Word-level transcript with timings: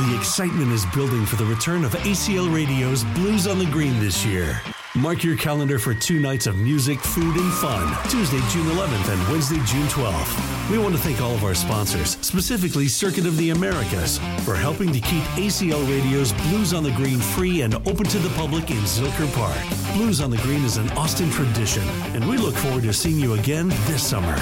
The 0.00 0.16
excitement 0.16 0.72
is 0.72 0.84
building 0.86 1.24
for 1.24 1.36
the 1.36 1.44
return 1.44 1.84
of 1.84 1.92
ACL 1.92 2.52
Radio's 2.52 3.04
Blues 3.14 3.46
on 3.46 3.60
the 3.60 3.66
Green 3.66 4.00
this 4.00 4.26
year. 4.26 4.60
Mark 4.96 5.22
your 5.22 5.36
calendar 5.36 5.78
for 5.78 5.94
two 5.94 6.18
nights 6.18 6.48
of 6.48 6.56
music, 6.56 6.98
food, 6.98 7.36
and 7.36 7.52
fun, 7.54 7.96
Tuesday, 8.10 8.40
June 8.50 8.66
11th 8.66 9.12
and 9.12 9.30
Wednesday, 9.30 9.60
June 9.64 9.86
12th. 9.86 10.68
We 10.68 10.78
want 10.78 10.96
to 10.96 11.00
thank 11.00 11.20
all 11.20 11.32
of 11.32 11.44
our 11.44 11.54
sponsors, 11.54 12.18
specifically 12.22 12.88
Circuit 12.88 13.24
of 13.24 13.36
the 13.36 13.50
Americas, 13.50 14.18
for 14.44 14.56
helping 14.56 14.92
to 14.92 14.98
keep 14.98 15.22
ACL 15.36 15.88
Radio's 15.88 16.32
Blues 16.48 16.74
on 16.74 16.82
the 16.82 16.92
Green 16.92 17.20
free 17.20 17.60
and 17.60 17.76
open 17.86 18.04
to 18.06 18.18
the 18.18 18.30
public 18.30 18.72
in 18.72 18.78
Zilker 18.78 19.32
Park. 19.32 19.94
Blues 19.94 20.20
on 20.20 20.28
the 20.28 20.38
Green 20.38 20.64
is 20.64 20.76
an 20.76 20.90
Austin 20.98 21.30
tradition, 21.30 21.84
and 22.14 22.28
we 22.28 22.36
look 22.36 22.56
forward 22.56 22.82
to 22.82 22.92
seeing 22.92 23.20
you 23.20 23.34
again 23.34 23.68
this 23.86 24.04
summer. 24.04 24.34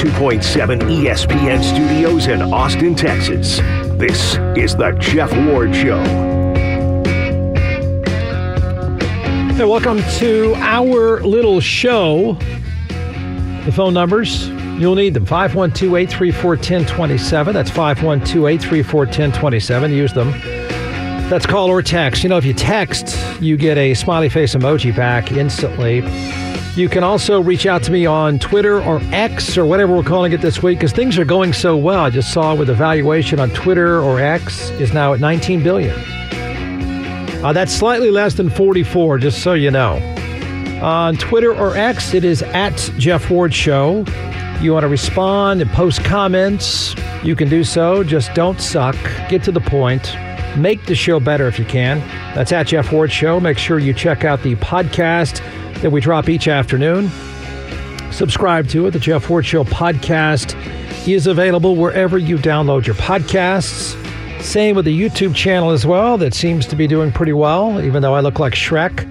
102.7 0.00 0.80
ESPN 0.80 1.62
studios 1.62 2.26
in 2.26 2.40
Austin, 2.40 2.94
Texas, 2.94 3.58
this 3.98 4.36
is 4.56 4.74
The 4.74 4.92
Jeff 4.92 5.30
Ward 5.46 5.76
Show. 5.76 6.02
Hey, 9.52 9.64
welcome 9.66 10.02
to 10.16 10.54
our 10.56 11.20
little 11.20 11.60
show. 11.60 12.38
The 13.66 13.72
phone 13.76 13.92
numbers, 13.92 14.48
you'll 14.78 14.94
need 14.94 15.12
them 15.12 15.26
512 15.26 15.94
834 15.94 16.50
1027. 16.52 17.52
That's 17.52 17.68
512 17.68 18.46
834 18.46 19.00
1027. 19.00 19.92
Use 19.92 20.14
them. 20.14 20.30
That's 21.28 21.44
call 21.44 21.68
or 21.68 21.82
text. 21.82 22.22
You 22.22 22.30
know, 22.30 22.38
if 22.38 22.46
you 22.46 22.54
text, 22.54 23.18
you 23.42 23.58
get 23.58 23.76
a 23.76 23.92
smiley 23.92 24.30
face 24.30 24.54
emoji 24.54 24.96
back 24.96 25.30
instantly. 25.30 26.00
You 26.76 26.88
can 26.88 27.02
also 27.02 27.40
reach 27.42 27.66
out 27.66 27.82
to 27.84 27.92
me 27.92 28.06
on 28.06 28.38
Twitter 28.38 28.80
or 28.80 29.00
X 29.10 29.58
or 29.58 29.66
whatever 29.66 29.96
we're 29.96 30.04
calling 30.04 30.32
it 30.32 30.40
this 30.40 30.62
week 30.62 30.78
because 30.78 30.92
things 30.92 31.18
are 31.18 31.24
going 31.24 31.52
so 31.52 31.76
well. 31.76 32.04
I 32.04 32.10
just 32.10 32.32
saw 32.32 32.54
with 32.54 32.68
the 32.68 32.74
valuation 32.74 33.40
on 33.40 33.50
Twitter 33.50 34.00
or 34.00 34.20
X 34.20 34.70
is 34.70 34.92
now 34.92 35.12
at 35.12 35.18
19 35.18 35.64
billion. 35.64 35.98
Uh, 37.44 37.52
that's 37.52 37.72
slightly 37.72 38.10
less 38.10 38.34
than 38.34 38.48
44, 38.48 39.18
just 39.18 39.42
so 39.42 39.52
you 39.54 39.70
know. 39.72 39.96
On 40.80 41.16
Twitter 41.16 41.52
or 41.52 41.76
X, 41.76 42.14
it 42.14 42.22
is 42.24 42.42
at 42.42 42.76
Jeff 42.96 43.28
Ward 43.30 43.52
Show. 43.52 44.04
You 44.60 44.72
want 44.72 44.84
to 44.84 44.88
respond 44.88 45.60
and 45.60 45.70
post 45.72 46.04
comments, 46.04 46.94
you 47.24 47.34
can 47.34 47.48
do 47.48 47.64
so. 47.64 48.04
Just 48.04 48.32
don't 48.34 48.60
suck. 48.60 48.96
Get 49.28 49.42
to 49.44 49.52
the 49.52 49.60
point. 49.60 50.14
Make 50.56 50.86
the 50.86 50.94
show 50.94 51.18
better 51.18 51.48
if 51.48 51.58
you 51.58 51.64
can. 51.64 51.98
That's 52.34 52.52
at 52.52 52.68
Jeff 52.68 52.92
Ward 52.92 53.10
Show. 53.10 53.40
Make 53.40 53.58
sure 53.58 53.78
you 53.78 53.92
check 53.92 54.24
out 54.24 54.42
the 54.42 54.54
podcast 54.56 55.40
that 55.82 55.90
we 55.90 56.00
drop 56.00 56.28
each 56.28 56.48
afternoon. 56.48 57.10
Subscribe 58.12 58.68
to 58.68 58.86
it. 58.86 58.90
The 58.90 58.98
Jeff 58.98 59.28
Ward 59.30 59.46
Show 59.46 59.64
podcast 59.64 60.56
is 61.06 61.26
available 61.26 61.76
wherever 61.76 62.18
you 62.18 62.36
download 62.36 62.86
your 62.86 62.96
podcasts. 62.96 63.96
Same 64.42 64.74
with 64.76 64.84
the 64.84 65.00
YouTube 65.00 65.34
channel 65.34 65.70
as 65.70 65.86
well. 65.86 66.18
That 66.18 66.34
seems 66.34 66.66
to 66.66 66.76
be 66.76 66.86
doing 66.86 67.12
pretty 67.12 67.32
well, 67.32 67.80
even 67.80 68.02
though 68.02 68.14
I 68.14 68.20
look 68.20 68.38
like 68.38 68.54
Shrek. 68.54 69.06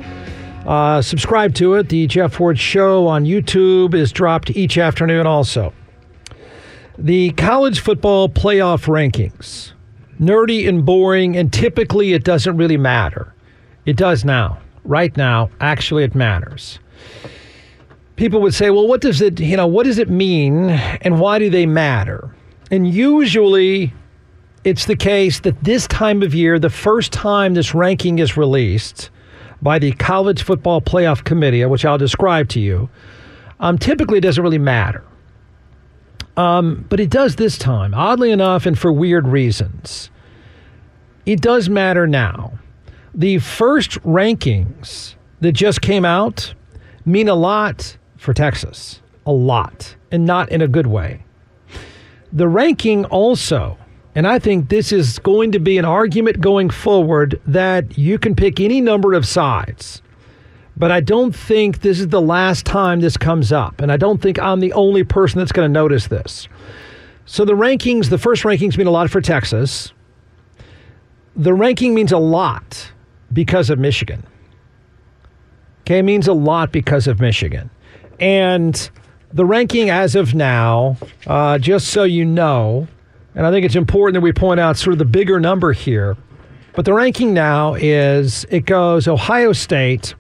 Uh, 0.66 1.02
subscribe 1.02 1.56
to 1.56 1.76
it. 1.76 1.90
The 1.90 2.08
Jeff 2.08 2.40
Ward 2.40 2.60
Show 2.60 3.08
on 3.08 3.26
YouTube 3.26 3.94
is 3.94 4.12
dropped 4.12 4.52
each 4.52 4.78
afternoon 4.78 5.26
also. 5.26 5.74
The 6.98 7.32
college 7.32 7.80
football 7.80 8.28
playoff 8.28 8.86
rankings. 8.86 9.72
Nerdy 10.20 10.68
and 10.68 10.86
boring, 10.86 11.38
and 11.38 11.52
typically 11.54 12.14
it 12.14 12.24
doesn't 12.24 12.58
really 12.58 12.78
matter. 12.78 13.34
It 13.86 13.96
does 13.96 14.26
now. 14.26 14.60
Right 14.90 15.16
now, 15.16 15.52
actually, 15.62 16.04
it 16.04 16.16
matters. 16.16 16.80
People 18.16 18.42
would 18.42 18.56
say, 18.56 18.72
well, 18.72 18.88
what 18.88 19.02
does 19.02 19.22
it, 19.22 19.40
you 19.40 19.56
know, 19.56 19.68
what 19.68 19.84
does 19.84 20.00
it 20.00 20.10
mean 20.10 20.72
and 20.72 21.20
why 21.20 21.38
do 21.38 21.48
they 21.48 21.68
matter? 21.68 22.36
And 22.72 22.92
usually 22.92 23.94
it's 24.64 24.88
the 24.88 24.96
case 24.96 25.42
that 25.42 25.64
this 25.64 25.86
time 25.86 26.24
of 26.24 26.34
year, 26.34 26.58
the 26.58 26.72
first 26.72 27.14
time 27.14 27.54
this 27.54 27.76
ranking 27.76 28.18
is 28.18 28.36
released 28.36 29.12
by 29.62 29.78
the 29.78 29.92
College 29.92 30.42
Football 30.42 30.82
Playoff 30.82 31.24
Committee, 31.24 31.64
which 31.66 31.86
I'll 31.86 32.00
describe 32.00 32.50
to 32.50 32.60
you, 32.60 32.90
um, 33.60 33.78
typically 33.78 34.20
doesn't 34.20 34.44
really 34.44 34.58
matter. 34.58 35.04
Um, 36.36 36.84
but 36.90 37.00
it 37.00 37.12
does 37.12 37.36
this 37.36 37.60
time, 37.60 37.94
oddly 37.94 38.32
enough, 38.32 38.66
and 38.66 38.78
for 38.78 38.92
weird 38.92 39.28
reasons. 39.28 40.10
It 41.28 41.42
does 41.42 41.70
matter 41.70 42.08
now. 42.08 42.58
The 43.14 43.40
first 43.40 43.92
rankings 44.04 45.16
that 45.42 45.54
just 45.54 45.82
came 45.82 46.06
out 46.06 46.54
mean 47.06 47.28
a 47.28 47.36
lot 47.36 47.98
for 48.18 48.34
Texas, 48.34 49.02
a 49.26 49.32
lot, 49.32 49.96
and 50.12 50.26
not 50.26 50.52
in 50.52 50.62
a 50.62 50.68
good 50.68 50.88
way. 50.88 51.24
The 52.32 52.48
ranking 52.48 53.06
also, 53.06 53.78
and 54.14 54.28
I 54.28 54.38
think 54.38 54.70
this 54.70 54.92
is 54.92 55.18
going 55.20 55.52
to 55.54 55.60
be 55.60 55.78
an 55.78 55.86
argument 55.86 56.42
going 56.42 56.70
forward 56.70 57.42
that 57.48 57.98
you 57.98 58.20
can 58.20 58.36
pick 58.36 58.60
any 58.60 58.82
number 58.82 59.14
of 59.14 59.26
sides. 59.26 60.02
But 60.78 60.92
I 60.92 61.02
don't 61.02 61.36
think 61.36 61.82
this 61.82 62.00
is 62.00 62.08
the 62.08 62.22
last 62.22 62.66
time 62.66 63.02
this 63.02 63.18
comes 63.18 63.52
up. 63.52 63.82
And 63.82 63.92
I 63.92 63.98
don't 63.98 64.22
think 64.22 64.40
I'm 64.40 64.62
the 64.62 64.72
only 64.74 65.04
person 65.04 65.40
that's 65.40 65.52
going 65.52 65.68
to 65.68 65.74
notice 65.74 66.08
this. 66.08 66.48
So 67.26 67.44
the 67.44 67.54
rankings, 67.54 68.10
the 68.10 68.18
first 68.18 68.44
rankings 68.44 68.78
mean 68.78 68.88
a 68.88 68.92
lot 68.92 69.10
for 69.10 69.20
Texas. 69.20 69.92
The 71.36 71.54
ranking 71.54 71.94
means 71.94 72.12
a 72.12 72.18
lot 72.18 72.92
because 73.34 73.70
of 73.70 73.80
Michigan. 73.80 74.26
Okay, 75.82 76.00
it 76.00 76.04
means 76.04 76.28
a 76.28 76.34
lot 76.34 76.72
because 76.72 77.08
of 77.08 77.20
Michigan. 77.20 77.70
And 78.20 78.90
the 79.34 79.46
ranking 79.46 79.90
as 79.90 80.16
of 80.16 80.34
now, 80.34 80.98
uh, 81.28 81.58
just 81.58 81.90
so 81.90 82.04
you 82.04 82.26
know, 82.26 82.88
and 83.36 83.46
I 83.46 83.52
think 83.52 83.66
it's 83.66 83.76
important 83.76 84.16
that 84.16 84.22
we 84.22 84.34
point 84.34 84.60
out 84.60 84.78
sort 84.78 84.94
of 84.94 85.00
the 85.00 85.06
bigger 85.06 85.40
number 85.40 85.72
here, 85.72 86.18
but 86.74 86.86
the 86.86 86.94
ranking 86.94 87.34
now 87.34 87.74
is 87.76 88.46
it 88.50 88.66
goes 88.66 89.08
Ohio 89.08 89.54
State. 89.54 90.16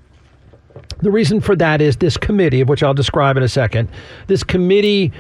The 1.01 1.11
reason 1.11 1.39
for 1.39 1.55
that 1.55 1.81
is 1.81 1.97
this 1.97 2.17
committee, 2.17 2.63
which 2.63 2.83
I'll 2.83 2.93
describe 2.93 3.37
in 3.37 3.43
a 3.43 3.47
second. 3.47 3.89
This 4.27 4.43
committee 4.43 5.11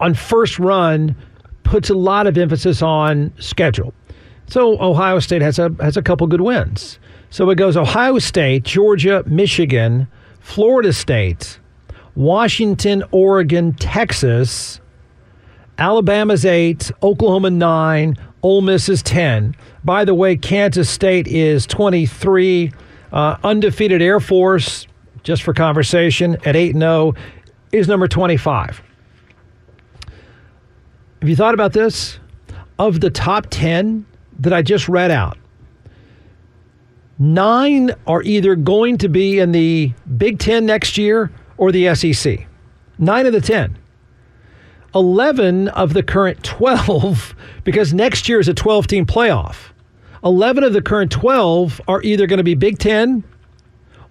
on 0.00 0.14
first 0.14 0.58
run 0.58 1.14
puts 1.62 1.90
a 1.90 1.94
lot 1.94 2.26
of 2.26 2.38
emphasis 2.38 2.82
on 2.82 3.32
schedule. 3.38 3.92
So 4.48 4.80
Ohio 4.80 5.18
State 5.18 5.42
has 5.42 5.58
a 5.58 5.74
has 5.80 5.96
a 5.96 6.02
couple 6.02 6.26
good 6.26 6.40
wins. 6.40 6.98
So 7.30 7.48
it 7.50 7.56
goes 7.56 7.76
Ohio 7.76 8.18
State, 8.18 8.64
Georgia, 8.64 9.22
Michigan, 9.26 10.08
Florida 10.40 10.92
State, 10.92 11.60
Washington, 12.14 13.04
Oregon, 13.10 13.74
Texas, 13.74 14.80
Alabama's 15.76 16.46
8, 16.46 16.90
Oklahoma 17.02 17.50
9, 17.50 18.16
Ole 18.42 18.62
Miss 18.62 18.88
is 18.88 19.02
10. 19.02 19.54
By 19.84 20.06
the 20.06 20.14
way, 20.14 20.36
Kansas 20.36 20.88
State 20.88 21.28
is 21.28 21.66
23. 21.66 22.72
Uh, 23.12 23.36
undefeated 23.44 24.02
Air 24.02 24.20
Force, 24.20 24.86
just 25.22 25.42
for 25.42 25.52
conversation, 25.52 26.36
at 26.46 26.56
8 26.56 26.76
0, 26.76 27.14
is 27.72 27.88
number 27.88 28.08
25. 28.08 28.82
Have 31.20 31.28
you 31.28 31.36
thought 31.36 31.54
about 31.54 31.74
this? 31.74 32.18
Of 32.78 33.00
the 33.00 33.10
top 33.10 33.46
10 33.50 34.06
that 34.38 34.52
I 34.52 34.62
just 34.62 34.88
read 34.88 35.10
out, 35.10 35.36
nine 37.18 37.92
are 38.06 38.22
either 38.22 38.54
going 38.54 38.98
to 38.98 39.08
be 39.08 39.38
in 39.38 39.52
the 39.52 39.92
Big 40.16 40.38
Ten 40.38 40.66
next 40.66 40.96
year 40.98 41.30
or 41.56 41.72
the 41.72 41.94
SEC. 41.94 42.46
Nine 42.98 43.26
of 43.26 43.32
the 43.32 43.40
10. 43.40 43.76
11 44.94 45.68
of 45.68 45.92
the 45.92 46.02
current 46.02 46.42
12, 46.42 47.34
because 47.64 47.92
next 47.92 48.28
year 48.28 48.40
is 48.40 48.48
a 48.48 48.54
12 48.54 48.86
team 48.86 49.06
playoff. 49.06 49.70
11 50.24 50.64
of 50.64 50.72
the 50.72 50.82
current 50.82 51.12
12 51.12 51.80
are 51.86 52.02
either 52.02 52.26
going 52.26 52.38
to 52.38 52.44
be 52.44 52.54
Big 52.54 52.78
Ten 52.78 53.22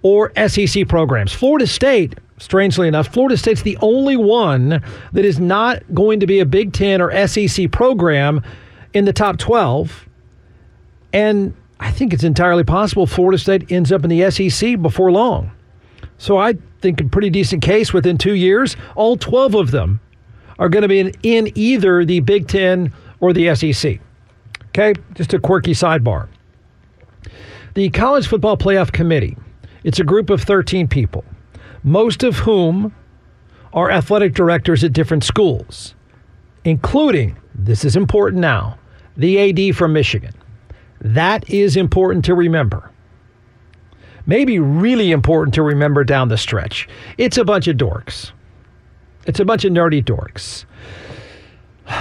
or 0.02 0.32
SEC 0.48 0.88
programs. 0.88 1.34
Florida 1.34 1.68
State, 1.68 2.18
strangely 2.38 2.88
enough, 2.88 3.08
Florida 3.08 3.36
State's 3.36 3.64
the 3.64 3.78
only 3.82 4.16
one 4.16 4.82
that 5.12 5.26
is 5.26 5.40
not 5.40 5.84
going 5.94 6.20
to 6.20 6.28
be 6.28 6.40
a 6.40 6.46
Big 6.46 6.72
Ten 6.72 7.02
or 7.02 7.28
SEC 7.28 7.72
program 7.72 8.42
in 8.94 9.06
the 9.06 9.14
top 9.14 9.38
12. 9.38 10.07
And 11.18 11.56
I 11.80 11.90
think 11.90 12.14
it's 12.14 12.24
entirely 12.24 12.64
possible 12.64 13.08
Florida 13.08 13.40
State 13.40 13.72
ends 13.72 13.92
up 13.92 14.04
in 14.04 14.12
the 14.12 14.30
SEC 14.30 14.80
before 14.80 15.12
long. 15.12 15.50
So 16.20 16.38
I 16.38 16.54
think 16.80 17.02
a 17.02 17.06
pretty 17.06 17.32
decent 17.32 17.64
case 17.64 17.92
within 17.92 18.20
two 18.20 18.36
years, 18.36 18.78
all 18.96 19.18
12 19.18 19.56
of 19.56 19.72
them 19.72 20.00
are 20.60 20.70
going 20.70 20.84
to 20.84 20.88
be 20.88 21.00
in, 21.00 21.12
in 21.24 21.52
either 21.56 22.06
the 22.06 22.20
Big 22.20 22.48
Ten 22.48 22.94
or 23.20 23.34
the 23.34 23.56
SEC. 23.56 24.00
Okay, 24.68 24.94
just 25.16 25.34
a 25.34 25.40
quirky 25.40 25.72
sidebar. 25.72 26.28
The 27.74 27.90
College 27.90 28.28
Football 28.28 28.56
Playoff 28.56 28.92
Committee, 28.92 29.36
it's 29.84 30.00
a 30.00 30.04
group 30.04 30.30
of 30.30 30.44
13 30.44 30.88
people, 30.88 31.26
most 31.82 32.22
of 32.22 32.36
whom 32.36 32.94
are 33.74 33.90
athletic 33.90 34.36
directors 34.36 34.84
at 34.84 34.94
different 34.94 35.24
schools, 35.24 35.96
including 36.64 37.38
this 37.56 37.84
is 37.84 37.96
important 37.96 38.40
now. 38.40 38.78
The 39.16 39.70
AD 39.70 39.76
from 39.76 39.94
Michigan. 39.94 40.36
That 41.02 41.50
is 41.50 41.78
important 41.78 42.26
to 42.26 42.36
remember. 42.36 42.92
Maybe 44.26 44.60
really 44.60 45.12
important 45.12 45.54
to 45.56 45.64
remember 45.64 46.04
down 46.04 46.28
the 46.28 46.38
stretch. 46.38 46.88
It's 47.18 47.38
a 47.38 47.46
bunch 47.46 47.68
of 47.68 47.78
dorks. 47.78 48.32
It's 49.26 49.40
a 49.40 49.46
bunch 49.46 49.64
of 49.66 49.72
nerdy 49.72 50.04
dorks. 50.04 50.66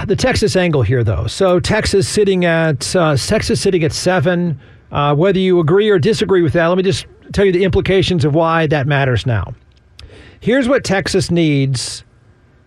The 0.06 0.16
Texas 0.16 0.56
angle 0.56 0.82
here, 0.82 1.04
though. 1.04 1.28
So 1.28 1.60
Texas 1.60 2.08
sitting 2.08 2.44
at 2.44 2.94
uh, 2.96 3.16
Texas 3.16 3.60
sitting 3.60 3.84
at 3.84 3.92
seven. 3.92 4.60
Uh, 4.90 5.14
whether 5.14 5.38
you 5.38 5.60
agree 5.60 5.88
or 5.88 5.98
disagree 5.98 6.42
with 6.42 6.52
that, 6.54 6.66
let 6.66 6.76
me 6.76 6.82
just 6.82 7.06
tell 7.32 7.44
you 7.44 7.52
the 7.52 7.64
implications 7.64 8.24
of 8.24 8.34
why 8.34 8.66
that 8.68 8.86
matters 8.86 9.26
now. 9.26 9.54
Here's 10.40 10.68
what 10.68 10.84
Texas 10.84 11.30
needs 11.30 12.04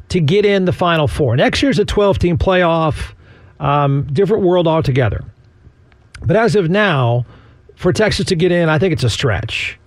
to 0.09 0.19
get 0.19 0.45
in 0.45 0.65
the 0.65 0.73
Final 0.73 1.07
Four. 1.07 1.35
Next 1.35 1.61
year's 1.61 1.79
a 1.79 1.85
12 1.85 2.19
team 2.19 2.37
playoff, 2.37 3.13
um, 3.59 4.07
different 4.11 4.43
world 4.43 4.67
altogether. 4.67 5.23
But 6.25 6.35
as 6.35 6.55
of 6.55 6.69
now, 6.69 7.25
for 7.75 7.93
Texas 7.93 8.25
to 8.25 8.35
get 8.35 8.51
in, 8.51 8.69
I 8.69 8.77
think 8.77 8.93
it's 8.93 9.03
a 9.03 9.09
stretch. 9.09 9.79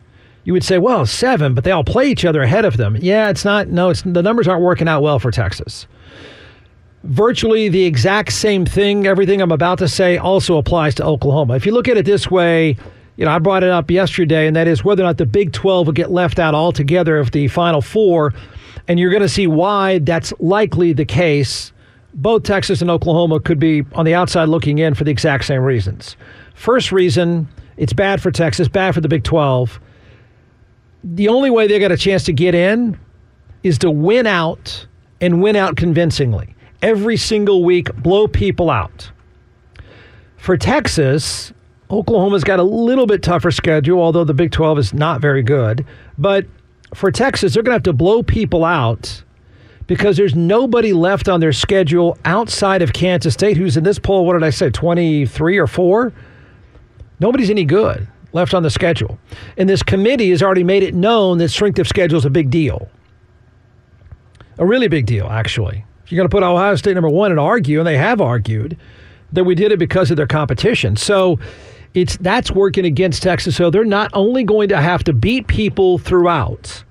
You 0.45 0.53
would 0.53 0.65
say, 0.65 0.79
well, 0.79 1.07
seven, 1.07 1.55
but 1.55 1.63
they 1.63 1.71
all 1.71 1.85
play 1.85 2.11
each 2.11 2.25
other 2.25 2.43
ahead 2.43 2.65
of 2.65 2.77
them. 2.77 2.97
Yeah, 3.01 3.29
it's 3.29 3.45
not. 3.45 3.69
No, 3.69 3.91
it's 3.91 4.03
the 4.03 4.23
numbers 4.23 4.49
aren't 4.49 4.63
working 4.63 4.89
out 4.89 5.03
well 5.03 5.19
for 5.19 5.31
Texas. 5.31 5.87
Virtually 7.05 7.69
the 7.69 7.85
exact 7.85 8.33
same 8.33 8.65
thing. 8.65 9.07
Everything 9.07 9.41
I'm 9.41 9.53
about 9.53 9.79
to 9.79 9.89
say 9.89 10.19
also 10.19 10.57
applies 10.57 10.95
to 10.97 11.05
Oklahoma. 11.05 11.55
If 11.55 11.67
you 11.67 11.73
look 11.73 11.87
at 11.87 11.97
it 11.97 12.07
this 12.07 12.31
way, 12.31 12.77
you 13.17 13.25
know, 13.25 13.31
I 13.31 13.39
brought 13.39 13.63
it 13.63 13.71
up 13.71 13.91
yesterday, 13.91 14.47
and 14.47 14.57
that 14.57 14.67
is 14.67 14.85
whether 14.85 15.03
or 15.03 15.07
not 15.07 15.19
the 15.19 15.27
Big 15.27 15.53
12 15.53 15.87
will 15.87 15.93
get 15.93 16.11
left 16.11 16.39
out 16.39 16.55
altogether 16.55 17.19
of 17.19 17.31
the 17.33 17.47
Final 17.49 17.83
Four. 17.83 18.33
And 18.89 18.99
you're 18.99 19.11
going 19.11 19.23
to 19.23 19.29
see 19.29 19.47
why 19.47 19.99
that's 19.99 20.33
likely 20.41 20.93
the 20.93 21.05
case. 21.05 21.73
Both 22.15 22.43
Texas 22.43 22.83
and 22.83 22.91
Oklahoma 22.91 23.41
could 23.41 23.59
be 23.59 23.85
on 23.93 24.05
the 24.05 24.15
outside 24.15 24.49
looking 24.49 24.79
in 24.79 24.95
for 24.95 25.05
the 25.05 25.11
exact 25.11 25.45
same 25.45 25.63
reasons. 25.63 26.17
First 26.55 26.93
reason, 26.93 27.49
it's 27.77 27.93
bad 27.93 28.21
for 28.21 28.31
Texas, 28.31 28.69
bad 28.69 28.95
for 28.95 29.01
the 29.01 29.09
Big 29.09 29.25
12. 29.25 29.81
The 31.05 31.29
only 31.29 31.51
way 31.51 31.67
they 31.67 31.79
got 31.79 31.91
a 31.91 31.97
chance 31.97 32.25
to 32.25 32.33
get 32.33 32.55
in 32.55 32.99
is 33.63 33.79
to 33.79 33.91
win 33.91 34.27
out 34.27 34.87
and 35.21 35.43
win 35.43 35.57
out 35.57 35.77
convincingly. 35.77 36.55
Every 36.83 37.17
single 37.17 37.65
week, 37.65 37.95
blow 37.97 38.29
people 38.29 38.71
out. 38.71 39.11
For 40.37 40.57
Texas, 40.57 41.53
Oklahoma's 41.91 42.45
got 42.45 42.59
a 42.59 42.65
little 42.65 43.07
bit 43.07 43.23
tougher 43.23 43.51
schedule, 43.51 44.01
although 44.01 44.25
the 44.25 44.35
Big 44.35 44.51
12 44.51 44.79
is 44.79 44.95
not 44.95 45.21
very 45.21 45.43
good. 45.43 45.87
But 46.19 46.47
for 46.95 47.11
Texas, 47.11 47.55
they're 47.55 47.63
going 47.63 47.71
to 47.71 47.77
have 47.77 47.83
to 47.85 47.93
blow 47.93 48.23
people 48.23 48.65
out 48.65 49.23
because 49.93 50.17
there's 50.17 50.35
nobody 50.35 50.95
left 50.95 51.29
on 51.29 51.41
their 51.41 51.53
schedule 51.53 52.17
outside 52.25 52.81
of 52.81 52.95
Kansas 52.95 53.35
State, 53.35 53.59
who's 53.59 53.77
in 53.77 53.85
this 53.85 53.99
poll, 53.99 54.25
what 54.25 54.33
did 54.33 54.43
I 54.43 54.49
say, 54.49 54.71
23 54.71 55.59
or 55.59 55.67
4? 55.67 56.11
Nobody's 57.21 57.51
any 57.51 57.67
good 57.67 58.09
left 58.33 58.55
on 58.55 58.63
the 58.63 58.71
schedule. 58.71 59.19
And 59.59 59.69
this 59.69 59.83
committee 59.83 60.31
has 60.31 60.43
already 60.43 60.65
made 60.65 60.83
it 60.83 60.95
known 60.95 61.37
that 61.37 61.51
strength 61.51 61.79
of 61.79 61.87
schedule 61.87 62.17
is 62.17 62.25
a 62.25 62.31
big 62.31 62.49
deal. 62.49 62.89
A 64.57 64.65
really 64.65 64.89
big 64.89 65.05
deal, 65.05 65.27
actually. 65.27 65.85
If 66.07 66.11
you're 66.11 66.17
going 66.17 66.31
to 66.31 66.35
put 66.35 66.43
Ohio 66.43 66.75
State 66.77 66.95
number 66.95 67.11
one 67.11 67.31
and 67.31 67.39
argue, 67.39 67.79
and 67.79 67.87
they 67.87 67.99
have 67.99 68.23
argued, 68.23 68.79
that 69.33 69.45
we 69.45 69.55
did 69.55 69.73
it 69.73 69.79
because 69.79 70.11
of 70.11 70.17
their 70.17 70.27
competition. 70.27 70.97
So 70.97 71.39
it's 71.93 72.17
that's 72.17 72.51
working 72.51 72.87
against 72.87 73.23
Texas. 73.23 73.57
So 73.57 73.69
they're 73.69 73.85
not 73.85 74.11
only 74.15 74.43
going 74.43 74.71
to 74.71 74.81
have 74.81 75.05
to 75.05 75.13
beat 75.13 75.49
people 75.49 75.99
throughout, 75.99 76.83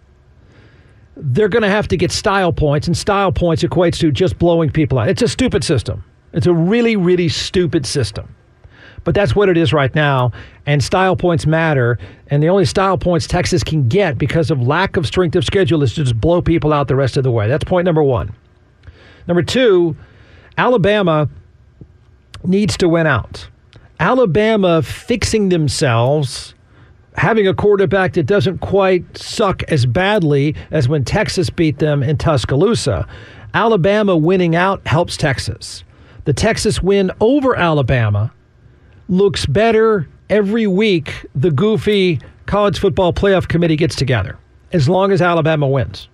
they're 1.21 1.49
going 1.49 1.63
to 1.63 1.69
have 1.69 1.87
to 1.89 1.97
get 1.97 2.11
style 2.11 2.51
points, 2.51 2.87
and 2.87 2.97
style 2.97 3.31
points 3.31 3.63
equates 3.63 3.99
to 3.99 4.11
just 4.11 4.37
blowing 4.39 4.69
people 4.69 4.97
out. 4.97 5.07
It's 5.07 5.21
a 5.21 5.27
stupid 5.27 5.63
system. 5.63 6.03
It's 6.33 6.47
a 6.47 6.53
really, 6.53 6.95
really 6.95 7.29
stupid 7.29 7.85
system. 7.85 8.35
But 9.03 9.15
that's 9.15 9.35
what 9.35 9.49
it 9.49 9.57
is 9.57 9.73
right 9.73 9.93
now. 9.95 10.31
And 10.65 10.83
style 10.83 11.15
points 11.15 11.45
matter. 11.45 11.97
And 12.27 12.41
the 12.41 12.49
only 12.49 12.65
style 12.65 12.97
points 12.97 13.27
Texas 13.27 13.63
can 13.63 13.87
get 13.87 14.17
because 14.17 14.51
of 14.51 14.61
lack 14.61 14.97
of 14.97 15.07
strength 15.07 15.35
of 15.35 15.45
schedule 15.45 15.81
is 15.83 15.95
to 15.95 16.03
just 16.03 16.19
blow 16.19 16.41
people 16.41 16.71
out 16.71 16.87
the 16.87 16.95
rest 16.95 17.17
of 17.17 17.23
the 17.23 17.31
way. 17.31 17.47
That's 17.47 17.63
point 17.63 17.85
number 17.85 18.03
one. 18.03 18.33
Number 19.27 19.43
two, 19.43 19.95
Alabama 20.57 21.29
needs 22.43 22.77
to 22.77 22.89
win 22.89 23.07
out. 23.07 23.47
Alabama 23.99 24.81
fixing 24.81 25.49
themselves, 25.49 26.53
having 27.15 27.47
a 27.47 27.53
quarterback 27.53 28.13
that 28.13 28.23
doesn't 28.25 28.59
quite 28.59 29.17
suck 29.17 29.63
as 29.63 29.85
badly 29.85 30.55
as 30.71 30.87
when 30.87 31.03
Texas 31.03 31.49
beat 31.49 31.79
them 31.79 32.03
in 32.03 32.17
Tuscaloosa. 32.17 33.07
Alabama 33.53 34.15
winning 34.15 34.55
out 34.55 34.85
helps 34.87 35.17
Texas. 35.17 35.83
The 36.25 36.33
Texas 36.33 36.81
win 36.81 37.11
over 37.19 37.55
Alabama 37.55 38.31
looks 39.09 39.45
better 39.45 40.07
every 40.29 40.67
week 40.67 41.25
the 41.35 41.51
goofy 41.51 42.19
college 42.45 42.79
football 42.79 43.11
playoff 43.11 43.47
committee 43.47 43.75
gets 43.75 43.95
together, 43.95 44.37
as 44.71 44.87
long 44.87 45.11
as 45.11 45.21
Alabama 45.21 45.67
wins. 45.67 46.07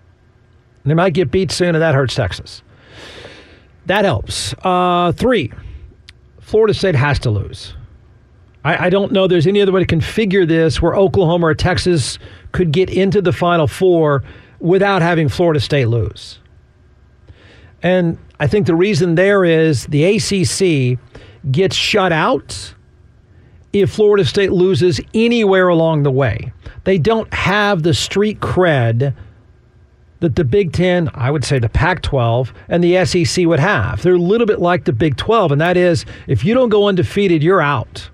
And 0.83 0.91
they 0.91 0.95
might 0.95 1.13
get 1.13 1.31
beat 1.31 1.51
soon, 1.51 1.75
and 1.75 1.81
that 1.81 1.94
hurts 1.94 2.15
Texas. 2.15 2.63
That 3.85 4.05
helps. 4.05 4.53
Uh, 4.63 5.11
three, 5.11 5.51
Florida 6.39 6.73
State 6.73 6.95
has 6.95 7.19
to 7.19 7.29
lose. 7.29 7.73
I, 8.67 8.87
I 8.87 8.89
don't 8.89 9.13
know 9.13 9.27
there's 9.27 9.47
any 9.47 9.61
other 9.61 9.71
way 9.71 9.85
to 9.85 9.95
configure 9.95 10.45
this 10.45 10.81
where 10.81 10.93
Oklahoma 10.93 11.47
or 11.47 11.55
Texas 11.55 12.19
could 12.51 12.73
get 12.73 12.89
into 12.89 13.21
the 13.21 13.31
Final 13.31 13.65
Four 13.65 14.23
without 14.59 15.01
having 15.01 15.29
Florida 15.29 15.61
State 15.61 15.87
lose. 15.87 16.39
And 17.81 18.17
I 18.41 18.47
think 18.47 18.67
the 18.67 18.75
reason 18.75 19.15
there 19.15 19.45
is 19.45 19.85
the 19.85 20.03
ACC 20.03 20.99
gets 21.49 21.77
shut 21.77 22.11
out 22.11 22.73
if 23.71 23.89
Florida 23.89 24.25
State 24.25 24.51
loses 24.51 24.99
anywhere 25.13 25.69
along 25.69 26.03
the 26.03 26.11
way. 26.11 26.51
They 26.83 26.97
don't 26.97 27.33
have 27.33 27.83
the 27.83 27.93
street 27.93 28.41
cred 28.41 29.15
that 30.19 30.35
the 30.35 30.43
Big 30.43 30.73
Ten, 30.73 31.09
I 31.13 31.31
would 31.31 31.45
say 31.45 31.57
the 31.57 31.69
Pac 31.69 32.01
12, 32.01 32.51
and 32.67 32.83
the 32.83 33.05
SEC 33.05 33.45
would 33.45 33.61
have. 33.61 34.01
They're 34.01 34.15
a 34.15 34.17
little 34.17 34.47
bit 34.47 34.59
like 34.59 34.83
the 34.83 34.93
Big 34.93 35.15
12, 35.15 35.53
and 35.53 35.61
that 35.61 35.77
is 35.77 36.05
if 36.25 36.43
you 36.43 36.53
don't 36.53 36.69
go 36.69 36.89
undefeated, 36.89 37.41
you're 37.41 37.61
out. 37.61 38.09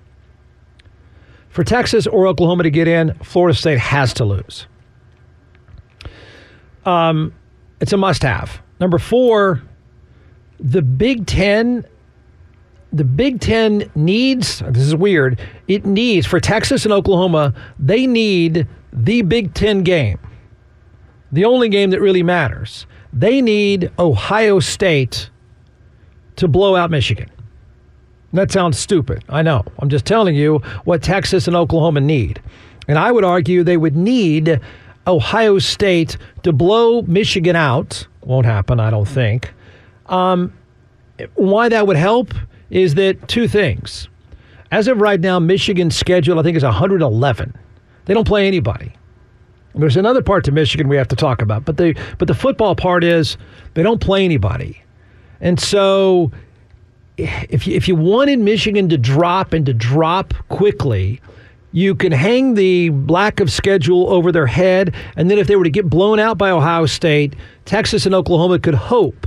For 1.54 1.62
Texas 1.62 2.08
or 2.08 2.26
Oklahoma 2.26 2.64
to 2.64 2.70
get 2.70 2.88
in, 2.88 3.14
Florida 3.22 3.56
State 3.56 3.78
has 3.78 4.12
to 4.14 4.24
lose. 4.24 4.66
Um, 6.84 7.32
it's 7.80 7.92
a 7.92 7.96
must 7.96 8.24
have. 8.24 8.60
Number 8.80 8.98
four, 8.98 9.62
the 10.58 10.82
Big 10.82 11.26
Ten 11.26 11.86
the 12.92 13.04
Big 13.04 13.40
Ten 13.40 13.88
needs, 13.94 14.60
this 14.68 14.82
is 14.82 14.94
weird, 14.96 15.40
it 15.66 15.84
needs, 15.84 16.26
for 16.26 16.38
Texas 16.40 16.84
and 16.84 16.92
Oklahoma, 16.92 17.54
they 17.78 18.06
need 18.06 18.68
the 18.92 19.22
Big 19.22 19.54
Ten 19.54 19.82
game, 19.82 20.18
the 21.30 21.44
only 21.44 21.68
game 21.68 21.90
that 21.90 22.00
really 22.00 22.22
matters. 22.22 22.86
They 23.12 23.40
need 23.40 23.92
Ohio 23.98 24.58
State 24.60 25.30
to 26.36 26.48
blow 26.48 26.74
out 26.74 26.90
Michigan. 26.90 27.30
That 28.34 28.50
sounds 28.50 28.76
stupid. 28.76 29.24
I 29.28 29.42
know. 29.42 29.64
I'm 29.78 29.88
just 29.88 30.04
telling 30.04 30.34
you 30.34 30.58
what 30.84 31.02
Texas 31.02 31.46
and 31.46 31.54
Oklahoma 31.54 32.00
need. 32.00 32.42
And 32.88 32.98
I 32.98 33.12
would 33.12 33.24
argue 33.24 33.62
they 33.62 33.76
would 33.76 33.96
need 33.96 34.60
Ohio 35.06 35.60
State 35.60 36.16
to 36.42 36.52
blow 36.52 37.02
Michigan 37.02 37.54
out. 37.54 38.06
Won't 38.22 38.44
happen, 38.44 38.80
I 38.80 38.90
don't 38.90 39.06
think. 39.06 39.54
Um, 40.06 40.52
why 41.34 41.68
that 41.68 41.86
would 41.86 41.96
help 41.96 42.34
is 42.70 42.96
that 42.96 43.28
two 43.28 43.46
things. 43.46 44.08
As 44.72 44.88
of 44.88 45.00
right 45.00 45.20
now, 45.20 45.38
Michigan's 45.38 45.94
schedule, 45.96 46.40
I 46.40 46.42
think, 46.42 46.56
is 46.56 46.64
111. 46.64 47.56
They 48.06 48.14
don't 48.14 48.26
play 48.26 48.48
anybody. 48.48 48.92
There's 49.76 49.96
another 49.96 50.22
part 50.22 50.44
to 50.44 50.52
Michigan 50.52 50.88
we 50.88 50.96
have 50.96 51.08
to 51.08 51.16
talk 51.16 51.40
about, 51.40 51.64
but 51.64 51.76
but 51.76 52.28
the 52.28 52.34
football 52.34 52.74
part 52.74 53.02
is 53.04 53.36
they 53.74 53.82
don't 53.82 54.00
play 54.00 54.24
anybody, 54.24 54.80
and 55.40 55.58
so 55.58 56.30
if 57.16 57.66
you, 57.66 57.76
if 57.76 57.88
you 57.88 57.94
wanted 57.94 58.38
Michigan 58.38 58.88
to 58.88 58.98
drop 58.98 59.52
and 59.52 59.64
to 59.66 59.74
drop 59.74 60.34
quickly, 60.48 61.20
you 61.72 61.94
can 61.94 62.12
hang 62.12 62.54
the 62.54 62.90
lack 62.90 63.40
of 63.40 63.50
schedule 63.50 64.08
over 64.08 64.30
their 64.30 64.46
head, 64.46 64.94
and 65.16 65.30
then 65.30 65.38
if 65.38 65.46
they 65.46 65.56
were 65.56 65.64
to 65.64 65.70
get 65.70 65.90
blown 65.90 66.18
out 66.18 66.38
by 66.38 66.50
Ohio 66.50 66.86
State, 66.86 67.34
Texas 67.64 68.06
and 68.06 68.14
Oklahoma 68.14 68.58
could 68.58 68.74
hope. 68.74 69.26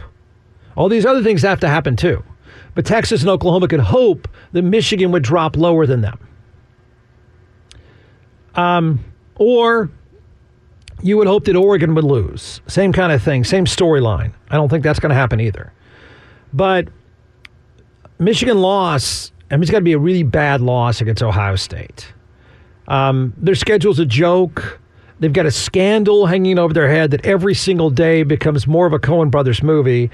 All 0.75 0.89
these 0.89 1.05
other 1.05 1.23
things 1.23 1.41
have 1.41 1.59
to 1.61 1.67
happen 1.67 1.95
too. 1.95 2.23
But 2.75 2.85
Texas 2.85 3.21
and 3.21 3.29
Oklahoma 3.29 3.67
could 3.67 3.79
hope 3.79 4.27
that 4.51 4.61
Michigan 4.61 5.11
would 5.11 5.23
drop 5.23 5.57
lower 5.57 5.85
than 5.85 6.01
them. 6.01 6.19
Um, 8.55 9.03
or 9.35 9.89
you 11.01 11.17
would 11.17 11.27
hope 11.27 11.45
that 11.45 11.55
Oregon 11.55 11.95
would 11.95 12.03
lose. 12.03 12.61
Same 12.67 12.93
kind 12.93 13.11
of 13.11 13.21
thing, 13.21 13.43
same 13.43 13.65
storyline. 13.65 14.33
I 14.49 14.55
don't 14.55 14.69
think 14.69 14.83
that's 14.83 14.99
going 14.99 15.09
to 15.09 15.15
happen 15.15 15.39
either. 15.39 15.73
But 16.53 16.87
Michigan 18.19 18.61
loss, 18.61 19.31
I 19.51 19.55
mean, 19.55 19.63
it's 19.63 19.71
got 19.71 19.79
to 19.79 19.83
be 19.83 19.93
a 19.93 19.99
really 19.99 20.23
bad 20.23 20.61
loss 20.61 21.01
against 21.01 21.21
Ohio 21.21 21.55
State. 21.55 22.11
Um, 22.87 23.33
their 23.37 23.55
schedule's 23.55 23.99
a 23.99 24.05
joke. 24.05 24.79
They've 25.19 25.33
got 25.33 25.45
a 25.45 25.51
scandal 25.51 26.25
hanging 26.25 26.59
over 26.59 26.73
their 26.73 26.89
head 26.89 27.11
that 27.11 27.25
every 27.25 27.53
single 27.53 27.89
day 27.89 28.23
becomes 28.23 28.67
more 28.67 28.85
of 28.85 28.93
a 28.93 28.99
Coen 28.99 29.31
Brothers 29.31 29.63
movie. 29.63 30.09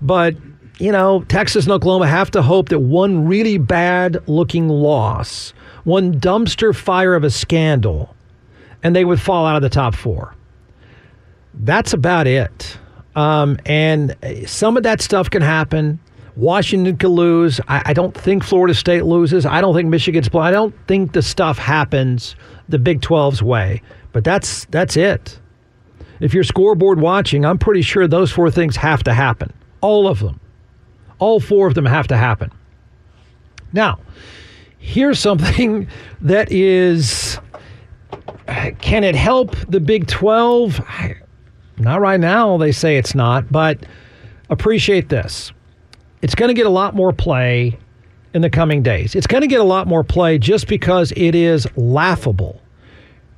But 0.00 0.34
you 0.78 0.92
know, 0.92 1.22
Texas 1.28 1.64
and 1.64 1.72
Oklahoma 1.72 2.06
have 2.06 2.30
to 2.32 2.42
hope 2.42 2.68
that 2.68 2.80
one 2.80 3.26
really 3.26 3.58
bad 3.58 4.22
looking 4.28 4.68
loss, 4.68 5.54
one 5.84 6.20
dumpster 6.20 6.74
fire 6.74 7.14
of 7.14 7.24
a 7.24 7.30
scandal, 7.30 8.14
and 8.82 8.94
they 8.94 9.04
would 9.04 9.20
fall 9.20 9.46
out 9.46 9.56
of 9.56 9.62
the 9.62 9.70
top 9.70 9.94
four. 9.94 10.34
That's 11.54 11.94
about 11.94 12.26
it. 12.26 12.78
Um, 13.14 13.58
and 13.64 14.14
some 14.46 14.76
of 14.76 14.82
that 14.82 15.00
stuff 15.00 15.30
can 15.30 15.40
happen. 15.40 15.98
Washington 16.36 16.96
could 16.96 17.10
lose. 17.10 17.60
I, 17.66 17.82
I, 17.86 17.92
don't 17.94 18.14
think 18.14 18.44
Florida 18.44 18.74
State 18.74 19.04
loses. 19.04 19.46
I 19.46 19.60
don't 19.60 19.74
think 19.74 19.88
Michigan's. 19.88 20.28
I 20.34 20.50
don't 20.50 20.74
think 20.86 21.12
the 21.12 21.22
stuff 21.22 21.56
happens 21.56 22.36
the 22.68 22.78
Big 22.78 23.00
12's 23.00 23.42
way. 23.42 23.82
But 24.12 24.24
that's 24.24 24.66
that's 24.66 24.96
it. 24.96 25.38
If 26.20 26.32
you're 26.32 26.44
scoreboard 26.44 27.00
watching, 27.00 27.44
I'm 27.44 27.58
pretty 27.58 27.82
sure 27.82 28.06
those 28.06 28.30
four 28.30 28.50
things 28.50 28.76
have 28.76 29.02
to 29.04 29.14
happen. 29.14 29.52
All 29.80 30.08
of 30.08 30.20
them. 30.20 30.40
All 31.18 31.40
four 31.40 31.66
of 31.66 31.74
them 31.74 31.86
have 31.86 32.06
to 32.08 32.16
happen. 32.16 32.50
Now, 33.72 33.98
here's 34.78 35.18
something 35.18 35.88
that 36.20 36.50
is 36.52 37.38
can 38.80 39.04
it 39.04 39.14
help 39.14 39.56
the 39.68 39.80
Big 39.80 40.06
12? 40.06 40.80
Not 41.78 42.00
right 42.00 42.20
now, 42.20 42.56
they 42.56 42.72
say 42.72 42.96
it's 42.96 43.14
not, 43.14 43.50
but 43.50 43.78
appreciate 44.48 45.08
this. 45.08 45.52
It's 46.22 46.34
going 46.34 46.48
to 46.48 46.54
get 46.54 46.66
a 46.66 46.70
lot 46.70 46.94
more 46.94 47.12
play 47.12 47.78
in 48.34 48.42
the 48.42 48.50
coming 48.50 48.82
days. 48.82 49.14
It's 49.14 49.26
going 49.26 49.42
to 49.42 49.46
get 49.46 49.60
a 49.60 49.64
lot 49.64 49.86
more 49.86 50.04
play 50.04 50.38
just 50.38 50.66
because 50.68 51.12
it 51.16 51.34
is 51.34 51.66
laughable. 51.76 52.60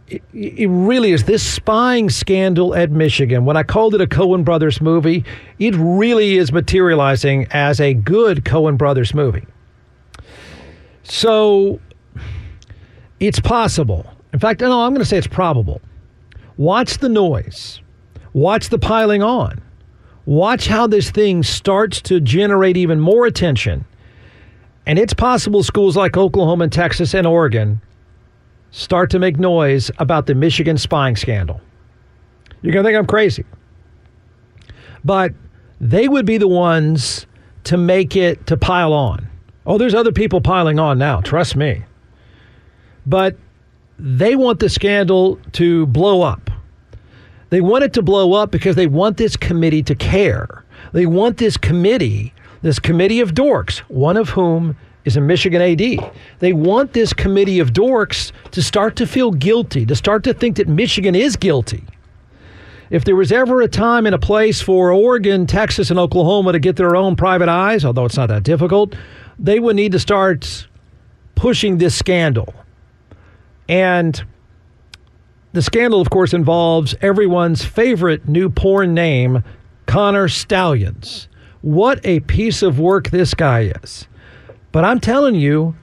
It, 0.09 0.23
it, 0.33 0.69
really 0.69 1.13
is. 1.13 1.25
This 1.25 1.43
spying 1.43 2.09
scandal 2.09 2.75
at 2.75 2.91
Michigan, 2.91 3.45
when 3.45 3.57
I 3.57 3.63
called 3.63 3.95
it 3.95 4.01
a 4.01 4.07
Coen 4.07 4.45
Brothers 4.45 4.81
movie, 4.81 5.25
it 5.59 5.75
really 5.77 6.37
is 6.37 6.51
materializing 6.51 7.47
as 7.51 7.81
a 7.81 7.95
good 7.95 8.45
Coen 8.45 8.79
Brothers 8.79 9.13
movie. 9.15 9.47
So 11.03 11.79
it's 13.21 13.41
possible. 13.41 14.07
In 14.33 14.39
fact, 14.39 14.61
no, 14.61 14.83
I'm 14.83 14.93
going 14.93 15.01
to 15.01 15.09
say 15.09 15.19
it's 15.19 15.27
probable. 15.27 15.81
Watch 16.57 16.99
the 16.99 17.09
noise. 17.09 17.81
Watch 18.33 18.69
the 18.69 18.79
piling 18.79 19.23
on. 19.23 19.61
Watch 20.29 20.67
how 20.67 20.87
this 20.87 21.11
thing 21.11 21.43
starts 21.43 22.03
to 22.03 22.21
generate 22.21 22.77
even 22.77 23.01
more 23.01 23.25
attention. 23.25 23.87
And 24.85 24.99
it's 24.99 25.15
possible 25.15 25.63
schools 25.63 25.97
like 25.97 26.19
Oklahoma 26.19 26.65
and 26.65 26.73
Texas 26.73 27.15
and 27.15 27.27
Oregon 27.27 27.81
start 28.71 29.09
to 29.13 29.19
make 29.19 29.39
noise 29.39 29.91
about 29.97 30.27
the 30.27 30.35
Michigan 30.35 30.77
spying 30.77 31.17
scandal. 31.17 31.63
You're 32.61 32.75
going 32.75 32.85
to 32.85 32.91
think 32.91 32.99
I'm 32.99 33.07
crazy. 33.07 33.47
But 35.03 35.33
they 35.81 36.09
would 36.09 36.27
be 36.27 36.37
the 36.37 36.47
ones 36.47 37.27
to 37.65 37.79
make 37.79 38.15
it 38.15 38.49
to 38.49 38.59
pile 38.59 38.93
on. 38.93 39.27
Oh, 39.65 39.79
there's 39.79 39.95
other 39.95 40.13
people 40.13 40.43
piling 40.43 40.79
on 40.79 40.99
now, 40.99 41.23
trust 41.23 41.57
me. 41.57 41.87
But 43.07 43.35
they 43.99 44.37
want 44.37 44.61
the 44.61 44.69
scandal 44.69 45.41
to 45.53 45.87
blow 45.87 46.21
up. 46.21 46.48
They 47.51 47.61
want 47.61 47.85
it 47.85 47.93
to 47.95 48.03
blow 48.03 48.35
up 48.35 48.51
because 48.51 48.77
they 48.77 48.87
want 48.87 49.17
this 49.17 49.37
committee 49.37 49.83
to 49.85 49.95
care. 49.95 50.65
They 50.93 51.07
want 51.07 51.39
this 51.39 51.57
committee, 51.57 52.35
this 52.63 52.79
committee 52.79 53.21
of 53.21 53.33
dorks, 53.35 53.79
one 53.89 54.17
of 54.17 54.31
whom 54.31 54.77
is 55.05 55.17
a 55.17 55.21
Michigan 55.21 55.63
AD. 55.63 56.13
They 56.41 56.53
want 56.53 56.93
this 56.93 57.13
committee 57.13 57.61
of 57.61 57.73
dorks 57.73 58.33
to 58.51 58.63
start 58.63 58.97
to 58.97 59.07
feel 59.07 59.31
guilty, 59.31 59.87
to 59.87 59.97
start 59.97 60.25
to 60.25 60.35
think 60.35 60.57
that 60.57 60.69
Michigan 60.69 61.15
is 61.15 61.37
guilty. 61.37 61.85
If 62.91 63.05
there 63.05 63.17
was 63.17 63.33
ever 63.33 63.61
a 63.61 63.69
time 63.69 64.07
and 64.07 64.15
a 64.15 64.19
place 64.19 64.61
for 64.61 64.93
Oregon, 64.93 65.47
Texas, 65.47 65.91
and 65.91 65.99
Oklahoma 65.99 66.53
to 66.53 66.59
get 66.59 66.77
their 66.77 66.97
own 66.97 67.17
private 67.17 67.49
eyes, 67.49 67.85
although 67.85 68.07
it's 68.07 68.17
not 68.17 68.29
that 68.29 68.43
difficult, 68.43 68.95
they 69.39 69.59
would 69.61 69.77
need 69.77 69.93
to 69.93 69.99
start 69.99 70.67
pushing 71.35 71.79
this 71.79 71.95
scandal. 71.95 72.55
And 73.69 74.23
the 75.59 75.63
scandal, 75.63 76.01
of 76.01 76.09
course, 76.09 76.33
involves 76.33 76.95
everyone's 77.03 77.65
favorite 77.65 78.29
new 78.29 78.49
porn 78.49 78.95
name, 78.95 79.43
Connor 79.87 80.29
Stalions. 80.29 81.27
What 81.63 81.99
a 82.05 82.21
piece 82.21 82.63
of 82.63 82.79
work 82.79 83.11
this 83.11 83.35
guy 83.35 83.73
is. 83.83 84.07
But 84.71 84.85
I'm 84.85 85.01
telling 85.01 85.35
you, 85.35 85.75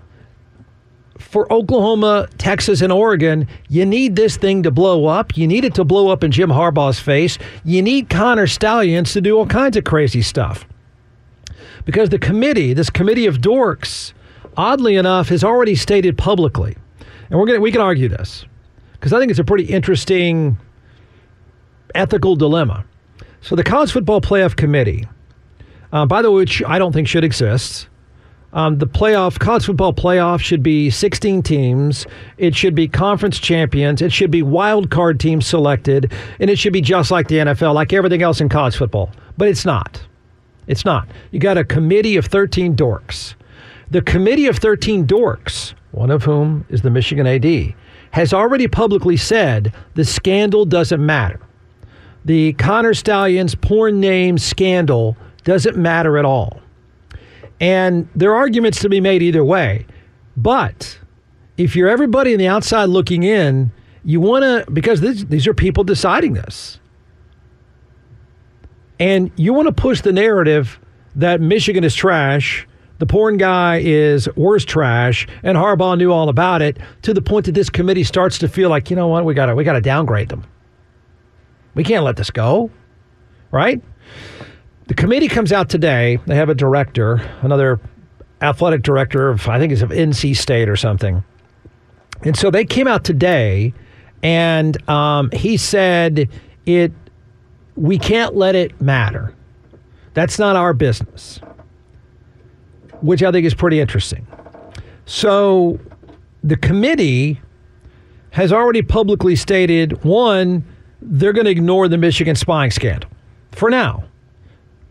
for 1.20 1.52
Oklahoma, 1.52 2.30
Texas, 2.38 2.80
and 2.80 2.94
Oregon, 2.94 3.50
you 3.68 3.86
need 3.86 4.16
this 4.16 4.38
thing 4.38 4.64
to 4.64 4.72
blow 4.72 5.08
up. 5.08 5.36
You 5.36 5.46
need 5.46 5.66
it 5.66 5.76
to 5.76 5.84
blow 5.84 6.08
up 6.08 6.24
in 6.24 6.32
Jim 6.32 6.52
Harbaugh's 6.52 7.02
face. 7.02 7.38
You 7.66 7.82
need 7.82 8.10
Connor 8.10 8.48
Stalions 8.48 9.12
to 9.12 9.20
do 9.20 9.38
all 9.38 9.46
kinds 9.46 9.76
of 9.76 9.84
crazy 9.84 10.22
stuff. 10.22 10.66
Because 11.84 12.08
the 12.08 12.20
committee, 12.20 12.72
this 12.72 12.90
committee 12.90 13.26
of 13.26 13.40
dorks, 13.40 14.14
oddly 14.56 14.96
enough, 14.96 15.28
has 15.28 15.44
already 15.44 15.76
stated 15.76 16.18
publicly, 16.18 16.78
and 17.30 17.38
we're 17.38 17.46
gonna 17.46 17.60
we 17.60 17.74
can 17.74 17.82
argue 17.82 18.08
this 18.08 18.46
because 19.06 19.14
I 19.14 19.20
think 19.20 19.30
it's 19.30 19.40
a 19.40 19.44
pretty 19.44 19.66
interesting 19.66 20.58
ethical 21.94 22.36
dilemma. 22.36 22.86
So, 23.40 23.56
the 23.56 23.64
College 23.64 23.92
Football 23.92 24.20
Playoff 24.20 24.56
Committee, 24.56 25.08
uh, 25.92 26.08
by 26.08 26.24
the 26.24 26.32
way, 26.32 26.38
which 26.38 26.64
I 26.66 26.80
don't 26.80 26.92
think 26.92 27.08
should 27.08 27.24
exist, 27.24 27.88
um, 28.54 28.80
the 28.80 28.88
playoff, 28.88 29.38
college 29.38 29.68
football 29.68 29.94
playoff 29.94 30.40
should 30.40 30.64
be 30.64 30.90
16 30.90 31.44
teams. 31.44 32.08
It 32.40 32.56
should 32.56 32.74
be 32.74 32.88
conference 32.88 33.38
champions. 33.38 34.02
It 34.02 34.12
should 34.12 34.32
be 34.32 34.42
wild 34.42 34.90
card 34.90 35.20
teams 35.20 35.46
selected. 35.46 36.12
And 36.40 36.50
it 36.50 36.58
should 36.58 36.74
be 36.74 36.82
just 36.82 37.12
like 37.12 37.28
the 37.28 37.36
NFL, 37.36 37.76
like 37.76 37.94
everything 37.94 38.24
else 38.24 38.42
in 38.42 38.50
college 38.50 38.76
football. 38.76 39.12
But 39.38 39.50
it's 39.50 39.66
not. 39.66 40.02
It's 40.66 40.84
not. 40.84 41.08
You 41.30 41.40
got 41.40 41.60
a 41.60 41.64
committee 41.64 42.18
of 42.18 42.26
13 42.26 42.76
dorks. 42.76 43.36
The 43.92 44.02
committee 44.02 44.48
of 44.48 44.58
13 44.58 45.06
dorks, 45.06 45.76
one 45.92 46.10
of 46.10 46.24
whom 46.24 46.66
is 46.70 46.82
the 46.82 46.90
Michigan 46.90 47.28
AD, 47.28 47.76
has 48.16 48.34
already 48.34 48.66
publicly 48.66 49.18
said 49.18 49.74
the 49.96 50.06
scandal 50.06 50.64
doesn't 50.64 51.06
matter. 51.06 51.38
The 52.24 52.54
Connor 52.54 52.94
Stalions 52.94 53.56
porn 53.56 54.00
name 54.00 54.38
scandal 54.38 55.18
doesn't 55.44 55.76
matter 55.76 56.18
at 56.18 56.24
all. 56.24 56.62
And 57.60 58.08
there 58.16 58.32
are 58.32 58.38
arguments 58.38 58.80
to 58.80 58.90
be 58.90 59.02
made 59.02 59.22
either 59.22 59.44
way. 59.44 59.86
But 60.38 60.98
if 61.58 61.76
you're 61.76 61.90
everybody 61.90 62.32
on 62.32 62.40
the 62.40 62.48
outside 62.48 62.86
looking 62.86 63.24
in, 63.24 63.74
you 64.06 64.22
want 64.22 64.44
to, 64.44 64.72
because 64.72 65.02
this, 65.02 65.26
these 65.26 65.46
are 65.46 65.54
people 65.54 65.84
deciding 65.84 66.36
this. 66.36 66.80
And 68.98 69.30
you 69.36 69.52
want 69.52 69.68
to 69.68 69.74
push 69.74 70.00
the 70.00 70.14
narrative 70.14 70.80
that 71.18 71.42
Michigan 71.42 71.84
is 71.84 71.94
trash 71.94 72.66
the 72.98 73.06
porn 73.06 73.38
guy 73.38 73.82
is 73.84 74.30
worse 74.36 74.64
trash, 74.64 75.28
and 75.44 75.58
Harbaugh 75.58 75.98
knew 75.98 76.12
all 76.12 76.30
about 76.30 76.62
it 76.62 76.78
to 77.02 77.14
the 77.14 77.22
point 77.22 77.46
that 77.46 77.52
this 77.52 77.70
committee 77.70 78.04
starts 78.04 78.38
to 78.40 78.48
feel 78.48 78.70
like, 78.70 78.90
you 78.90 78.96
know 78.96 79.08
what, 79.08 79.26
we 79.26 79.34
got 79.34 79.48
to 79.48 79.56
we 79.56 79.64
got 79.64 79.74
to 79.74 79.82
downgrade 79.82 80.30
them. 80.30 80.46
We 81.74 81.84
can't 81.84 82.06
let 82.06 82.16
this 82.16 82.32
go, 82.32 82.72
right? 83.52 83.82
The 84.88 84.94
committee 84.94 85.28
comes 85.28 85.52
out 85.52 85.70
today. 85.70 86.20
They 86.26 86.36
have 86.36 86.50
a 86.50 86.56
director, 86.56 87.16
another 87.42 87.80
athletic 88.42 88.84
director 88.84 89.30
of 89.30 89.48
I 89.48 89.60
think 89.60 89.74
it's 89.74 89.82
of 89.82 89.90
NC 89.90 90.38
State 90.38 90.70
or 90.70 90.78
something, 90.78 91.24
and 92.24 92.38
so 92.38 92.50
they 92.50 92.64
came 92.64 92.88
out 92.88 93.04
today, 93.04 93.74
and 94.24 94.90
um, 94.90 95.32
he 95.32 95.58
said 95.58 96.30
it. 96.66 96.94
We 97.76 98.00
can't 98.00 98.38
let 98.38 98.56
it 98.56 98.80
matter. 98.80 99.36
That's 100.14 100.40
not 100.40 100.56
our 100.56 100.74
business 100.74 101.42
which 103.02 103.24
I 103.24 103.32
think 103.32 103.46
is 103.46 103.54
pretty 103.54 103.80
interesting. 103.80 104.26
So 105.06 105.80
the 106.44 106.58
committee 106.58 107.42
has 108.32 108.52
already 108.52 108.82
publicly 108.82 109.36
stated 109.36 110.04
one, 110.04 110.64
they're 111.02 111.34
going 111.34 111.46
to 111.46 111.52
ignore 111.52 111.88
the 111.88 111.98
Michigan 111.98 112.36
spying 112.36 112.72
scandal 112.72 113.10
for 113.52 113.70
now. 113.70 114.04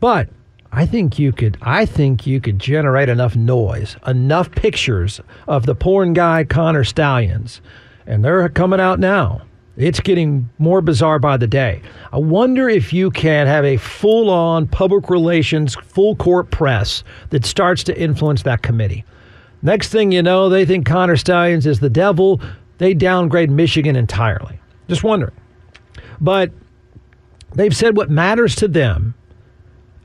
But 0.01 0.29
I 0.73 0.87
think 0.87 1.19
you 1.19 1.33
could 1.33 1.57
I 1.63 1.87
think 1.87 2.27
you 2.27 2.41
could 2.41 2.59
generate 2.59 3.09
enough 3.09 3.37
noise, 3.37 3.97
enough 4.07 4.51
pictures 4.51 5.21
of 5.47 5.67
the 5.67 5.75
porn 5.75 6.15
guy 6.15 6.45
Connor 6.45 6.85
Stalions 6.85 7.61
and 8.07 8.25
they're 8.25 8.49
coming 8.49 8.81
out 8.81 8.99
now. 8.99 9.43
It's 9.77 9.99
getting 9.99 10.49
more 10.59 10.81
bizarre 10.81 11.19
by 11.19 11.37
the 11.37 11.49
day. 11.49 11.83
I 12.13 12.19
wonder 12.19 12.69
if 12.69 12.93
you 12.93 13.11
can 13.11 13.47
have 13.49 13.65
a 13.65 13.77
full 13.77 14.31
on 14.31 14.69
public 14.69 15.11
relations, 15.11 15.75
full 15.75 16.15
court 16.15 16.51
press 16.51 17.03
that 17.31 17.45
starts 17.45 17.83
to 17.85 18.01
influence 18.01 18.43
that 18.43 18.63
committee. 18.63 19.05
Next 19.63 19.89
thing 19.89 20.13
you 20.13 20.23
know, 20.23 20.49
they 20.49 20.65
think 20.65 20.87
Connor 20.87 21.17
Stalions 21.17 21.67
is 21.67 21.81
the 21.81 21.91
devil. 21.91 22.41
They 22.79 22.95
downgrade 22.95 23.51
Michigan 23.51 23.97
entirely. 23.97 24.61
Just 24.89 25.03
wondering. 25.03 25.35
But 26.21 26.53
they've 27.55 27.75
said 27.75 27.97
what 27.97 28.11
matters 28.11 28.55
to 28.57 28.69
them 28.69 29.15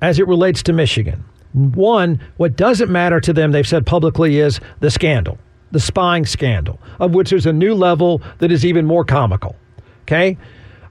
as 0.02 0.18
it 0.18 0.28
relates 0.28 0.64
to 0.64 0.74
Michigan. 0.74 1.24
One, 1.54 2.22
what 2.38 2.56
doesn't 2.56 2.90
matter 2.90 3.20
to 3.20 3.34
them, 3.34 3.52
they've 3.52 3.68
said 3.68 3.86
publicly, 3.86 4.40
is 4.40 4.60
the 4.80 4.90
scandal 4.90 5.38
the 5.72 5.80
spying 5.80 6.26
scandal, 6.26 6.80
of 7.00 7.14
which 7.14 7.30
there's 7.30 7.46
a 7.46 7.54
new 7.54 7.74
level 7.74 8.22
that 8.40 8.52
is 8.52 8.66
even 8.66 8.86
more 8.86 9.04
comical. 9.04 9.56
Okay? 10.04 10.38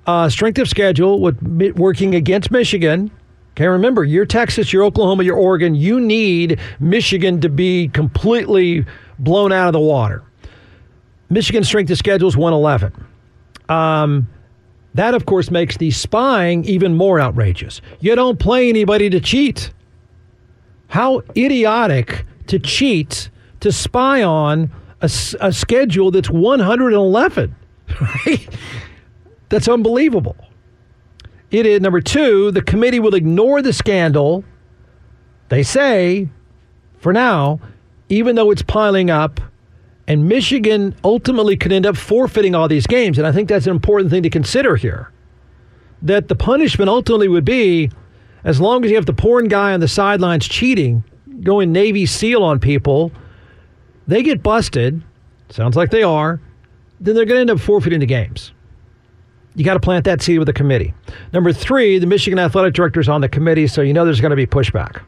Uh, 0.06 0.28
strength 0.28 0.58
of 0.58 0.68
schedule 0.68 1.20
with 1.20 1.40
working 1.76 2.14
against 2.14 2.50
Michigan. 2.50 3.10
Okay, 3.52 3.66
remember, 3.66 4.04
you're 4.04 4.24
Texas, 4.24 4.72
you're 4.72 4.84
Oklahoma, 4.84 5.24
you're 5.24 5.36
Oregon. 5.36 5.74
You 5.74 6.00
need 6.00 6.60
Michigan 6.78 7.40
to 7.40 7.48
be 7.48 7.88
completely 7.88 8.86
blown 9.18 9.52
out 9.52 9.66
of 9.66 9.72
the 9.72 9.80
water. 9.80 10.22
Michigan 11.28 11.64
strength 11.64 11.90
of 11.90 11.98
schedule 11.98 12.28
is 12.28 12.36
111. 12.36 12.92
Um, 13.68 14.28
that, 14.94 15.14
of 15.14 15.26
course, 15.26 15.50
makes 15.50 15.76
the 15.76 15.90
spying 15.90 16.64
even 16.64 16.94
more 16.94 17.20
outrageous. 17.20 17.80
You 18.00 18.14
don't 18.14 18.38
play 18.38 18.68
anybody 18.68 19.10
to 19.10 19.20
cheat. 19.20 19.72
How 20.86 21.22
idiotic 21.36 22.24
to 22.46 22.58
cheat, 22.58 23.28
to 23.60 23.72
spy 23.72 24.22
on 24.22 24.70
a, 25.00 25.10
a 25.40 25.52
schedule 25.52 26.10
that's 26.10 26.30
111, 26.30 27.54
right? 28.00 28.48
That's 29.48 29.68
unbelievable. 29.68 30.36
It 31.50 31.64
is 31.64 31.80
number 31.80 32.00
two, 32.00 32.50
the 32.50 32.62
committee 32.62 33.00
will 33.00 33.14
ignore 33.14 33.62
the 33.62 33.72
scandal. 33.72 34.44
They 35.48 35.62
say, 35.62 36.28
for 36.98 37.12
now, 37.12 37.60
even 38.08 38.36
though 38.36 38.50
it's 38.50 38.62
piling 38.62 39.10
up, 39.10 39.40
and 40.06 40.28
Michigan 40.28 40.94
ultimately 41.04 41.56
could 41.56 41.72
end 41.72 41.84
up 41.84 41.96
forfeiting 41.96 42.54
all 42.54 42.66
these 42.66 42.86
games. 42.86 43.18
And 43.18 43.26
I 43.26 43.32
think 43.32 43.48
that's 43.48 43.66
an 43.66 43.72
important 43.72 44.10
thing 44.10 44.22
to 44.22 44.30
consider 44.30 44.76
here. 44.76 45.12
That 46.00 46.28
the 46.28 46.34
punishment 46.34 46.88
ultimately 46.88 47.28
would 47.28 47.44
be 47.44 47.90
as 48.44 48.60
long 48.60 48.84
as 48.84 48.90
you 48.90 48.96
have 48.96 49.06
the 49.06 49.12
porn 49.12 49.48
guy 49.48 49.74
on 49.74 49.80
the 49.80 49.88
sidelines 49.88 50.48
cheating, 50.48 51.04
going 51.42 51.72
Navy 51.72 52.06
SEAL 52.06 52.42
on 52.42 52.58
people, 52.58 53.12
they 54.08 54.24
get 54.24 54.42
busted. 54.42 55.02
Sounds 55.50 55.76
like 55.76 55.90
they 55.90 56.02
are. 56.02 56.40
Then 57.00 57.14
they're 57.14 57.24
going 57.24 57.36
to 57.36 57.40
end 57.42 57.50
up 57.50 57.60
forfeiting 57.60 58.00
the 58.00 58.06
games. 58.06 58.52
You 59.54 59.64
got 59.64 59.74
to 59.74 59.80
plant 59.80 60.04
that 60.04 60.20
seed 60.20 60.38
with 60.38 60.46
the 60.46 60.52
committee. 60.52 60.94
Number 61.32 61.52
three, 61.52 61.98
the 61.98 62.06
Michigan 62.06 62.38
athletic 62.38 62.74
director 62.74 63.00
is 63.00 63.08
on 63.08 63.20
the 63.20 63.28
committee, 63.28 63.66
so 63.66 63.82
you 63.82 63.92
know 63.92 64.04
there's 64.04 64.20
going 64.20 64.30
to 64.30 64.36
be 64.36 64.46
pushback. 64.46 65.02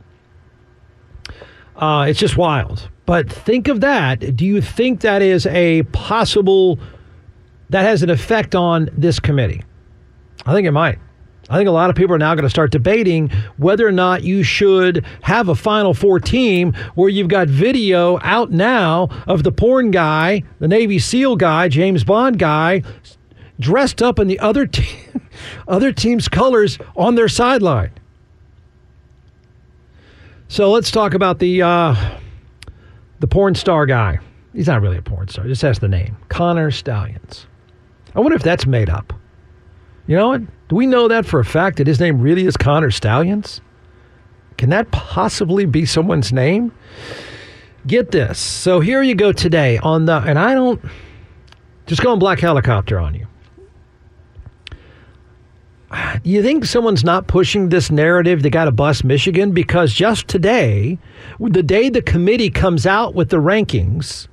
Uh, 1.77 2.07
it's 2.09 2.19
just 2.19 2.37
wild. 2.37 2.89
But 3.07 3.31
think 3.31 3.69
of 3.69 3.81
that. 3.81 4.37
Do 4.37 4.45
you 4.45 4.61
think 4.61 5.01
that 5.01 5.23
is 5.23 5.47
a 5.47 5.83
possible, 5.85 6.79
that 7.71 7.83
has 7.83 8.03
an 8.03 8.11
effect 8.11 8.55
on 8.55 8.89
this 8.97 9.19
committee? 9.19 9.65
I 10.47 10.53
think 10.53 10.67
it 10.67 10.73
might. 10.73 10.99
I 11.51 11.57
think 11.57 11.69
a 11.69 11.73
lot 11.73 11.91
of 11.91 11.97
people 11.97 12.15
are 12.15 12.19
now 12.19 12.37
going 12.37 12.45
to 12.45 12.51
start 12.51 12.71
debating 12.71 13.29
whether 13.57 13.87
or 13.87 13.91
not 13.91 14.23
you 14.23 14.45
should 14.45 15.05
have 15.23 15.49
a 15.49 15.57
Final 15.57 15.93
Four 15.95 16.21
team 16.21 16.75
where 16.95 17.09
you've 17.09 17.27
got 17.27 17.49
video 17.49 18.21
out 18.23 18.53
now 18.53 19.09
of 19.27 19.43
the 19.43 19.51
porn 19.51 19.91
guy, 19.91 20.45
the 20.61 20.69
Navy 20.69 21.01
SEAL 21.01 21.37
guy, 21.37 21.69
James 21.69 22.05
Bond 22.05 22.39
guy, 22.39 22.83
dressed 23.59 24.01
up 24.01 24.21
in 24.21 24.29
the 24.29 24.39
other 24.39 24.65
team, 24.67 25.29
other 25.67 25.93
team's 25.93 26.29
colors 26.29 26.79
on 26.97 27.17
their 27.17 27.29
sideline. 27.29 27.91
So 30.47 30.71
let's 30.71 30.93
talk 30.93 31.15
about 31.15 31.41
the 31.41 31.63
uh, 31.63 32.19
the 33.19 33.27
porn 33.27 33.57
star 33.57 33.87
guy. 33.87 34.21
He's 34.53 34.69
not 34.69 34.83
really 34.83 34.99
a 34.99 35.03
porn 35.03 35.27
star; 35.27 35.45
he 35.45 35.51
just 35.51 35.63
has 35.63 35.81
the 35.81 35.89
name 35.89 36.17
Connor 36.29 36.71
Stalions. 36.71 37.47
I 38.15 38.21
wonder 38.21 38.37
if 38.37 38.43
that's 38.45 38.67
made 38.67 38.89
up. 38.89 39.13
You 40.07 40.17
know 40.17 40.29
what? 40.29 40.43
Do 40.71 40.77
we 40.77 40.87
know 40.87 41.09
that 41.09 41.27
for 41.27 41.41
a 41.41 41.45
fact 41.45 41.79
that 41.79 41.89
his 41.89 41.99
name 41.99 42.21
really 42.21 42.47
is 42.47 42.57
Connor 42.57 42.93
Stalions? 42.93 43.61
Can 44.57 44.71
that 44.71 44.89
possibly 44.93 45.67
be 45.67 45.85
someone's 45.85 46.33
name? 46.33 46.71
Get 47.89 48.13
this. 48.13 48.39
So 48.39 48.79
here 48.79 49.03
you 49.03 49.17
go 49.17 49.33
today 49.33 49.79
on 49.79 50.05
the, 50.05 50.19
and 50.19 50.39
I 50.39 50.55
don't, 50.55 50.81
just 51.87 52.03
going 52.03 52.21
black 52.21 52.39
helicopter 52.39 53.01
on 53.01 53.17
you. 53.17 53.27
You 56.23 56.41
think 56.41 56.65
someone's 56.65 57.03
not 57.03 57.27
pushing 57.27 57.71
this 57.71 57.91
narrative 57.91 58.45
they 58.45 58.51
got 58.51 58.67
to 58.67 58.71
bust 58.71 59.03
Michigan? 59.03 59.51
Because 59.51 59.93
just 59.93 60.29
today, 60.29 61.01
the 61.41 61.65
day 61.65 61.89
the 61.89 62.01
committee 62.01 62.49
comes 62.49 62.87
out 62.87 63.17
with 63.17 63.31
the 63.31 63.39
rankings, 63.39 64.29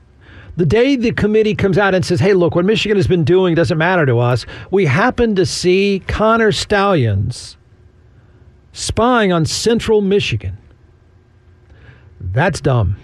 the 0.58 0.66
day 0.66 0.96
the 0.96 1.12
committee 1.12 1.54
comes 1.56 1.78
out 1.78 1.94
and 1.94 2.04
says, 2.04 2.20
hey, 2.20 2.34
look, 2.34 2.56
what 2.56 2.66
Michigan 2.66 2.98
has 2.98 3.08
been 3.08 3.24
doing 3.24 3.54
doesn't 3.54 3.78
matter 3.78 4.06
to 4.08 4.18
us, 4.18 4.46
we 4.72 4.86
happen 4.86 5.36
to 5.36 5.46
see 5.46 6.02
Connor 6.08 6.52
Stalions 6.52 7.58
spying 8.74 9.32
on 9.32 9.46
central 9.46 10.02
Michigan. 10.02 10.58
That's 12.20 12.60
dumb. 12.60 12.98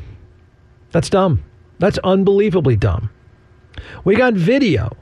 That's 0.91 1.10
dumb. 1.10 1.43
That's 1.77 1.99
unbelievably 1.99 2.77
dumb. 2.77 3.12
We 4.04 4.15
got 4.15 4.34
video 4.34 4.97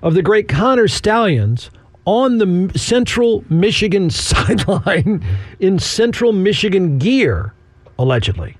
of 0.00 0.14
the 0.14 0.22
great 0.22 0.48
Connor 0.48 0.88
Stalions 0.88 1.70
on 2.06 2.38
the 2.38 2.78
central 2.78 3.44
Michigan 3.50 4.08
sideline 4.10 5.22
in 5.60 5.78
central 5.78 6.32
Michigan 6.32 6.96
gear, 6.96 7.52
allegedly. 7.98 8.56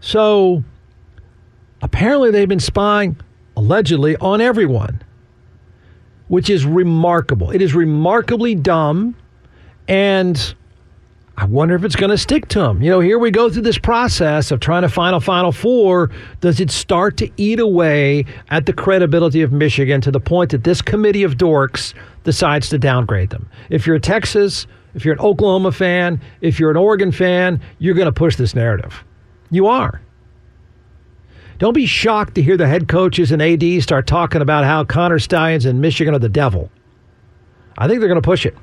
So 0.00 0.62
Apparently, 1.86 2.32
they've 2.32 2.48
been 2.48 2.58
spying, 2.58 3.16
allegedly, 3.56 4.16
on 4.16 4.40
everyone, 4.40 5.00
which 6.26 6.50
is 6.50 6.66
remarkable. 6.66 7.52
It 7.52 7.62
is 7.62 7.76
remarkably 7.76 8.56
dumb, 8.56 9.14
and 9.86 10.54
I 11.36 11.44
wonder 11.44 11.76
if 11.76 11.84
it's 11.84 11.94
going 11.94 12.10
to 12.10 12.18
stick 12.18 12.48
to 12.48 12.58
them. 12.58 12.82
You 12.82 12.90
know, 12.90 12.98
here 12.98 13.20
we 13.20 13.30
go 13.30 13.48
through 13.48 13.62
this 13.62 13.78
process 13.78 14.50
of 14.50 14.58
trying 14.58 14.82
to 14.82 14.88
find 14.88 15.14
a 15.14 15.20
Final 15.20 15.52
Four. 15.52 16.10
Does 16.40 16.58
it 16.58 16.72
start 16.72 17.16
to 17.18 17.30
eat 17.36 17.60
away 17.60 18.24
at 18.50 18.66
the 18.66 18.72
credibility 18.72 19.42
of 19.42 19.52
Michigan 19.52 20.00
to 20.00 20.10
the 20.10 20.18
point 20.18 20.50
that 20.50 20.64
this 20.64 20.82
committee 20.82 21.22
of 21.22 21.36
dorks 21.36 21.94
decides 22.24 22.68
to 22.70 22.78
downgrade 22.78 23.30
them? 23.30 23.48
If 23.70 23.86
you're 23.86 23.94
a 23.94 24.00
Texas, 24.00 24.66
if 24.96 25.04
you're 25.04 25.14
an 25.14 25.20
Oklahoma 25.20 25.70
fan, 25.70 26.20
if 26.40 26.58
you're 26.58 26.72
an 26.72 26.76
Oregon 26.76 27.12
fan, 27.12 27.60
you're 27.78 27.94
going 27.94 28.06
to 28.06 28.12
push 28.12 28.34
this 28.34 28.56
narrative. 28.56 29.04
You 29.52 29.68
are. 29.68 30.00
Don't 31.58 31.72
be 31.72 31.86
shocked 31.86 32.34
to 32.34 32.42
hear 32.42 32.56
the 32.56 32.68
head 32.68 32.88
coaches 32.88 33.32
and 33.32 33.40
AD 33.40 33.82
start 33.82 34.06
talking 34.06 34.42
about 34.42 34.64
how 34.64 34.84
Connor 34.84 35.18
Stalions 35.18 35.64
and 35.64 35.80
Michigan 35.80 36.14
are 36.14 36.18
the 36.18 36.28
devil. 36.28 36.70
I 37.78 37.88
think 37.88 38.00
they're 38.00 38.08
going 38.08 38.20
to 38.20 38.26
push 38.26 38.44
it. 38.44 38.56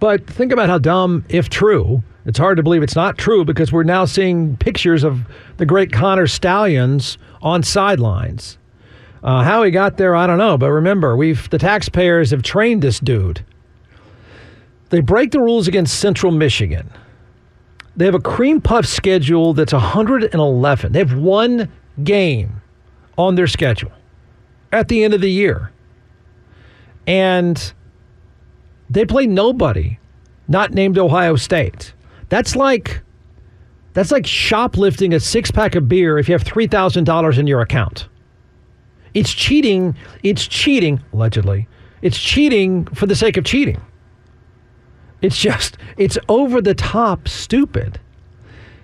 But 0.00 0.26
think 0.26 0.52
about 0.52 0.68
how 0.68 0.78
dumb, 0.78 1.24
if 1.28 1.48
true, 1.48 2.02
it's 2.24 2.38
hard 2.38 2.56
to 2.56 2.62
believe 2.62 2.82
it's 2.82 2.96
not 2.96 3.18
true 3.18 3.44
because 3.44 3.72
we're 3.72 3.84
now 3.84 4.04
seeing 4.04 4.56
pictures 4.56 5.04
of 5.04 5.20
the 5.56 5.66
great 5.66 5.92
Connor 5.92 6.26
Stalions 6.26 7.18
on 7.40 7.62
sidelines. 7.62 8.58
Uh, 9.22 9.44
how 9.44 9.62
he 9.62 9.70
got 9.70 9.96
there, 9.96 10.16
I 10.16 10.26
don't 10.26 10.38
know. 10.38 10.58
But 10.58 10.70
remember, 10.70 11.16
we've 11.16 11.48
the 11.50 11.58
taxpayers 11.58 12.32
have 12.32 12.42
trained 12.42 12.82
this 12.82 12.98
dude. 12.98 13.44
They 14.90 15.00
break 15.00 15.30
the 15.30 15.40
rules 15.40 15.68
against 15.68 16.00
Central 16.00 16.32
Michigan. 16.32 16.90
They 17.96 18.06
have 18.06 18.14
a 18.14 18.20
cream 18.20 18.60
puff 18.60 18.86
schedule 18.86 19.52
that's 19.54 19.72
111. 19.72 20.92
They 20.92 20.98
have 20.98 21.14
one 21.14 21.70
game 22.02 22.62
on 23.18 23.34
their 23.34 23.46
schedule 23.46 23.92
at 24.72 24.88
the 24.88 25.04
end 25.04 25.14
of 25.14 25.20
the 25.20 25.30
year. 25.30 25.70
And 27.06 27.72
they 28.88 29.04
play 29.04 29.26
nobody 29.26 29.98
not 30.48 30.72
named 30.72 30.98
Ohio 30.98 31.36
State. 31.36 31.92
That's 32.28 32.56
like 32.56 33.02
that's 33.94 34.10
like 34.10 34.26
shoplifting 34.26 35.12
a 35.12 35.20
six 35.20 35.50
pack 35.50 35.74
of 35.74 35.88
beer 35.88 36.18
if 36.18 36.28
you 36.28 36.32
have 36.32 36.44
$3,000 36.44 37.38
in 37.38 37.46
your 37.46 37.60
account. 37.60 38.08
It's 39.12 39.30
cheating. 39.32 39.94
It's 40.22 40.46
cheating, 40.46 41.02
allegedly. 41.12 41.68
It's 42.00 42.18
cheating 42.18 42.86
for 42.86 43.04
the 43.06 43.14
sake 43.14 43.36
of 43.36 43.44
cheating. 43.44 43.80
It's 45.22 45.38
just, 45.38 45.78
it's 45.96 46.18
over 46.28 46.60
the 46.60 46.74
top 46.74 47.28
stupid. 47.28 48.00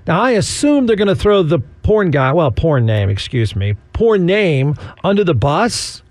Now, 0.06 0.22
I 0.22 0.30
assume 0.30 0.86
they're 0.86 0.96
going 0.96 1.08
to 1.08 1.16
throw 1.16 1.42
the 1.42 1.58
porn 1.58 2.10
guy, 2.10 2.32
well, 2.32 2.50
porn 2.50 2.86
name, 2.86 3.10
excuse 3.10 3.54
me, 3.54 3.74
porn 3.92 4.24
name 4.24 4.74
under 5.04 5.24
the 5.24 5.34
bus. 5.34 6.02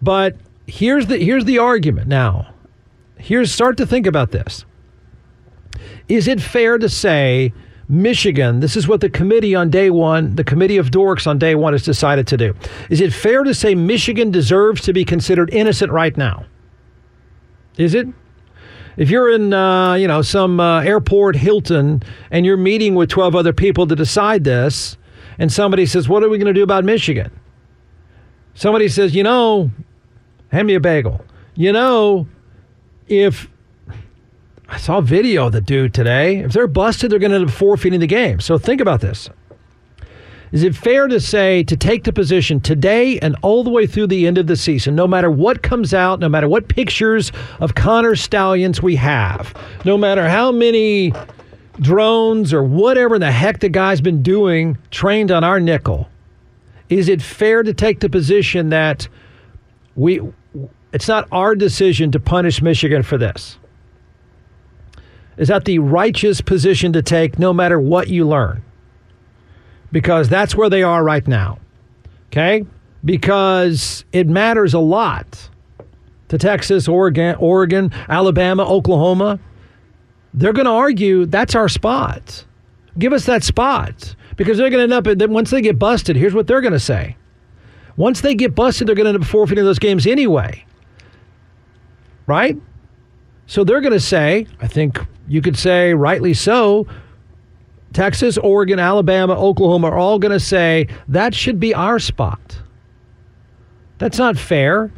But 0.00 0.36
here's 0.66 1.06
the, 1.06 1.18
here's 1.18 1.44
the 1.44 1.58
argument 1.58 2.06
now. 2.06 2.54
Here's, 3.16 3.50
start 3.50 3.76
to 3.78 3.86
think 3.86 4.06
about 4.06 4.30
this. 4.30 4.64
Is 6.08 6.28
it 6.28 6.40
fair 6.40 6.78
to 6.78 6.88
say 6.88 7.52
Michigan, 7.88 8.60
this 8.60 8.76
is 8.76 8.88
what 8.88 9.00
the 9.00 9.10
committee 9.10 9.54
on 9.54 9.70
day 9.70 9.90
one, 9.90 10.36
the 10.36 10.44
committee 10.44 10.76
of 10.76 10.90
dorks 10.90 11.26
on 11.26 11.38
day 11.38 11.54
one 11.54 11.72
has 11.72 11.82
decided 11.82 12.26
to 12.28 12.36
do. 12.36 12.54
Is 12.88 13.00
it 13.00 13.12
fair 13.12 13.44
to 13.44 13.52
say 13.52 13.74
Michigan 13.74 14.30
deserves 14.30 14.80
to 14.82 14.92
be 14.92 15.04
considered 15.04 15.52
innocent 15.52 15.92
right 15.92 16.16
now? 16.16 16.46
Is 17.76 17.94
it? 17.94 18.06
If 18.96 19.10
you're 19.10 19.32
in, 19.32 19.52
uh, 19.52 19.94
you 19.94 20.06
know, 20.06 20.22
some 20.22 20.60
uh, 20.60 20.80
airport 20.82 21.36
Hilton 21.36 22.02
and 22.30 22.46
you're 22.46 22.56
meeting 22.56 22.94
with 22.94 23.10
12 23.10 23.34
other 23.34 23.52
people 23.52 23.86
to 23.86 23.96
decide 23.96 24.44
this, 24.44 24.96
and 25.38 25.52
somebody 25.52 25.86
says, 25.86 26.08
"What 26.08 26.22
are 26.22 26.28
we 26.28 26.38
going 26.38 26.46
to 26.46 26.52
do 26.52 26.62
about 26.62 26.84
Michigan?" 26.84 27.30
Somebody 28.54 28.88
says, 28.88 29.14
"You 29.14 29.24
know, 29.24 29.70
hand 30.52 30.66
me 30.66 30.74
a 30.74 30.80
bagel." 30.80 31.24
You 31.56 31.72
know, 31.72 32.28
if 33.08 33.48
I 34.68 34.78
saw 34.78 35.00
video 35.00 35.46
of 35.46 35.52
the 35.52 35.60
dude 35.60 35.94
today, 35.94 36.38
if 36.38 36.52
they're 36.52 36.66
busted, 36.66 37.10
they're 37.10 37.18
going 37.18 37.30
to 37.30 37.36
end 37.36 37.48
up 37.48 37.54
forfeiting 37.54 38.00
the 38.00 38.06
game. 38.06 38.40
So 38.40 38.58
think 38.58 38.80
about 38.80 39.00
this. 39.00 39.28
Is 40.54 40.62
it 40.62 40.76
fair 40.76 41.08
to 41.08 41.18
say 41.18 41.64
to 41.64 41.76
take 41.76 42.04
the 42.04 42.12
position 42.12 42.60
today 42.60 43.18
and 43.18 43.34
all 43.42 43.64
the 43.64 43.70
way 43.70 43.88
through 43.88 44.06
the 44.06 44.24
end 44.24 44.38
of 44.38 44.46
the 44.46 44.54
season, 44.54 44.94
no 44.94 45.08
matter 45.08 45.28
what 45.28 45.64
comes 45.64 45.92
out, 45.92 46.20
no 46.20 46.28
matter 46.28 46.46
what 46.46 46.68
pictures 46.68 47.32
of 47.58 47.74
Connor 47.74 48.14
Stalions 48.14 48.80
we 48.80 48.94
have, 48.94 49.52
no 49.84 49.98
matter 49.98 50.28
how 50.28 50.52
many 50.52 51.12
drones 51.80 52.52
or 52.52 52.62
whatever 52.62 53.18
the 53.18 53.32
heck 53.32 53.58
the 53.58 53.68
guy's 53.68 54.00
been 54.00 54.22
doing 54.22 54.78
trained 54.92 55.32
on 55.32 55.42
our 55.42 55.58
nickel, 55.58 56.08
is 56.88 57.08
it 57.08 57.20
fair 57.20 57.64
to 57.64 57.74
take 57.74 57.98
the 57.98 58.08
position 58.08 58.68
that 58.68 59.08
we 59.96 60.20
it's 60.92 61.08
not 61.08 61.26
our 61.32 61.56
decision 61.56 62.12
to 62.12 62.20
punish 62.20 62.62
Michigan 62.62 63.02
for 63.02 63.18
this? 63.18 63.58
Is 65.36 65.48
that 65.48 65.64
the 65.64 65.80
righteous 65.80 66.40
position 66.40 66.92
to 66.92 67.02
take 67.02 67.40
no 67.40 67.52
matter 67.52 67.80
what 67.80 68.06
you 68.06 68.24
learn? 68.24 68.62
Because 69.94 70.28
that's 70.28 70.56
where 70.56 70.68
they 70.68 70.82
are 70.82 71.04
right 71.04 71.26
now. 71.28 71.56
Okay? 72.26 72.66
Because 73.04 74.04
it 74.12 74.26
matters 74.26 74.74
a 74.74 74.80
lot 74.80 75.48
to 76.26 76.36
Texas, 76.36 76.88
Oregon, 76.88 77.36
Oregon, 77.36 77.92
Alabama, 78.08 78.68
Oklahoma. 78.68 79.38
They're 80.34 80.52
going 80.52 80.66
to 80.66 80.72
argue 80.72 81.26
that's 81.26 81.54
our 81.54 81.68
spot. 81.68 82.44
Give 82.98 83.12
us 83.12 83.24
that 83.26 83.44
spot 83.44 84.16
because 84.34 84.58
they're 84.58 84.68
going 84.68 84.90
to 84.90 84.96
end 84.96 85.06
up 85.22 85.30
once 85.30 85.50
they 85.50 85.60
get 85.60 85.78
busted. 85.78 86.16
Here's 86.16 86.34
what 86.34 86.48
they're 86.48 86.60
going 86.60 86.72
to 86.72 86.80
say. 86.80 87.16
Once 87.96 88.20
they 88.20 88.34
get 88.34 88.52
busted, 88.52 88.88
they're 88.88 88.96
going 88.96 89.04
to 89.04 89.10
end 89.10 89.22
up 89.22 89.28
forfeiting 89.28 89.64
those 89.64 89.78
games 89.78 90.08
anyway. 90.08 90.64
Right? 92.26 92.56
So 93.46 93.62
they're 93.62 93.80
going 93.80 93.92
to 93.92 94.00
say, 94.00 94.48
I 94.60 94.66
think 94.66 94.98
you 95.28 95.40
could 95.40 95.56
say 95.56 95.94
rightly 95.94 96.34
so, 96.34 96.88
Texas, 97.94 98.36
Oregon, 98.38 98.78
Alabama, 98.78 99.34
Oklahoma 99.34 99.88
are 99.88 99.96
all 99.96 100.18
going 100.18 100.32
to 100.32 100.40
say 100.40 100.88
that 101.08 101.34
should 101.34 101.58
be 101.58 101.72
our 101.72 101.98
spot. 101.98 102.60
That's 103.98 104.18
not 104.18 104.36
fair. 104.36 104.92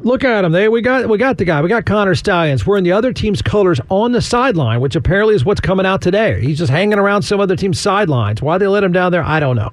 Look 0.00 0.24
at 0.24 0.42
them. 0.42 0.52
They 0.52 0.68
we 0.68 0.82
got 0.82 1.08
we 1.08 1.16
got 1.16 1.38
the 1.38 1.44
guy. 1.44 1.62
We 1.62 1.68
got 1.68 1.86
Connor 1.86 2.16
Stalions. 2.16 2.66
We're 2.66 2.76
in 2.76 2.84
the 2.84 2.92
other 2.92 3.12
team's 3.12 3.40
colors 3.40 3.80
on 3.88 4.12
the 4.12 4.20
sideline, 4.20 4.80
which 4.80 4.96
apparently 4.96 5.36
is 5.36 5.44
what's 5.44 5.60
coming 5.60 5.86
out 5.86 6.02
today. 6.02 6.42
He's 6.42 6.58
just 6.58 6.70
hanging 6.70 6.98
around 6.98 7.22
some 7.22 7.40
other 7.40 7.56
team's 7.56 7.80
sidelines. 7.80 8.42
Why 8.42 8.58
they 8.58 8.66
let 8.66 8.82
him 8.84 8.92
down 8.92 9.12
there, 9.12 9.22
I 9.22 9.38
don't 9.40 9.56
know. 9.56 9.70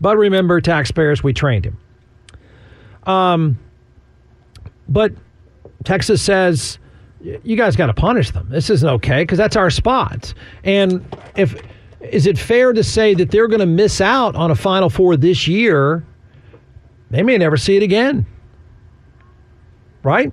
But 0.00 0.16
remember, 0.16 0.60
taxpayers, 0.60 1.22
we 1.22 1.32
trained 1.32 1.66
him. 1.66 1.78
Um, 3.04 3.58
but 4.88 5.12
Texas 5.84 6.20
says 6.20 6.78
you 7.22 7.56
guys 7.56 7.76
got 7.76 7.86
to 7.86 7.94
punish 7.94 8.32
them. 8.32 8.48
This 8.50 8.70
isn't 8.70 8.88
okay 8.88 9.22
because 9.22 9.38
that's 9.38 9.56
our 9.56 9.70
spot. 9.70 10.34
And 10.64 11.06
if 11.36 11.62
is 12.00 12.26
it 12.26 12.38
fair 12.38 12.72
to 12.72 12.82
say 12.82 13.14
that 13.14 13.30
they're 13.30 13.48
going 13.48 13.60
to 13.60 13.66
miss 13.66 14.00
out 14.00 14.34
on 14.34 14.50
a 14.50 14.54
Final 14.54 14.90
Four 14.90 15.16
this 15.16 15.46
year? 15.46 16.04
They 17.10 17.22
may 17.22 17.36
never 17.38 17.56
see 17.56 17.76
it 17.76 17.82
again. 17.82 18.26
Right? 20.02 20.32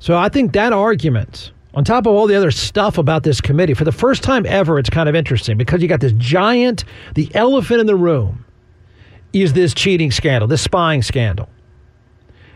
So 0.00 0.16
I 0.16 0.28
think 0.28 0.52
that 0.52 0.72
argument, 0.72 1.52
on 1.74 1.84
top 1.84 2.06
of 2.06 2.14
all 2.14 2.26
the 2.26 2.34
other 2.34 2.50
stuff 2.50 2.98
about 2.98 3.22
this 3.22 3.40
committee, 3.40 3.74
for 3.74 3.84
the 3.84 3.92
first 3.92 4.22
time 4.22 4.46
ever, 4.46 4.78
it's 4.78 4.90
kind 4.90 5.08
of 5.08 5.14
interesting 5.14 5.56
because 5.56 5.82
you 5.82 5.88
got 5.88 6.00
this 6.00 6.12
giant, 6.12 6.84
the 7.14 7.30
elephant 7.34 7.80
in 7.80 7.86
the 7.86 7.96
room 7.96 8.44
is 9.32 9.52
this 9.52 9.74
cheating 9.74 10.10
scandal, 10.10 10.48
this 10.48 10.62
spying 10.62 11.02
scandal. 11.02 11.48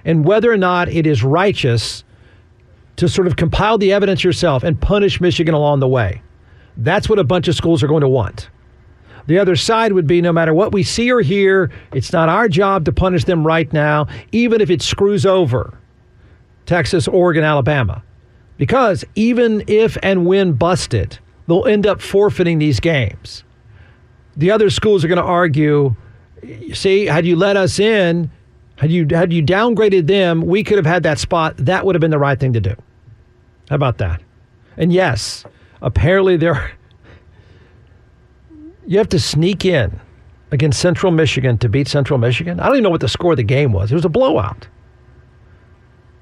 And 0.04 0.24
whether 0.24 0.50
or 0.50 0.56
not 0.56 0.88
it 0.88 1.06
is 1.06 1.22
righteous 1.22 2.02
to 2.96 3.08
sort 3.08 3.26
of 3.26 3.36
compile 3.36 3.78
the 3.78 3.92
evidence 3.92 4.24
yourself 4.24 4.62
and 4.64 4.80
punish 4.80 5.20
Michigan 5.20 5.54
along 5.54 5.80
the 5.80 5.88
way. 5.88 6.22
That's 6.76 7.08
what 7.08 7.18
a 7.18 7.24
bunch 7.24 7.48
of 7.48 7.54
schools 7.54 7.82
are 7.82 7.88
going 7.88 8.00
to 8.02 8.08
want. 8.08 8.48
The 9.26 9.38
other 9.38 9.56
side 9.56 9.92
would 9.92 10.06
be 10.06 10.20
no 10.20 10.32
matter 10.32 10.52
what 10.52 10.72
we 10.72 10.82
see 10.82 11.10
or 11.10 11.20
hear, 11.20 11.70
it's 11.92 12.12
not 12.12 12.28
our 12.28 12.48
job 12.48 12.84
to 12.86 12.92
punish 12.92 13.24
them 13.24 13.46
right 13.46 13.72
now, 13.72 14.08
even 14.32 14.60
if 14.60 14.70
it 14.70 14.82
screws 14.82 15.24
over 15.24 15.78
Texas, 16.66 17.06
Oregon, 17.06 17.44
Alabama. 17.44 18.02
Because 18.56 19.04
even 19.14 19.64
if 19.66 19.96
and 20.02 20.26
when 20.26 20.52
busted, 20.54 21.18
they'll 21.46 21.66
end 21.66 21.86
up 21.86 22.00
forfeiting 22.00 22.58
these 22.58 22.80
games. 22.80 23.44
The 24.36 24.50
other 24.50 24.70
schools 24.70 25.04
are 25.04 25.08
going 25.08 25.18
to 25.18 25.24
argue 25.24 25.94
see, 26.72 27.06
had 27.06 27.26
you 27.26 27.36
let 27.36 27.56
us 27.56 27.78
in, 27.78 28.30
had 28.76 28.90
you, 28.90 29.06
had 29.10 29.32
you 29.32 29.42
downgraded 29.42 30.06
them, 30.06 30.40
we 30.42 30.64
could 30.64 30.76
have 30.76 30.86
had 30.86 31.04
that 31.04 31.18
spot. 31.18 31.56
That 31.58 31.86
would 31.86 31.94
have 31.94 32.00
been 32.00 32.10
the 32.10 32.18
right 32.18 32.38
thing 32.38 32.52
to 32.54 32.60
do. 32.60 32.74
How 33.68 33.76
about 33.76 33.98
that? 33.98 34.20
And 34.76 34.92
yes, 34.92 35.44
apparently 35.82 36.36
there 36.36 36.72
you 38.86 38.98
have 38.98 39.08
to 39.10 39.18
sneak 39.18 39.64
in 39.64 40.00
against 40.50 40.80
Central 40.80 41.12
Michigan 41.12 41.56
to 41.58 41.68
beat 41.68 41.88
Central 41.88 42.18
Michigan. 42.18 42.60
I 42.60 42.66
don't 42.66 42.74
even 42.74 42.84
know 42.84 42.90
what 42.90 43.00
the 43.00 43.08
score 43.08 43.32
of 43.32 43.36
the 43.36 43.42
game 43.42 43.72
was. 43.72 43.90
It 43.90 43.94
was 43.94 44.04
a 44.04 44.10
blowout. 44.10 44.66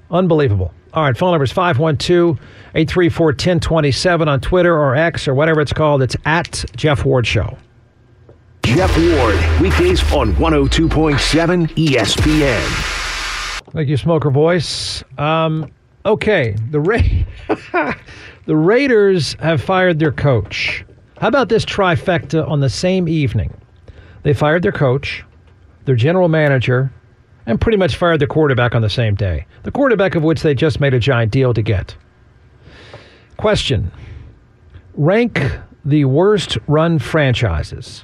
Unbelievable. 0.09 0.73
All 0.93 1.03
right, 1.03 1.17
phone 1.17 1.31
number 1.31 1.43
is 1.43 1.51
512 1.51 2.37
834 2.75 3.27
1027 3.27 4.27
on 4.27 4.41
Twitter 4.41 4.77
or 4.77 4.95
X 4.95 5.27
or 5.27 5.33
whatever 5.33 5.61
it's 5.61 5.73
called. 5.73 6.01
It's 6.01 6.15
at 6.25 6.63
Jeff 6.75 7.05
Ward 7.05 7.25
Show. 7.25 7.57
Jeff 8.63 8.95
Ward, 8.97 9.61
weekdays 9.61 10.01
on 10.13 10.33
102.7 10.33 11.67
ESPN. 11.75 13.71
Thank 13.71 13.89
you, 13.89 13.97
Smoker 13.97 14.29
Voice. 14.29 15.03
Um, 15.17 15.71
okay, 16.05 16.55
the 16.69 16.79
Ray. 16.79 17.25
The 18.51 18.57
Raiders 18.57 19.37
have 19.39 19.61
fired 19.61 19.99
their 19.99 20.11
coach. 20.11 20.83
How 21.19 21.29
about 21.29 21.47
this 21.47 21.63
trifecta 21.63 22.45
on 22.45 22.59
the 22.59 22.67
same 22.67 23.07
evening? 23.07 23.55
They 24.23 24.33
fired 24.33 24.61
their 24.61 24.73
coach, 24.73 25.23
their 25.85 25.95
general 25.95 26.27
manager, 26.27 26.91
and 27.45 27.61
pretty 27.61 27.77
much 27.77 27.95
fired 27.95 28.19
the 28.19 28.27
quarterback 28.27 28.75
on 28.75 28.81
the 28.81 28.89
same 28.89 29.15
day. 29.15 29.45
The 29.63 29.71
quarterback 29.71 30.15
of 30.15 30.23
which 30.23 30.41
they 30.41 30.53
just 30.53 30.81
made 30.81 30.93
a 30.93 30.99
giant 30.99 31.31
deal 31.31 31.53
to 31.53 31.61
get. 31.61 31.95
Question 33.37 33.89
Rank 34.95 35.41
the 35.85 36.03
worst 36.03 36.57
run 36.67 36.99
franchises. 36.99 38.03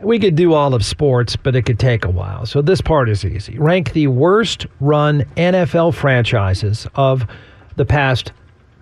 We 0.00 0.20
could 0.20 0.36
do 0.36 0.54
all 0.54 0.74
of 0.74 0.84
sports, 0.84 1.34
but 1.34 1.56
it 1.56 1.62
could 1.62 1.80
take 1.80 2.04
a 2.04 2.10
while. 2.10 2.46
So 2.46 2.62
this 2.62 2.80
part 2.80 3.08
is 3.08 3.24
easy. 3.24 3.58
Rank 3.58 3.94
the 3.94 4.06
worst 4.06 4.64
run 4.78 5.24
NFL 5.36 5.94
franchises 5.94 6.86
of 6.94 7.26
the 7.74 7.84
past 7.84 8.30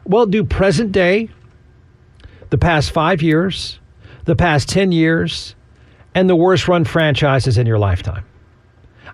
well, 0.04 0.26
do 0.26 0.44
present 0.44 0.92
day, 0.92 1.28
the 2.50 2.58
past 2.58 2.90
five 2.90 3.22
years, 3.22 3.78
the 4.24 4.36
past 4.36 4.68
10 4.68 4.92
years, 4.92 5.54
and 6.14 6.28
the 6.28 6.36
worst 6.36 6.68
run 6.68 6.84
franchises 6.84 7.58
in 7.58 7.66
your 7.66 7.78
lifetime. 7.78 8.24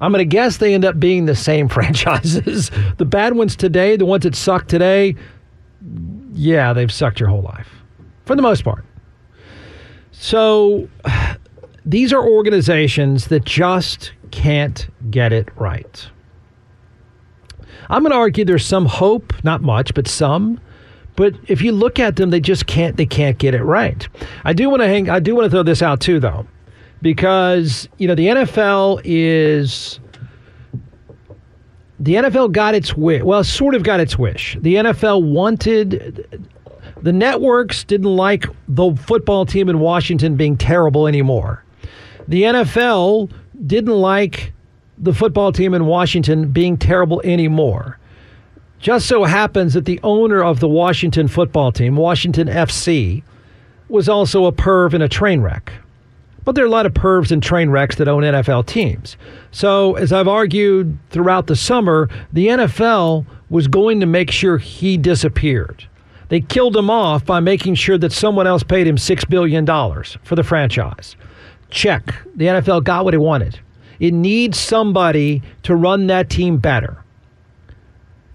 I'm 0.00 0.12
going 0.12 0.28
to 0.28 0.36
guess 0.36 0.58
they 0.58 0.74
end 0.74 0.84
up 0.84 0.98
being 0.98 1.26
the 1.26 1.34
same 1.34 1.68
franchises. 1.70 2.70
the 2.98 3.04
bad 3.04 3.34
ones 3.34 3.56
today, 3.56 3.96
the 3.96 4.06
ones 4.06 4.24
that 4.24 4.34
suck 4.34 4.68
today, 4.68 5.16
yeah, 6.32 6.72
they've 6.72 6.92
sucked 6.92 7.20
your 7.20 7.28
whole 7.28 7.42
life 7.42 7.68
for 8.24 8.36
the 8.36 8.42
most 8.42 8.64
part. 8.64 8.84
So 10.12 10.88
these 11.84 12.12
are 12.12 12.26
organizations 12.26 13.28
that 13.28 13.44
just 13.44 14.12
can't 14.30 14.88
get 15.10 15.32
it 15.32 15.48
right. 15.56 16.08
I'm 17.88 18.02
going 18.02 18.10
to 18.10 18.16
argue 18.18 18.44
there's 18.44 18.66
some 18.66 18.86
hope, 18.86 19.32
not 19.44 19.62
much, 19.62 19.94
but 19.94 20.08
some, 20.08 20.60
but 21.16 21.34
if 21.48 21.62
you 21.62 21.72
look 21.72 21.98
at 21.98 22.16
them, 22.16 22.30
they 22.30 22.40
just 22.40 22.66
can't 22.66 22.96
they 22.96 23.06
can't 23.06 23.38
get 23.38 23.54
it 23.54 23.62
right. 23.62 24.06
I 24.44 24.52
do 24.52 24.68
want 24.68 24.82
to 24.82 24.88
hang 24.88 25.08
I 25.08 25.20
do 25.20 25.34
want 25.34 25.46
to 25.46 25.50
throw 25.50 25.62
this 25.62 25.82
out 25.82 26.00
too 26.00 26.20
though. 26.20 26.46
Because, 27.02 27.88
you 27.98 28.08
know, 28.08 28.14
the 28.14 28.28
NFL 28.28 29.02
is 29.04 30.00
the 32.00 32.14
NFL 32.14 32.52
got 32.52 32.74
its 32.74 32.94
wish. 32.96 33.22
Well, 33.22 33.44
sort 33.44 33.74
of 33.74 33.82
got 33.82 34.00
its 34.00 34.18
wish. 34.18 34.56
The 34.60 34.76
NFL 34.76 35.22
wanted 35.22 36.46
the 37.02 37.12
networks 37.12 37.84
didn't 37.84 38.16
like 38.16 38.46
the 38.68 38.94
football 38.96 39.46
team 39.46 39.68
in 39.68 39.80
Washington 39.80 40.36
being 40.36 40.56
terrible 40.56 41.06
anymore. 41.06 41.62
The 42.28 42.42
NFL 42.42 43.30
didn't 43.66 43.94
like 43.94 44.52
the 44.98 45.12
football 45.12 45.52
team 45.52 45.74
in 45.74 45.86
Washington 45.86 46.50
being 46.50 46.76
terrible 46.76 47.20
anymore. 47.22 47.98
Just 48.78 49.06
so 49.06 49.24
happens 49.24 49.74
that 49.74 49.84
the 49.84 50.00
owner 50.02 50.42
of 50.42 50.60
the 50.60 50.68
Washington 50.68 51.28
football 51.28 51.72
team, 51.72 51.96
Washington 51.96 52.48
FC, 52.48 53.22
was 53.88 54.08
also 54.08 54.46
a 54.46 54.52
perv 54.52 54.92
and 54.92 55.02
a 55.02 55.08
train 55.08 55.40
wreck. 55.40 55.72
But 56.44 56.54
there 56.54 56.64
are 56.64 56.68
a 56.68 56.70
lot 56.70 56.86
of 56.86 56.94
pervs 56.94 57.32
and 57.32 57.42
train 57.42 57.70
wrecks 57.70 57.96
that 57.96 58.06
own 58.06 58.22
NFL 58.22 58.66
teams. 58.66 59.16
So, 59.50 59.94
as 59.96 60.12
I've 60.12 60.28
argued 60.28 60.96
throughout 61.10 61.48
the 61.48 61.56
summer, 61.56 62.08
the 62.32 62.46
NFL 62.46 63.26
was 63.50 63.66
going 63.66 63.98
to 64.00 64.06
make 64.06 64.30
sure 64.30 64.58
he 64.58 64.96
disappeared. 64.96 65.84
They 66.28 66.40
killed 66.40 66.76
him 66.76 66.90
off 66.90 67.24
by 67.24 67.40
making 67.40 67.76
sure 67.76 67.98
that 67.98 68.12
someone 68.12 68.46
else 68.46 68.62
paid 68.62 68.86
him 68.86 68.96
$6 68.96 69.28
billion 69.28 69.66
for 70.22 70.36
the 70.36 70.44
franchise. 70.44 71.16
Check. 71.70 72.14
The 72.36 72.46
NFL 72.46 72.84
got 72.84 73.04
what 73.04 73.14
it 73.14 73.18
wanted. 73.18 73.58
It 73.98 74.12
needs 74.12 74.58
somebody 74.58 75.42
to 75.64 75.74
run 75.74 76.06
that 76.08 76.30
team 76.30 76.58
better. 76.58 77.02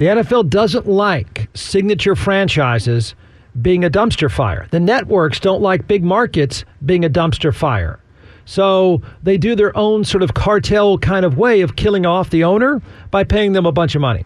The 0.01 0.07
NFL 0.07 0.49
doesn't 0.49 0.87
like 0.87 1.47
signature 1.53 2.15
franchises 2.15 3.13
being 3.61 3.83
a 3.85 3.89
dumpster 3.91 4.31
fire. 4.31 4.65
The 4.71 4.79
networks 4.79 5.39
don't 5.39 5.61
like 5.61 5.87
big 5.87 6.03
markets 6.03 6.65
being 6.83 7.05
a 7.05 7.09
dumpster 7.09 7.53
fire. 7.53 7.99
So 8.45 9.03
they 9.21 9.37
do 9.37 9.53
their 9.55 9.77
own 9.77 10.03
sort 10.03 10.23
of 10.23 10.33
cartel 10.33 10.97
kind 10.97 11.23
of 11.23 11.37
way 11.37 11.61
of 11.61 11.75
killing 11.75 12.07
off 12.07 12.31
the 12.31 12.43
owner 12.43 12.81
by 13.11 13.23
paying 13.23 13.53
them 13.53 13.67
a 13.67 13.71
bunch 13.71 13.93
of 13.93 14.01
money. 14.01 14.25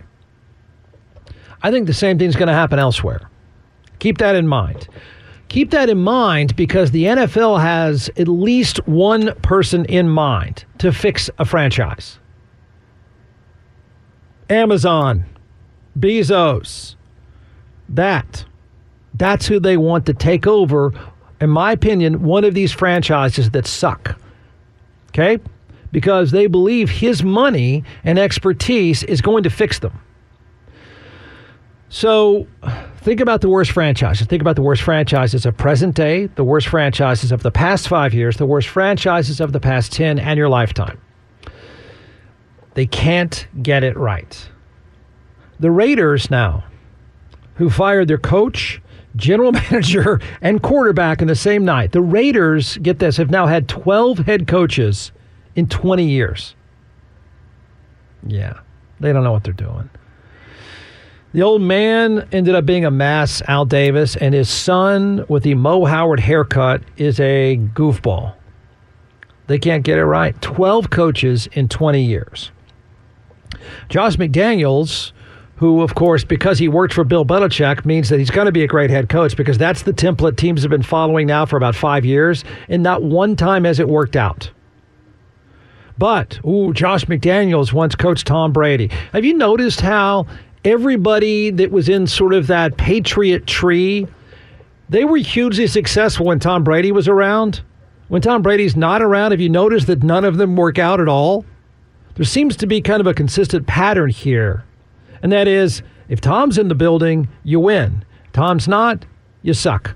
I 1.61 1.71
think 1.71 1.87
the 1.87 1.93
same 1.93 2.17
thing's 2.17 2.37
going 2.37 2.47
to 2.47 2.53
happen 2.53 2.79
elsewhere. 2.79 3.29
Keep 3.99 4.19
that 4.19 4.37
in 4.37 4.47
mind. 4.47 4.87
Keep 5.49 5.71
that 5.71 5.89
in 5.89 5.97
mind 5.97 6.55
because 6.55 6.91
the 6.91 7.03
NFL 7.03 7.59
has 7.59 8.09
at 8.15 8.29
least 8.29 8.77
one 8.87 9.35
person 9.41 9.83
in 9.87 10.07
mind 10.07 10.63
to 10.77 10.93
fix 10.93 11.29
a 11.37 11.43
franchise 11.43 12.17
Amazon, 14.49 15.25
Bezos, 15.97 16.95
that. 17.89 18.45
That's 19.13 19.47
who 19.47 19.59
they 19.59 19.77
want 19.77 20.05
to 20.07 20.13
take 20.13 20.45
over, 20.45 20.93
in 21.39 21.49
my 21.49 21.71
opinion, 21.71 22.23
one 22.23 22.43
of 22.43 22.53
these 22.53 22.71
franchises 22.71 23.51
that 23.51 23.65
suck. 23.65 24.19
Okay? 25.09 25.39
Because 25.91 26.31
they 26.31 26.47
believe 26.47 26.89
his 26.89 27.23
money 27.23 27.83
and 28.03 28.19
expertise 28.19 29.03
is 29.03 29.21
going 29.21 29.43
to 29.43 29.49
fix 29.49 29.79
them. 29.79 29.97
So 31.87 32.45
think 32.97 33.21
about 33.21 33.39
the 33.39 33.47
worst 33.47 33.71
franchises. 33.71 34.27
Think 34.27 34.41
about 34.41 34.57
the 34.57 34.61
worst 34.61 34.81
franchises 34.81 35.45
of 35.45 35.55
present 35.55 35.95
day, 35.95 36.25
the 36.25 36.43
worst 36.43 36.67
franchises 36.67 37.31
of 37.31 37.41
the 37.41 37.51
past 37.51 37.87
five 37.87 38.13
years, 38.13 38.35
the 38.35 38.45
worst 38.45 38.67
franchises 38.67 39.39
of 39.39 39.53
the 39.53 39.61
past 39.61 39.93
10 39.93 40.19
and 40.19 40.37
your 40.37 40.49
lifetime. 40.49 40.99
They 42.73 42.85
can't 42.85 43.47
get 43.61 43.85
it 43.85 43.95
right. 43.95 44.49
The 45.59 45.71
Raiders 45.71 46.29
now, 46.29 46.63
who 47.55 47.69
fired 47.69 48.07
their 48.07 48.17
coach, 48.17 48.81
general 49.15 49.51
manager, 49.71 50.19
and 50.41 50.61
quarterback 50.61 51.21
in 51.21 51.27
the 51.27 51.35
same 51.35 51.65
night. 51.65 51.91
The 51.91 52.01
Raiders, 52.01 52.77
get 52.77 52.99
this, 52.99 53.17
have 53.17 53.29
now 53.29 53.47
had 53.47 53.67
12 53.67 54.19
head 54.19 54.47
coaches 54.47 55.11
in 55.55 55.67
20 55.67 56.05
years. 56.05 56.55
Yeah, 58.27 58.59
they 58.99 59.13
don't 59.13 59.23
know 59.23 59.31
what 59.31 59.43
they're 59.43 59.53
doing. 59.53 59.89
The 61.33 61.41
old 61.41 61.61
man 61.61 62.27
ended 62.31 62.55
up 62.55 62.65
being 62.65 62.85
a 62.85 62.91
mess, 62.91 63.41
Al 63.47 63.65
Davis, 63.65 64.15
and 64.15 64.33
his 64.33 64.49
son 64.49 65.25
with 65.27 65.43
the 65.43 65.53
Moe 65.53 65.83
Howard 65.83 66.21
haircut 66.21 66.81
is 66.95 67.19
a 67.19 67.59
goofball. 67.73 68.35
They 69.47 69.59
can't 69.59 69.83
get 69.83 69.97
it 69.97 70.05
right. 70.05 70.39
12 70.41 70.89
coaches 70.89 71.47
in 71.51 71.67
20 71.67 72.01
years. 72.01 72.51
Josh 73.89 74.15
McDaniels, 74.15 75.11
who, 75.57 75.81
of 75.81 75.95
course, 75.95 76.23
because 76.23 76.59
he 76.59 76.67
worked 76.67 76.93
for 76.93 77.03
Bill 77.03 77.25
Belichick, 77.25 77.85
means 77.85 78.09
that 78.09 78.19
he's 78.19 78.31
going 78.31 78.45
to 78.45 78.51
be 78.51 78.63
a 78.63 78.67
great 78.67 78.89
head 78.89 79.07
coach 79.09 79.37
because 79.37 79.57
that's 79.57 79.83
the 79.83 79.93
template 79.93 80.35
teams 80.37 80.61
have 80.63 80.71
been 80.71 80.83
following 80.83 81.27
now 81.27 81.45
for 81.45 81.55
about 81.55 81.75
five 81.75 82.05
years, 82.05 82.43
and 82.67 82.83
not 82.83 83.03
one 83.03 83.35
time 83.35 83.63
has 83.63 83.79
it 83.79 83.87
worked 83.87 84.15
out. 84.15 84.51
But, 85.97 86.39
ooh, 86.45 86.73
Josh 86.73 87.05
McDaniels 87.05 87.71
once 87.71 87.95
coached 87.95 88.27
Tom 88.27 88.51
Brady. 88.51 88.89
Have 89.13 89.23
you 89.23 89.33
noticed 89.33 89.79
how 89.79 90.25
everybody 90.65 91.51
that 91.51 91.71
was 91.71 91.87
in 91.87 92.07
sort 92.07 92.33
of 92.33 92.47
that 92.47 92.75
Patriot 92.75 93.47
tree, 93.47 94.07
they 94.89 95.05
were 95.05 95.17
hugely 95.17 95.67
successful 95.67 96.25
when 96.25 96.39
Tom 96.39 96.63
Brady 96.63 96.91
was 96.91 97.07
around. 97.07 97.61
When 98.07 98.21
Tom 98.21 98.41
Brady's 98.41 98.75
not 98.75 99.01
around, 99.01 99.31
have 99.31 99.39
you 99.39 99.49
noticed 99.49 99.87
that 99.87 100.03
none 100.03 100.25
of 100.25 100.37
them 100.37 100.55
work 100.55 100.77
out 100.77 100.99
at 100.99 101.07
all? 101.07 101.45
There 102.15 102.25
seems 102.25 102.55
to 102.57 102.67
be 102.67 102.81
kind 102.81 102.99
of 102.99 103.07
a 103.07 103.13
consistent 103.13 103.67
pattern 103.67 104.09
here. 104.09 104.63
And 105.25 105.31
that 105.31 105.47
is 105.47 105.81
if 106.07 106.21
Tom's 106.21 106.59
in 106.59 106.67
the 106.67 106.75
building, 106.75 107.27
you 107.43 107.59
win. 107.59 108.05
Tom's 108.31 108.67
not, 108.67 109.07
you 109.41 109.55
suck. 109.55 109.95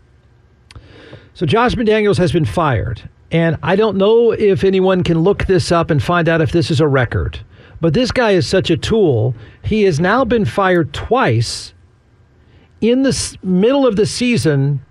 So 1.35 1.45
Josh 1.45 1.75
McDaniels 1.75 2.17
has 2.17 2.31
been 2.31 2.45
fired. 2.45 3.07
And 3.29 3.55
I 3.61 3.75
don't 3.75 3.95
know 3.95 4.31
if 4.31 4.63
anyone 4.63 5.03
can 5.03 5.19
look 5.19 5.45
this 5.45 5.71
up 5.71 5.91
and 5.91 6.01
find 6.01 6.27
out 6.27 6.41
if 6.41 6.51
this 6.51 6.71
is 6.71 6.81
a 6.81 6.87
record. 6.87 7.39
But 7.79 7.93
this 7.93 8.11
guy 8.11 8.31
is 8.31 8.47
such 8.47 8.71
a 8.71 8.75
tool. 8.75 9.35
He 9.63 9.83
has 9.83 9.99
now 9.99 10.25
been 10.25 10.45
fired 10.45 10.95
twice 10.95 11.75
in 12.81 13.03
the 13.03 13.37
middle 13.43 13.85
of 13.85 13.97
the 13.97 14.07
season 14.07 14.83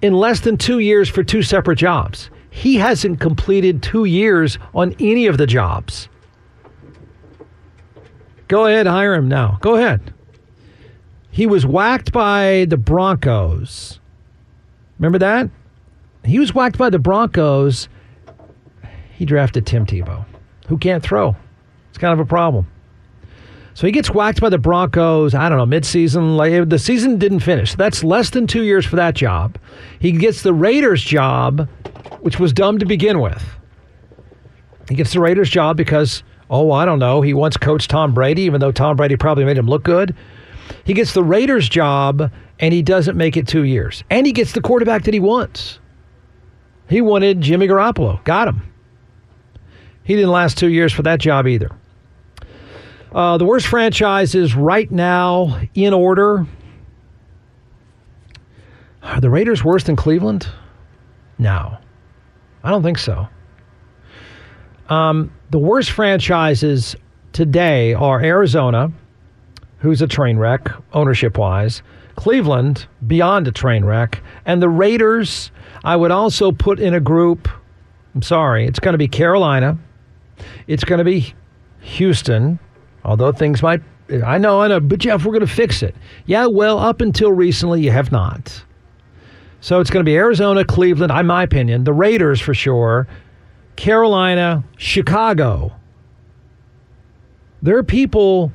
in 0.00 0.14
less 0.14 0.40
than 0.40 0.56
two 0.56 0.78
years 0.78 1.10
for 1.10 1.22
two 1.22 1.42
separate 1.42 1.76
jobs. 1.76 2.30
He 2.48 2.76
hasn't 2.76 3.20
completed 3.20 3.82
two 3.82 4.06
years 4.06 4.56
on 4.72 4.94
any 4.98 5.26
of 5.26 5.36
the 5.36 5.46
jobs. 5.46 6.08
Go 8.48 8.66
ahead, 8.66 8.86
hire 8.86 9.14
him 9.14 9.28
now. 9.28 9.58
Go 9.60 9.76
ahead. 9.76 10.12
He 11.30 11.46
was 11.46 11.66
whacked 11.66 12.12
by 12.12 12.66
the 12.68 12.76
Broncos. 12.76 13.98
Remember 14.98 15.18
that? 15.18 15.50
He 16.24 16.38
was 16.38 16.54
whacked 16.54 16.78
by 16.78 16.90
the 16.90 16.98
Broncos. 16.98 17.88
He 19.16 19.24
drafted 19.24 19.66
Tim 19.66 19.86
Tebow, 19.86 20.24
who 20.68 20.78
can't 20.78 21.02
throw. 21.02 21.36
It's 21.88 21.98
kind 21.98 22.12
of 22.12 22.20
a 22.20 22.24
problem. 22.24 22.66
So 23.74 23.86
he 23.88 23.92
gets 23.92 24.10
whacked 24.10 24.40
by 24.40 24.50
the 24.50 24.58
Broncos, 24.58 25.34
I 25.34 25.48
don't 25.48 25.58
know, 25.58 25.66
midseason. 25.66 26.68
The 26.68 26.78
season 26.78 27.18
didn't 27.18 27.40
finish. 27.40 27.74
That's 27.74 28.04
less 28.04 28.30
than 28.30 28.46
two 28.46 28.62
years 28.62 28.86
for 28.86 28.94
that 28.96 29.14
job. 29.14 29.58
He 29.98 30.12
gets 30.12 30.42
the 30.42 30.54
Raiders 30.54 31.02
job, 31.02 31.68
which 32.20 32.38
was 32.38 32.52
dumb 32.52 32.78
to 32.78 32.86
begin 32.86 33.20
with. 33.20 33.42
He 34.88 34.94
gets 34.94 35.12
the 35.12 35.20
Raiders 35.20 35.50
job 35.50 35.76
because, 35.76 36.22
oh, 36.50 36.72
I 36.72 36.84
don't 36.84 36.98
know, 36.98 37.20
he 37.20 37.34
once 37.34 37.56
coached 37.56 37.90
Tom 37.90 38.14
Brady, 38.14 38.42
even 38.42 38.60
though 38.60 38.72
Tom 38.72 38.96
Brady 38.96 39.16
probably 39.16 39.44
made 39.44 39.58
him 39.58 39.66
look 39.66 39.82
good. 39.82 40.14
He 40.84 40.94
gets 40.94 41.12
the 41.12 41.22
Raiders 41.24 41.68
job 41.68 42.30
and 42.58 42.74
he 42.74 42.82
doesn't 42.82 43.16
make 43.16 43.36
it 43.36 43.46
two 43.48 43.64
years. 43.64 44.04
And 44.10 44.26
he 44.26 44.32
gets 44.32 44.52
the 44.52 44.60
quarterback 44.60 45.04
that 45.04 45.14
he 45.14 45.20
wants. 45.20 45.78
He 46.88 47.00
wanted 47.00 47.40
Jimmy 47.40 47.66
Garoppolo. 47.66 48.22
Got 48.24 48.48
him. 48.48 48.62
He 50.04 50.14
didn't 50.14 50.30
last 50.30 50.58
two 50.58 50.68
years 50.68 50.92
for 50.92 51.02
that 51.02 51.18
job 51.18 51.46
either. 51.46 51.70
Uh, 53.12 53.38
the 53.38 53.44
worst 53.44 53.66
franchises 53.66 54.54
right 54.54 54.90
now 54.90 55.60
in 55.74 55.94
order. 55.94 56.46
Are 59.02 59.20
the 59.20 59.30
Raiders 59.30 59.62
worse 59.62 59.84
than 59.84 59.96
Cleveland? 59.96 60.48
No, 61.38 61.78
I 62.62 62.70
don't 62.70 62.82
think 62.82 62.98
so. 62.98 63.28
Um, 64.88 65.32
the 65.50 65.58
worst 65.58 65.90
franchises 65.90 66.96
today 67.32 67.94
are 67.94 68.20
Arizona, 68.20 68.92
who's 69.78 70.02
a 70.02 70.06
train 70.06 70.36
wreck 70.38 70.68
ownership 70.92 71.38
wise, 71.38 71.82
Cleveland, 72.16 72.86
beyond 73.06 73.48
a 73.48 73.52
train 73.52 73.84
wreck, 73.84 74.22
and 74.46 74.62
the 74.62 74.68
Raiders. 74.68 75.50
I 75.84 75.96
would 75.96 76.10
also 76.10 76.52
put 76.52 76.78
in 76.78 76.94
a 76.94 77.00
group. 77.00 77.48
I'm 78.14 78.22
sorry, 78.22 78.66
it's 78.66 78.78
going 78.78 78.92
to 78.92 78.98
be 78.98 79.08
Carolina, 79.08 79.78
it's 80.66 80.84
going 80.84 80.98
to 80.98 81.04
be 81.04 81.34
Houston, 81.80 82.58
Although 83.04 83.32
things 83.32 83.62
might, 83.62 83.82
I 84.24 84.38
know, 84.38 84.62
I 84.62 84.68
know, 84.68 84.80
but 84.80 84.98
Jeff, 84.98 85.24
we're 85.24 85.32
going 85.32 85.46
to 85.46 85.52
fix 85.52 85.82
it. 85.82 85.94
Yeah, 86.26 86.46
well, 86.46 86.78
up 86.78 87.00
until 87.00 87.32
recently, 87.32 87.82
you 87.82 87.90
have 87.90 88.10
not. 88.10 88.64
So 89.60 89.80
it's 89.80 89.90
going 89.90 90.04
to 90.04 90.08
be 90.08 90.16
Arizona, 90.16 90.64
Cleveland, 90.64 91.12
in 91.12 91.26
my 91.26 91.42
opinion, 91.42 91.84
the 91.84 91.92
Raiders 91.92 92.40
for 92.40 92.54
sure, 92.54 93.06
Carolina, 93.76 94.64
Chicago. 94.76 95.72
There 97.62 97.76
are 97.78 97.82
people 97.82 98.52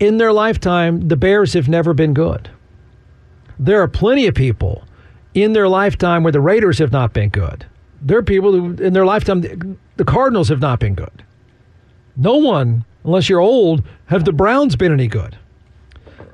in 0.00 0.18
their 0.18 0.32
lifetime, 0.32 1.08
the 1.08 1.16
Bears 1.16 1.52
have 1.54 1.68
never 1.68 1.92
been 1.92 2.14
good. 2.14 2.50
There 3.58 3.82
are 3.82 3.88
plenty 3.88 4.26
of 4.26 4.34
people 4.34 4.84
in 5.34 5.52
their 5.52 5.68
lifetime 5.68 6.22
where 6.22 6.32
the 6.32 6.40
Raiders 6.40 6.78
have 6.78 6.92
not 6.92 7.12
been 7.12 7.28
good. 7.28 7.66
There 8.00 8.18
are 8.18 8.22
people 8.22 8.52
who, 8.52 8.82
in 8.82 8.92
their 8.92 9.04
lifetime, 9.04 9.78
the 9.96 10.04
Cardinals 10.04 10.48
have 10.48 10.60
not 10.60 10.78
been 10.78 10.94
good. 10.94 11.24
No 12.16 12.36
one, 12.36 12.84
unless 13.04 13.28
you're 13.28 13.40
old, 13.40 13.82
have 14.06 14.24
the 14.24 14.32
Browns 14.32 14.76
been 14.76 14.92
any 14.92 15.08
good. 15.08 15.36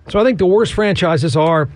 So 0.09 0.19
I 0.19 0.25
think 0.25 0.39
the 0.39 0.47
worst 0.47 0.75
franchises 0.75 1.37
are 1.37 1.71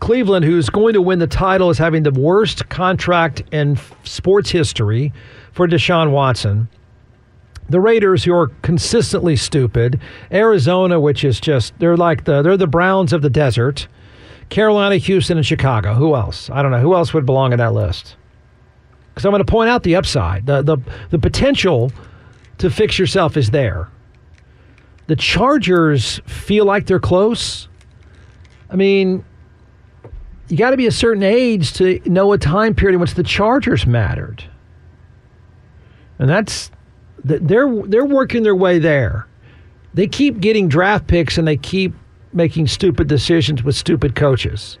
Cleveland, 0.00 0.44
who's 0.44 0.68
going 0.68 0.94
to 0.94 1.02
win 1.02 1.18
the 1.18 1.26
title 1.26 1.70
is 1.70 1.78
having 1.78 2.02
the 2.02 2.10
worst 2.10 2.68
contract 2.68 3.42
in 3.52 3.78
sports 4.02 4.50
history 4.50 5.12
for 5.52 5.66
Deshaun 5.66 6.10
Watson. 6.10 6.68
The 7.70 7.80
Raiders, 7.80 8.24
who 8.24 8.34
are 8.34 8.48
consistently 8.62 9.36
stupid. 9.36 9.98
Arizona, 10.30 11.00
which 11.00 11.24
is 11.24 11.40
just 11.40 11.78
they're 11.78 11.96
like 11.96 12.24
the 12.24 12.42
they're 12.42 12.58
the 12.58 12.66
Browns 12.66 13.12
of 13.12 13.22
the 13.22 13.30
desert. 13.30 13.88
Carolina, 14.50 14.96
Houston, 14.98 15.38
and 15.38 15.46
Chicago. 15.46 15.94
Who 15.94 16.14
else? 16.14 16.50
I 16.50 16.60
don't 16.60 16.70
know. 16.70 16.80
Who 16.80 16.94
else 16.94 17.14
would 17.14 17.24
belong 17.24 17.52
in 17.52 17.58
that 17.58 17.72
list? 17.72 18.16
Because 19.08 19.24
I'm 19.24 19.30
going 19.30 19.44
to 19.44 19.50
point 19.50 19.70
out 19.70 19.84
the 19.84 19.96
upside, 19.96 20.44
the 20.44 20.60
the 20.60 20.76
the 21.10 21.18
potential 21.18 21.90
to 22.58 22.68
fix 22.68 22.98
yourself 22.98 23.36
is 23.36 23.50
there. 23.50 23.88
The 25.06 25.16
Chargers 25.16 26.20
feel 26.26 26.64
like 26.64 26.86
they're 26.86 27.00
close. 27.00 27.68
I 28.70 28.76
mean, 28.76 29.24
you 30.48 30.56
got 30.56 30.70
to 30.70 30.76
be 30.76 30.86
a 30.86 30.92
certain 30.92 31.22
age 31.22 31.72
to 31.74 32.00
know 32.04 32.32
a 32.32 32.38
time 32.38 32.74
period 32.74 32.94
in 32.94 33.00
which 33.00 33.14
the 33.14 33.22
Chargers 33.22 33.86
mattered. 33.86 34.44
And 36.18 36.28
that's 36.28 36.70
they're 37.24 37.82
they're 37.86 38.04
working 38.04 38.42
their 38.42 38.54
way 38.54 38.78
there. 38.78 39.26
They 39.94 40.06
keep 40.06 40.40
getting 40.40 40.68
draft 40.68 41.06
picks 41.06 41.38
and 41.38 41.46
they 41.46 41.56
keep 41.56 41.94
making 42.32 42.66
stupid 42.66 43.06
decisions 43.06 43.62
with 43.62 43.76
stupid 43.76 44.14
coaches. 44.14 44.78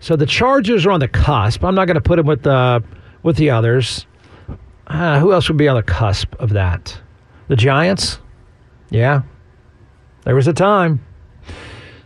So 0.00 0.16
the 0.16 0.26
Chargers 0.26 0.86
are 0.86 0.90
on 0.90 1.00
the 1.00 1.08
cusp. 1.08 1.64
I'm 1.64 1.74
not 1.74 1.86
going 1.86 1.96
to 1.96 2.00
put 2.00 2.16
them 2.16 2.26
with 2.26 2.42
the 2.42 2.82
with 3.22 3.36
the 3.36 3.50
others. 3.50 4.06
Uh, 4.86 5.20
who 5.20 5.32
else 5.32 5.48
would 5.48 5.56
be 5.56 5.68
on 5.68 5.76
the 5.76 5.82
cusp 5.82 6.34
of 6.40 6.50
that? 6.50 7.00
The 7.48 7.56
Giants? 7.56 8.18
Yeah. 8.90 9.22
There 10.24 10.34
was 10.34 10.48
a 10.48 10.52
time. 10.52 11.04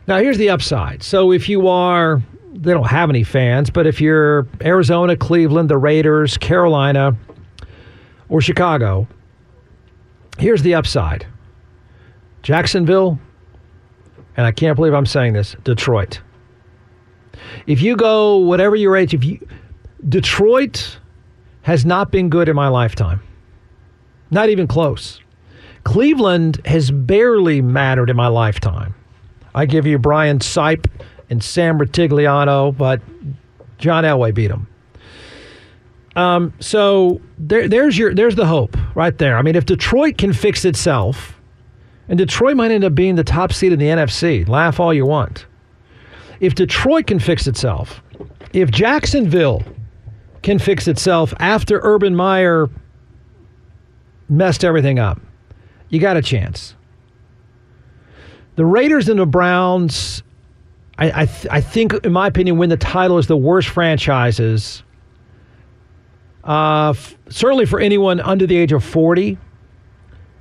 Now, 0.06 0.18
here's 0.18 0.36
the 0.36 0.50
upside. 0.50 1.02
So, 1.02 1.32
if 1.32 1.48
you 1.48 1.66
are, 1.68 2.22
they 2.54 2.72
don't 2.72 2.86
have 2.86 3.10
any 3.10 3.24
fans, 3.24 3.70
but 3.70 3.86
if 3.86 4.00
you're 4.00 4.46
Arizona, 4.62 5.16
Cleveland, 5.16 5.68
the 5.68 5.76
Raiders, 5.78 6.38
Carolina, 6.38 7.16
or 8.28 8.40
Chicago, 8.40 9.08
here's 10.38 10.62
the 10.62 10.74
upside 10.74 11.26
Jacksonville, 12.42 13.18
and 14.36 14.46
I 14.46 14.52
can't 14.52 14.76
believe 14.76 14.94
I'm 14.94 15.06
saying 15.06 15.32
this, 15.32 15.56
Detroit. 15.64 16.20
If 17.66 17.82
you 17.82 17.96
go 17.96 18.36
whatever 18.38 18.76
your 18.76 18.96
age, 18.96 19.14
if 19.14 19.24
you 19.24 19.46
Detroit 20.08 20.98
has 21.62 21.84
not 21.86 22.10
been 22.10 22.28
good 22.28 22.48
in 22.48 22.54
my 22.54 22.68
lifetime. 22.68 23.20
Not 24.30 24.50
even 24.50 24.66
close. 24.66 25.20
Cleveland 25.84 26.60
has 26.66 26.90
barely 26.90 27.62
mattered 27.62 28.10
in 28.10 28.16
my 28.16 28.28
lifetime. 28.28 28.94
I 29.54 29.64
give 29.66 29.86
you 29.86 29.98
Brian 29.98 30.40
Sipe 30.40 30.86
and 31.34 31.42
Sam 31.42 31.78
Rutigliano, 31.78 32.76
but 32.76 33.02
John 33.78 34.04
Elway 34.04 34.32
beat 34.32 34.52
him. 34.52 34.68
Um, 36.14 36.54
so 36.60 37.20
there, 37.38 37.68
there's 37.68 37.98
your 37.98 38.14
there's 38.14 38.36
the 38.36 38.46
hope 38.46 38.76
right 38.94 39.18
there. 39.18 39.36
I 39.36 39.42
mean, 39.42 39.56
if 39.56 39.66
Detroit 39.66 40.16
can 40.16 40.32
fix 40.32 40.64
itself, 40.64 41.40
and 42.08 42.16
Detroit 42.16 42.56
might 42.56 42.70
end 42.70 42.84
up 42.84 42.94
being 42.94 43.16
the 43.16 43.24
top 43.24 43.52
seed 43.52 43.72
in 43.72 43.80
the 43.80 43.86
NFC. 43.86 44.46
Laugh 44.48 44.78
all 44.78 44.94
you 44.94 45.06
want. 45.06 45.46
If 46.38 46.54
Detroit 46.54 47.08
can 47.08 47.18
fix 47.18 47.48
itself, 47.48 48.00
if 48.52 48.70
Jacksonville 48.70 49.64
can 50.42 50.60
fix 50.60 50.86
itself 50.86 51.34
after 51.40 51.80
Urban 51.82 52.14
Meyer 52.14 52.68
messed 54.28 54.64
everything 54.64 55.00
up, 55.00 55.20
you 55.88 55.98
got 55.98 56.16
a 56.16 56.22
chance. 56.22 56.76
The 58.54 58.64
Raiders 58.64 59.08
and 59.08 59.18
the 59.18 59.26
Browns, 59.26 60.22
I, 60.98 61.22
I, 61.22 61.26
th- 61.26 61.46
I 61.50 61.60
think, 61.60 61.92
in 62.04 62.12
my 62.12 62.26
opinion, 62.26 62.58
win 62.58 62.70
the 62.70 62.76
title 62.76 63.18
is 63.18 63.26
the 63.26 63.36
worst 63.36 63.68
franchises. 63.68 64.82
Uh, 66.44 66.90
f- 66.90 67.16
certainly 67.28 67.66
for 67.66 67.80
anyone 67.80 68.20
under 68.20 68.46
the 68.46 68.56
age 68.56 68.72
of 68.72 68.84
40. 68.84 69.38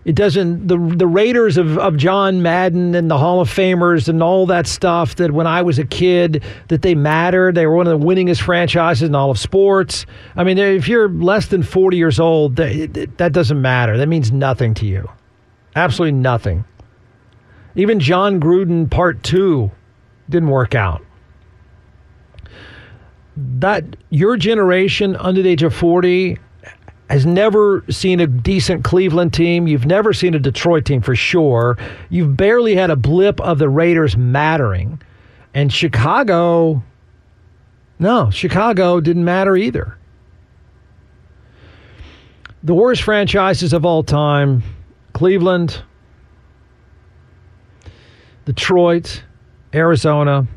It 0.06 0.16
doesn't 0.16 0.68
the 0.68 0.78
the 0.78 1.08
Raiders 1.08 1.58
of, 1.58 1.78
of 1.78 1.96
John 1.96 2.42
Madden 2.42 2.94
and 2.94 3.10
the 3.10 3.18
Hall 3.18 3.40
of 3.40 3.50
Famers 3.50 4.10
and 4.10 4.22
all 4.22 4.46
that 4.48 4.68
stuff 4.68 5.16
that 5.16 5.32
when 5.32 5.48
I 5.48 5.62
was 5.62 5.80
a 5.80 5.86
kid 5.86 6.44
that 6.68 6.82
they 6.82 6.94
mattered. 6.94 7.56
They 7.56 7.66
were 7.66 7.78
one 7.78 7.88
of 7.88 7.98
the 7.98 8.06
winningest 8.06 8.42
franchises 8.42 9.04
in 9.04 9.16
all 9.16 9.32
of 9.32 9.40
sports. 9.40 10.06
I 10.36 10.44
mean, 10.44 10.58
if 10.58 10.90
you're 10.90 11.08
less 11.08 11.48
than 11.48 11.64
40 11.64 11.96
years 11.96 12.20
old, 12.20 12.58
that, 12.58 13.14
that 13.18 13.32
doesn't 13.32 13.62
matter. 13.62 13.98
That 13.98 14.08
means 14.08 14.30
nothing 14.30 14.74
to 14.76 14.86
you. 14.86 15.10
Absolutely 15.74 16.20
nothing. 16.20 16.66
Even 17.76 18.02
Jon 18.02 18.42
Gruden 18.42 18.92
Part 18.92 19.24
2 19.24 19.72
didn't 20.30 20.50
work 20.50 20.76
out. 20.76 21.02
That 23.36 23.84
your 24.10 24.38
generation 24.38 25.16
under 25.16 25.42
the 25.42 25.50
age 25.50 25.64
of 25.64 25.74
40 25.74 26.38
has 27.10 27.26
never 27.26 27.84
seen 27.90 28.20
a 28.20 28.28
decent 28.28 28.84
Cleveland 28.84 29.34
team. 29.34 29.68
You've 29.68 29.86
never 29.86 30.14
seen 30.14 30.34
a 30.34 30.40
Detroit 30.40 30.86
team 30.86 31.02
for 31.02 31.16
sure. 31.16 31.78
You've 32.10 32.36
barely 32.38 32.76
had 32.76 32.90
a 32.90 32.96
blip 32.96 33.40
of 33.42 33.60
the 33.60 33.70
Raiders 33.70 34.18
mattering. 34.18 35.02
And 35.54 35.72
Chicago, 35.72 36.82
no, 38.00 38.30
Chicago 38.32 39.00
didn't 39.00 39.26
matter 39.26 39.56
either. 39.56 39.98
The 42.64 42.74
worst 42.74 43.04
franchises 43.04 43.74
of 43.74 43.86
all 43.86 44.04
time 44.04 44.64
Cleveland, 45.14 45.84
Detroit, 48.46 49.24
Arizona, 49.74 50.48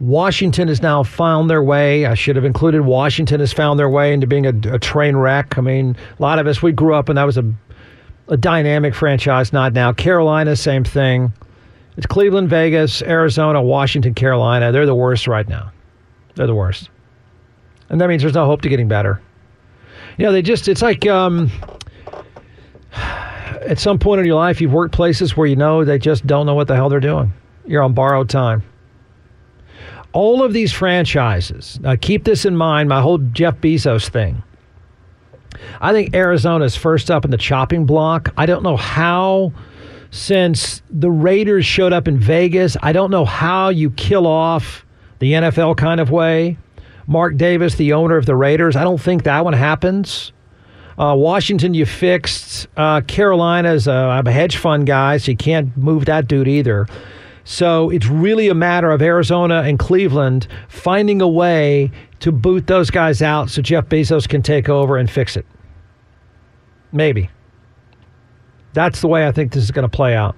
Washington 0.00 0.68
has 0.68 0.80
now 0.80 1.02
found 1.02 1.50
their 1.50 1.62
way. 1.62 2.06
I 2.06 2.14
should 2.14 2.36
have 2.36 2.44
included 2.44 2.82
Washington 2.82 3.40
has 3.40 3.52
found 3.52 3.78
their 3.78 3.88
way 3.88 4.12
into 4.14 4.26
being 4.26 4.46
a, 4.46 4.74
a 4.74 4.78
train 4.78 5.16
wreck. 5.16 5.58
I 5.58 5.60
mean, 5.60 5.96
a 6.18 6.22
lot 6.22 6.38
of 6.38 6.46
us, 6.46 6.62
we 6.62 6.72
grew 6.72 6.94
up 6.94 7.08
and 7.08 7.18
that 7.18 7.24
was 7.24 7.36
a, 7.36 7.52
a 8.28 8.36
dynamic 8.36 8.94
franchise, 8.94 9.52
not 9.52 9.74
now. 9.74 9.92
Carolina, 9.92 10.56
same 10.56 10.84
thing. 10.84 11.32
It's 11.98 12.06
Cleveland, 12.06 12.48
Vegas, 12.48 13.02
Arizona, 13.02 13.60
Washington, 13.60 14.14
Carolina. 14.14 14.72
They're 14.72 14.86
the 14.86 14.94
worst 14.94 15.26
right 15.26 15.46
now. 15.46 15.70
They're 16.34 16.46
the 16.46 16.54
worst. 16.54 16.88
And 17.90 18.00
that 18.00 18.08
means 18.08 18.22
there's 18.22 18.34
no 18.34 18.46
hope 18.46 18.62
to 18.62 18.70
getting 18.70 18.88
better. 18.88 19.20
You 20.16 20.24
know, 20.24 20.32
they 20.32 20.42
just, 20.42 20.68
it's 20.68 20.80
like, 20.80 21.06
um, 21.06 21.50
at 22.94 23.78
some 23.78 23.98
point 23.98 24.20
in 24.20 24.26
your 24.26 24.36
life, 24.36 24.62
you've 24.62 24.72
worked 24.72 24.94
places 24.94 25.36
where 25.36 25.46
you 25.46 25.56
know 25.56 25.84
they 25.84 25.98
just 25.98 26.26
don't 26.26 26.46
know 26.46 26.54
what 26.54 26.68
the 26.68 26.74
hell 26.74 26.88
they're 26.88 27.00
doing. 27.00 27.34
You're 27.66 27.82
on 27.82 27.92
borrowed 27.92 28.28
time 28.28 28.62
all 30.12 30.42
of 30.42 30.52
these 30.52 30.72
franchises, 30.72 31.78
now 31.80 31.96
keep 31.96 32.24
this 32.24 32.44
in 32.44 32.56
mind, 32.56 32.88
my 32.88 33.00
whole 33.00 33.18
Jeff 33.18 33.56
Bezos 33.58 34.08
thing. 34.08 34.42
I 35.80 35.92
think 35.92 36.14
Arizona's 36.14 36.76
first 36.76 37.10
up 37.10 37.24
in 37.24 37.30
the 37.30 37.36
chopping 37.36 37.84
block. 37.84 38.32
I 38.36 38.46
don't 38.46 38.62
know 38.62 38.76
how, 38.76 39.52
since 40.10 40.82
the 40.90 41.10
Raiders 41.10 41.66
showed 41.66 41.92
up 41.92 42.08
in 42.08 42.18
Vegas, 42.18 42.76
I 42.82 42.92
don't 42.92 43.10
know 43.10 43.24
how 43.24 43.68
you 43.68 43.90
kill 43.90 44.26
off 44.26 44.84
the 45.18 45.32
NFL 45.32 45.76
kind 45.76 46.00
of 46.00 46.10
way. 46.10 46.56
Mark 47.06 47.36
Davis, 47.36 47.74
the 47.74 47.92
owner 47.92 48.16
of 48.16 48.26
the 48.26 48.36
Raiders, 48.36 48.76
I 48.76 48.84
don't 48.84 49.00
think 49.00 49.24
that 49.24 49.44
one 49.44 49.52
happens. 49.52 50.32
Uh, 50.98 51.14
Washington, 51.16 51.72
you 51.74 51.86
fixed. 51.86 52.68
Uh, 52.76 53.00
Carolina's 53.02 53.86
a, 53.86 53.92
I'm 53.92 54.26
a 54.26 54.32
hedge 54.32 54.56
fund 54.56 54.86
guy, 54.86 55.16
so 55.16 55.30
you 55.30 55.36
can't 55.36 55.76
move 55.76 56.06
that 56.06 56.28
dude 56.28 56.48
either. 56.48 56.86
So 57.44 57.90
it's 57.90 58.06
really 58.06 58.48
a 58.48 58.54
matter 58.54 58.90
of 58.90 59.02
Arizona 59.02 59.62
and 59.62 59.78
Cleveland 59.78 60.46
finding 60.68 61.22
a 61.22 61.28
way 61.28 61.90
to 62.20 62.32
boot 62.32 62.66
those 62.66 62.90
guys 62.90 63.22
out 63.22 63.50
so 63.50 63.62
Jeff 63.62 63.86
Bezos 63.86 64.28
can 64.28 64.42
take 64.42 64.68
over 64.68 64.96
and 64.96 65.10
fix 65.10 65.36
it. 65.36 65.46
Maybe. 66.92 67.30
That's 68.72 69.00
the 69.00 69.08
way 69.08 69.26
I 69.26 69.32
think 69.32 69.52
this 69.52 69.64
is 69.64 69.70
going 69.70 69.88
to 69.88 69.94
play 69.94 70.14
out. 70.14 70.36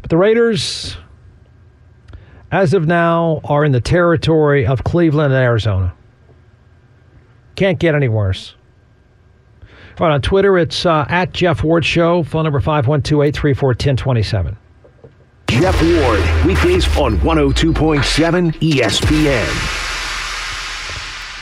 But 0.00 0.10
the 0.10 0.16
Raiders, 0.16 0.96
as 2.52 2.74
of 2.74 2.86
now, 2.86 3.40
are 3.44 3.64
in 3.64 3.72
the 3.72 3.80
territory 3.80 4.66
of 4.66 4.84
Cleveland 4.84 5.32
and 5.32 5.42
Arizona. 5.42 5.94
Can't 7.56 7.78
get 7.78 7.94
any 7.94 8.08
worse. 8.08 8.54
All 9.98 10.08
right, 10.08 10.14
on 10.14 10.22
Twitter, 10.22 10.58
it's 10.58 10.84
uh, 10.84 11.06
at 11.08 11.32
Jeff 11.32 11.62
Ward 11.62 11.84
Show, 11.84 12.24
phone 12.24 12.44
number 12.44 12.60
512 12.60 13.22
834 13.22 13.68
1027. 13.68 14.56
Jeff 15.60 15.80
Ward, 15.80 16.20
weekdays 16.44 16.84
on 16.98 17.16
102.7 17.18 18.54
ESPN. 18.58 19.48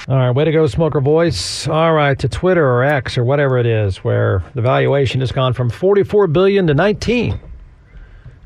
All 0.07 0.17
right, 0.17 0.31
way 0.31 0.45
to 0.45 0.53
go, 0.53 0.67
Smoker 0.67 1.01
Voice. 1.01 1.67
All 1.67 1.95
right, 1.95 2.19
to 2.19 2.29
Twitter 2.29 2.63
or 2.63 2.85
X 2.85 3.17
or 3.17 3.25
whatever 3.25 3.57
it 3.57 3.65
is, 3.65 4.05
where 4.05 4.45
the 4.55 4.61
valuation 4.61 5.21
has 5.21 5.33
gone 5.33 5.55
from 5.55 5.71
44 5.71 6.27
billion 6.27 6.67
to 6.67 6.75
19. 6.75 7.41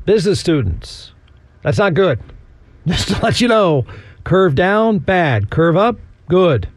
Business 0.05 0.39
students, 0.39 1.11
that's 1.63 1.77
not 1.77 1.93
good. 1.93 2.21
Just 2.87 3.09
to 3.09 3.21
let 3.21 3.41
you 3.41 3.49
know, 3.49 3.85
curve 4.23 4.55
down, 4.55 4.99
bad. 4.99 5.49
Curve 5.49 5.75
up, 5.75 5.97
good. 6.29 6.69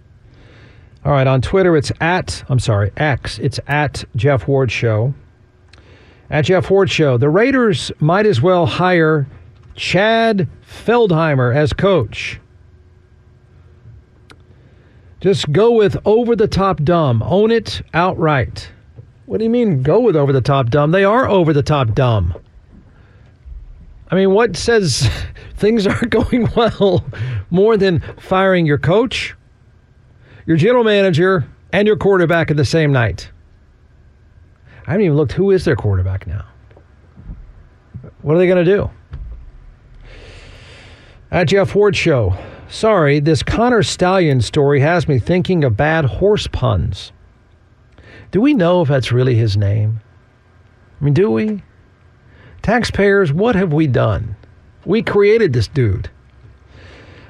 All 1.05 1.13
right, 1.13 1.29
on 1.29 1.41
Twitter, 1.43 1.77
it's 1.77 1.93
at, 2.01 2.43
I'm 2.49 2.59
sorry, 2.59 2.91
X, 2.97 3.39
it's 3.39 3.61
at 3.69 4.05
Jeff 4.17 4.49
Ward 4.49 4.73
Show. 4.73 5.15
At 6.31 6.45
Jeff 6.45 6.71
Ward 6.71 6.89
Show, 6.91 7.19
the 7.19 7.29
Raiders 7.29 7.91
might 7.99 8.25
as 8.25 8.41
well 8.41 8.65
hire 8.65 9.27
Chad 9.75 10.49
Feldheimer 10.65 11.55
as 11.55 11.73
coach. 11.73 12.39
Just 15.21 15.51
go 15.53 15.73
with 15.73 15.97
over 16.05 16.37
the 16.37 16.47
top 16.47 16.83
dumb. 16.83 17.23
Own 17.25 17.51
it 17.51 17.83
outright. 17.93 18.71
What 19.27 19.39
do 19.39 19.45
you 19.45 19.51
mean 19.51 19.83
go 19.83 20.01
with 20.01 20.17
over 20.17 20.33
the 20.33 20.41
top 20.41 20.71
dumb? 20.71 20.93
They 20.93 21.05
are 21.05 21.29
over 21.29 21.53
the 21.53 21.63
top 21.63 21.95
dumb. 21.95 22.35
I 24.11 24.15
mean, 24.15 24.31
what 24.33 24.57
says 24.57 25.11
things 25.57 25.87
aren't 25.87 26.11
going 26.11 26.49
well 26.57 27.05
more 27.51 27.77
than 27.77 28.01
firing 28.19 28.67
your 28.67 28.79
coach, 28.79 29.35
your 30.47 30.57
general 30.57 30.85
manager, 30.85 31.47
and 31.73 31.87
your 31.87 31.97
quarterback 31.97 32.51
in 32.51 32.57
the 32.57 32.65
same 32.65 32.93
night? 32.93 33.31
I 34.91 34.95
haven't 34.95 35.07
even 35.07 35.17
looked 35.17 35.31
who 35.35 35.53
is 35.53 35.65
their 35.65 35.77
quarterback 35.77 36.27
now. 36.27 36.45
What 38.23 38.35
are 38.35 38.39
they 38.41 38.49
going 38.49 38.65
to 38.65 38.77
do? 38.77 38.91
At 41.31 41.47
Jeff 41.47 41.77
Ward 41.77 41.95
Show. 41.95 42.37
Sorry, 42.69 43.21
this 43.21 43.45
Connor 43.45 43.85
Stallion 43.85 44.41
story 44.41 44.81
has 44.81 45.07
me 45.07 45.21
thinking 45.21 45.63
of 45.63 45.77
bad 45.77 46.07
horse 46.07 46.49
puns. 46.49 47.13
Do 48.33 48.41
we 48.41 48.53
know 48.53 48.83
if 48.83 48.89
that's 48.89 49.13
really 49.13 49.37
his 49.37 49.57
name? 49.57 50.01
I 51.01 51.05
mean, 51.05 51.15
do 51.15 51.31
we? 51.31 51.63
Taxpayers, 52.61 53.33
what 53.33 53.55
have 53.55 53.73
we 53.73 53.87
done? 53.87 54.35
We 54.85 55.05
created 55.05 55.53
this 55.53 55.69
dude. 55.69 56.11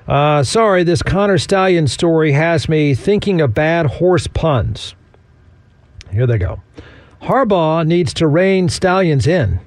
Uh, 0.09 0.45
sorry, 0.45 0.83
this 0.83 1.03
Connor 1.03 1.37
Stallion 1.37 1.89
story 1.89 2.33
has 2.33 2.71
me 2.71 2.95
thinking 2.95 3.43
of 3.43 3.53
bad 3.53 3.85
horse 3.85 4.27
puns. 4.29 4.95
Here 6.11 6.27
they 6.27 6.39
go. 6.39 6.63
Harbaugh 7.23 7.87
needs 7.87 8.14
to 8.14 8.27
rein 8.27 8.68
Stallions 8.68 9.27
in. 9.27 9.61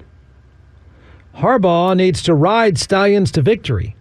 Harbaugh 1.36 1.96
needs 1.96 2.22
to 2.24 2.34
ride 2.34 2.78
Stallions 2.78 3.32
to 3.32 3.42
victory. 3.42 3.96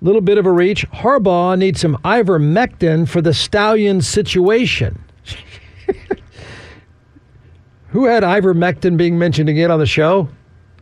Little 0.00 0.20
bit 0.20 0.38
of 0.38 0.46
a 0.46 0.52
reach. 0.52 0.88
Harbaugh 0.90 1.56
needs 1.56 1.80
some 1.80 1.96
ivermectin 1.98 3.08
for 3.08 3.20
the 3.22 3.32
Stallions 3.32 4.06
situation. 4.08 5.02
Who 7.88 8.06
had 8.06 8.22
ivermectin 8.22 8.96
being 8.96 9.18
mentioned 9.18 9.48
again 9.48 9.70
on 9.70 9.78
the 9.78 9.86
show? 9.86 10.28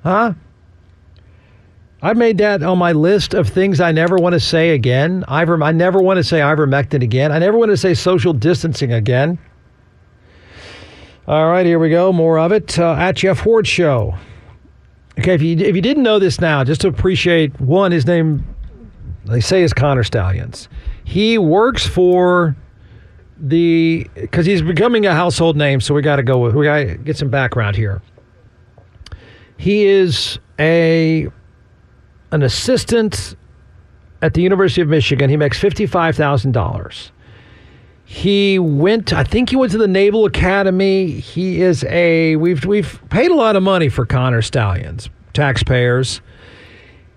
Huh? 0.03 0.35
I 2.03 2.15
made 2.15 2.39
that 2.39 2.63
on 2.63 2.79
my 2.79 2.93
list 2.93 3.35
of 3.35 3.47
things 3.47 3.79
I 3.79 3.93
never 3.93 4.17
want 4.17 4.33
to 4.33 4.41
say 4.41 4.71
again. 4.71 5.23
Iver, 5.29 5.63
I 5.63 5.73
never 5.73 6.01
want 6.01 6.17
to 6.17 6.25
say 6.25 6.39
ivermectin 6.39 7.03
again. 7.03 7.31
I 7.31 7.39
never 7.39 7.59
want 7.59 7.71
to 7.73 7.77
say 7.77 7.93
social 7.93 8.33
distancing 8.33 8.93
again. 8.93 9.39
All 11.29 11.49
right, 11.49 11.67
here 11.67 11.79
we 11.79 11.91
go. 11.91 12.13
More 12.13 12.39
of 12.39 12.51
it 12.51 12.79
uh, 12.79 12.93
at 12.95 13.17
Jeff 13.17 13.45
Ward 13.45 13.67
Show. 13.67 14.15
Okay, 15.19 15.35
if 15.35 15.43
you 15.43 15.57
if 15.59 15.77
you 15.77 15.83
didn't 15.83 16.03
know 16.03 16.19
this 16.19 16.41
now, 16.41 16.65
just 16.65 16.81
to 16.81 16.89
appreciate 16.89 17.61
one, 17.61 17.93
his 17.93 18.07
name 18.07 18.45
they 19.27 19.41
say 19.41 19.63
is 19.63 19.73
Connor 19.73 20.03
Stalions. 20.03 20.69
He 21.05 21.37
works 21.37 21.87
for 21.87 22.57
the 23.39 24.09
because 24.15 24.47
he's 24.47 24.63
becoming 24.63 25.07
a 25.07 25.15
household 25.15 25.57
name, 25.57 25.81
so 25.81 25.95
we 25.95 26.03
got 26.03 26.17
to 26.17 26.23
go 26.23 26.39
with 26.39 26.55
we 26.55 26.65
got 26.65 26.77
to 26.79 26.95
get 26.97 27.17
some 27.17 27.29
background 27.29 27.77
here. 27.77 28.01
He 29.57 29.85
is 29.85 30.39
a 30.59 31.29
an 32.33 32.43
assistant 32.43 33.37
at 34.23 34.35
the 34.35 34.43
University 34.43 34.81
of 34.81 34.89
Michigan. 34.89 35.29
He 35.29 35.37
makes 35.37 35.59
fifty 35.59 35.87
five 35.87 36.17
thousand 36.17 36.53
dollars. 36.53 37.13
He 38.13 38.59
went. 38.59 39.13
I 39.13 39.23
think 39.23 39.51
he 39.51 39.57
went 39.57 39.71
to 39.71 39.79
the 39.79 39.87
Naval 39.87 40.25
Academy. 40.25 41.21
He 41.21 41.63
is 41.63 41.85
a. 41.85 42.35
We've 42.35 42.65
we've 42.65 43.01
paid 43.09 43.31
a 43.31 43.37
lot 43.37 43.55
of 43.55 43.63
money 43.63 43.89
for 43.89 44.05
Connor 44.05 44.43
Stalions, 44.43 45.09
taxpayers. 45.33 46.21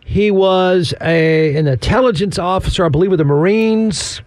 He 0.05 0.29
was 0.29 0.93
a 1.01 1.55
an 1.55 1.65
intelligence 1.65 2.37
officer, 2.37 2.85
I 2.85 2.89
believe, 2.89 3.09
with 3.09 3.17
the 3.17 3.25
Marines. 3.25 4.21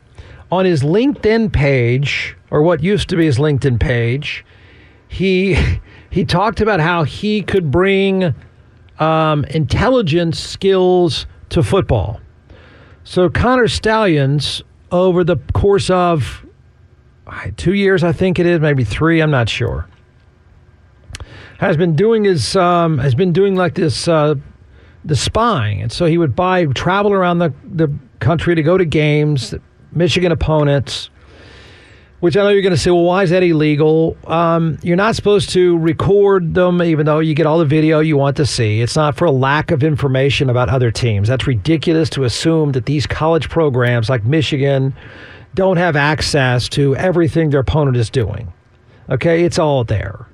On 0.50 0.64
his 0.64 0.82
LinkedIn 0.82 1.52
page, 1.52 2.36
or 2.50 2.62
what 2.62 2.82
used 2.82 3.08
to 3.10 3.16
be 3.16 3.26
his 3.26 3.38
LinkedIn 3.38 3.78
page, 3.78 4.44
he 5.06 5.56
he 6.10 6.24
talked 6.24 6.60
about 6.60 6.80
how 6.80 7.04
he 7.04 7.42
could 7.42 7.70
bring 7.70 8.34
um, 8.98 9.44
intelligence 9.44 10.40
skills 10.40 11.26
to 11.50 11.62
football. 11.62 12.20
So 13.04 13.30
Connor 13.30 13.68
Stalions, 13.68 14.62
over 14.90 15.22
the 15.22 15.36
course 15.54 15.90
of 15.90 16.42
two 17.57 17.74
years, 17.74 18.05
I 18.05 18.12
think 18.12 18.39
it 18.39 18.47
is, 18.47 18.61
maybe 18.61 18.85
three, 18.85 19.20
I'm 19.20 19.31
not 19.31 19.49
sure, 19.49 19.87
has 21.59 21.77
been 21.77 21.97
doing 21.97 22.24
his 22.24 22.57
um, 22.57 22.99
has 22.99 23.14
been 23.14 23.33
doing 23.33 23.55
like 23.55 23.74
this 23.74 24.09
uh, 24.09 24.35
the 25.05 25.16
spying, 25.16 25.83
and 25.83 25.91
so 25.91 26.07
he 26.07 26.18
would 26.18 26.37
buy 26.37 26.66
travel 26.66 27.12
around 27.12 27.39
the 27.39 27.53
the 27.64 27.93
country 28.20 28.55
to 28.55 28.62
go 28.62 28.79
to 28.79 28.85
games, 28.85 29.55
Michigan 29.93 30.33
opponents. 30.33 31.11
Which 32.20 32.35
I 32.35 32.43
know 32.43 32.49
you're 32.49 32.62
going 32.62 32.74
to 32.74 32.79
say, 32.79 32.91
well, 32.91 33.05
why 33.05 33.24
is 33.24 33.31
that 33.31 33.43
illegal? 33.43 34.16
Um, 34.27 34.79
you're 34.83 34.97
not 34.97 35.14
supposed 35.14 35.51
to 35.51 35.77
record 35.77 36.55
them, 36.55 36.81
even 36.81 37.05
though 37.05 37.18
you 37.20 37.35
get 37.35 37.45
all 37.45 37.59
the 37.59 37.66
video 37.66 38.01
you 38.01 38.16
want 38.16 38.39
to 38.39 38.47
see. 38.47 38.81
It's 38.81 38.97
not 38.97 39.16
for 39.16 39.27
a 39.27 39.31
lack 39.31 39.70
of 39.70 39.85
information 39.85 40.49
about 40.49 40.70
other 40.70 40.91
teams. 40.91 41.29
That's 41.29 41.47
ridiculous 41.47 42.09
to 42.11 42.24
assume 42.24 42.72
that 42.72 42.87
these 42.87 43.07
college 43.07 43.51
programs 43.51 44.09
like 44.09 44.24
Michigan 44.24 44.95
don't 45.57 45.76
have 45.76 45.96
access 45.96 46.68
to 46.70 46.94
everything 46.94 47.50
their 47.50 47.61
opponent 47.61 47.96
is 47.96 48.11
doing. 48.11 48.52
Okay, 49.11 49.44
it's 49.44 49.59
all 49.59 49.82
there. 49.82 50.26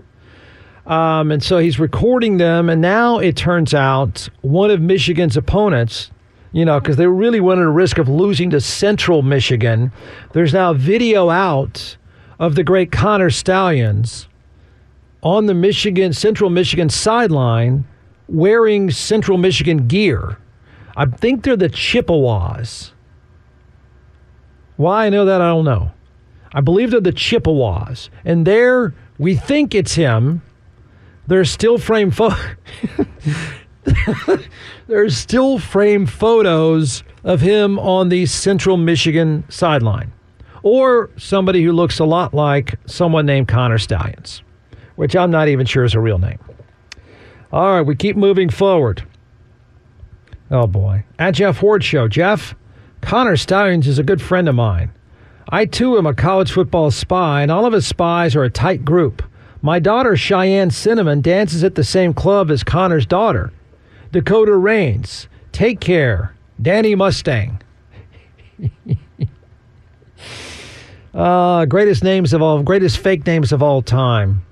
Um, 0.87 1.31
and 1.31 1.43
so 1.43 1.59
he's 1.59 1.79
recording 1.79 2.37
them, 2.37 2.69
and 2.69 2.83
now 2.83 3.19
it 3.19 3.37
turns 3.37 3.73
out 3.73 4.29
one 4.43 4.71
of 4.71 4.81
Michigan's 4.81 5.37
opponents 5.37 6.11
you 6.53 6.67
know, 6.67 6.79
because 6.79 6.97
they 6.97 7.07
really 7.07 7.41
wanted 7.41 7.63
a 7.63 7.71
risk 7.71 7.99
of 7.99 8.09
losing 8.09 8.51
to 8.51 8.61
Central 8.61 9.23
Michigan. 9.23 9.91
There's 10.33 10.53
now 10.53 10.75
video 10.75 11.31
out 11.31 11.97
of 12.39 12.55
the 12.55 12.63
great 12.63 12.93
Connor 12.93 13.31
Stalions 13.31 14.29
on 15.23 15.47
the 15.47 15.55
Michigan 15.55 16.13
Central 16.13 16.51
Michigan 16.51 16.91
sideline 16.91 17.85
wearing 18.29 18.91
Central 18.91 19.39
Michigan 19.39 19.89
gear. 19.89 20.39
I 20.97 21.07
think 21.07 21.43
they're 21.43 21.57
the 21.57 21.71
Chippewas. 21.71 22.92
Why 24.77 25.07
I 25.07 25.11
know 25.11 25.25
that 25.25 25.41
I 25.41 25.49
don't 25.49 25.65
know. 25.65 25.91
I 26.55 26.61
believe 26.61 26.91
they're 26.91 27.01
the 27.01 27.13
Chippewas, 27.13 28.11
and 28.25 28.47
there 28.47 28.95
we 29.19 29.35
think 29.37 29.75
it's 29.75 29.95
him. 29.95 30.43
There's 31.27 31.51
still 31.51 31.79
frame 31.79 32.11
photo. 32.11 32.37
There's 34.87 35.17
still 35.17 35.59
frame 35.59 36.07
photos 36.07 37.03
of 37.25 37.41
him 37.41 37.79
on 37.79 38.09
the 38.09 38.27
Central 38.27 38.77
Michigan 38.77 39.45
sideline, 39.49 40.13
or 40.63 41.11
somebody 41.17 41.63
who 41.63 41.73
looks 41.73 41.99
a 41.99 42.05
lot 42.05 42.35
like 42.35 42.75
someone 42.87 43.27
named 43.27 43.49
Connor 43.49 43.79
Stalions, 43.79 44.43
which 44.97 45.17
I'm 45.17 45.31
not 45.31 45.49
even 45.49 45.67
sure 45.67 45.85
is 45.85 45.95
a 45.95 46.01
real 46.01 46.19
name. 46.19 46.39
All 47.53 47.77
right, 47.77 47.83
we 47.83 47.95
keep 47.95 48.17
moving 48.17 48.51
forward. 48.51 49.05
Oh 50.51 50.67
boy. 50.67 51.05
At 51.19 51.33
Jeff 51.33 51.63
Ward 51.63 51.83
Show. 51.83 52.09
Jeff, 52.09 52.55
Connor 53.03 53.37
Stalions 53.37 53.87
is 53.87 53.99
a 53.99 54.03
good 54.03 54.23
friend 54.23 54.49
of 54.49 54.55
mine. 54.55 54.91
I 55.49 55.67
too 55.67 55.99
am 55.99 56.07
a 56.07 56.15
college 56.15 56.51
football 56.53 56.91
spy, 56.91 57.43
and 57.43 57.51
all 57.51 57.67
of 57.67 57.75
his 57.75 57.87
spies 57.87 58.35
are 58.35 58.45
a 58.45 58.51
tight 58.51 58.85
group. 58.85 59.23
My 59.61 59.79
daughter, 59.79 60.17
Cheyenne 60.17 60.71
Cinnamon, 60.71 61.21
dances 61.21 61.63
at 61.63 61.75
the 61.75 61.85
same 61.85 62.15
club 62.15 62.51
as 62.51 62.65
Connor's 62.65 63.05
daughter. 63.05 63.53
Dakota 64.13 64.57
Rains. 64.57 65.29
Take 65.53 65.79
care. 65.81 66.35
Danny 66.61 66.95
Mustang. 66.95 67.61
uh, 71.15 71.65
greatest 71.67 72.03
names 72.03 72.33
of 72.33 72.41
all, 72.41 72.63
greatest 72.63 72.99
fake 72.99 73.27
names 73.27 73.53
of 73.53 73.63
all 73.63 73.83
time. 73.83 74.43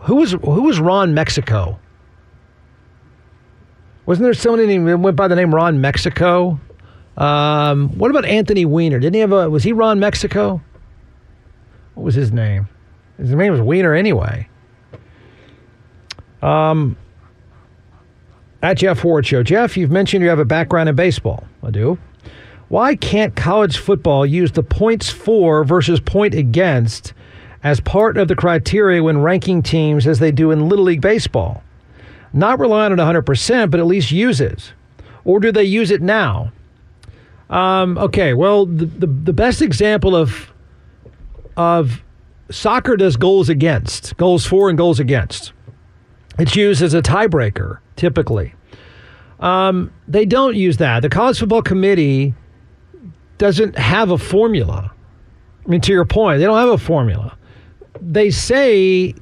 Who 0.00 0.16
was 0.16 0.32
who 0.32 0.62
was 0.62 0.80
Ron 0.80 1.14
Mexico? 1.14 1.78
Wasn't 4.04 4.24
there 4.24 4.34
someone 4.34 4.84
that 4.84 4.98
went 4.98 5.16
by 5.16 5.28
the 5.28 5.36
name 5.36 5.54
Ron 5.54 5.80
Mexico? 5.80 6.60
Um, 7.16 7.90
what 7.98 8.10
about 8.10 8.24
Anthony 8.24 8.64
Weiner? 8.64 8.98
Didn't 8.98 9.14
he 9.14 9.20
have 9.20 9.32
a? 9.32 9.50
Was 9.50 9.62
he 9.62 9.72
Ron 9.72 10.00
Mexico? 10.00 10.62
What 11.94 12.04
was 12.04 12.14
his 12.14 12.32
name? 12.32 12.68
His 13.18 13.30
name 13.30 13.52
was 13.52 13.60
Weiner 13.60 13.94
anyway. 13.94 14.48
Um, 16.40 16.96
at 18.62 18.78
Jeff 18.78 19.04
Ward 19.04 19.26
Show. 19.26 19.42
Jeff, 19.42 19.76
you've 19.76 19.90
mentioned 19.90 20.22
you 20.22 20.30
have 20.30 20.38
a 20.38 20.44
background 20.44 20.88
in 20.88 20.94
baseball. 20.94 21.44
I 21.62 21.70
do. 21.70 21.98
Why 22.68 22.96
can't 22.96 23.36
college 23.36 23.76
football 23.76 24.24
use 24.24 24.52
the 24.52 24.62
points 24.62 25.10
for 25.10 25.62
versus 25.62 26.00
point 26.00 26.34
against 26.34 27.12
as 27.62 27.80
part 27.80 28.16
of 28.16 28.28
the 28.28 28.34
criteria 28.34 29.02
when 29.02 29.20
ranking 29.20 29.62
teams 29.62 30.06
as 30.06 30.18
they 30.18 30.32
do 30.32 30.50
in 30.50 30.68
Little 30.68 30.86
League 30.86 31.02
Baseball? 31.02 31.62
Not 32.32 32.58
rely 32.58 32.86
on 32.86 32.92
it 32.92 32.96
100%, 32.96 33.70
but 33.70 33.78
at 33.78 33.86
least 33.86 34.10
use 34.10 34.40
it. 34.40 34.72
Or 35.24 35.38
do 35.38 35.52
they 35.52 35.64
use 35.64 35.90
it 35.90 36.00
now? 36.00 36.50
Um, 37.52 37.98
okay, 37.98 38.32
well, 38.32 38.64
the, 38.64 38.86
the, 38.86 39.06
the 39.06 39.32
best 39.32 39.62
example 39.62 40.16
of 40.16 40.52
of 41.56 42.02
soccer 42.50 42.96
does 42.96 43.16
goals 43.16 43.50
against, 43.50 44.16
goals 44.16 44.46
for 44.46 44.70
and 44.70 44.78
goals 44.78 44.98
against. 44.98 45.52
It's 46.38 46.56
used 46.56 46.82
as 46.82 46.94
a 46.94 47.02
tiebreaker 47.02 47.78
typically. 47.96 48.54
Um, 49.40 49.92
they 50.08 50.24
don't 50.24 50.56
use 50.56 50.78
that. 50.78 51.00
The 51.00 51.10
College 51.10 51.38
Football 51.38 51.62
Committee 51.62 52.32
doesn't 53.38 53.76
have 53.76 54.10
a 54.10 54.18
formula. 54.18 54.92
I 55.64 55.68
mean, 55.68 55.80
to 55.82 55.92
your 55.92 56.04
point, 56.04 56.38
they 56.38 56.46
don't 56.46 56.58
have 56.58 56.68
a 56.70 56.78
formula. 56.78 57.36
They 58.00 58.30
say, 58.30 59.14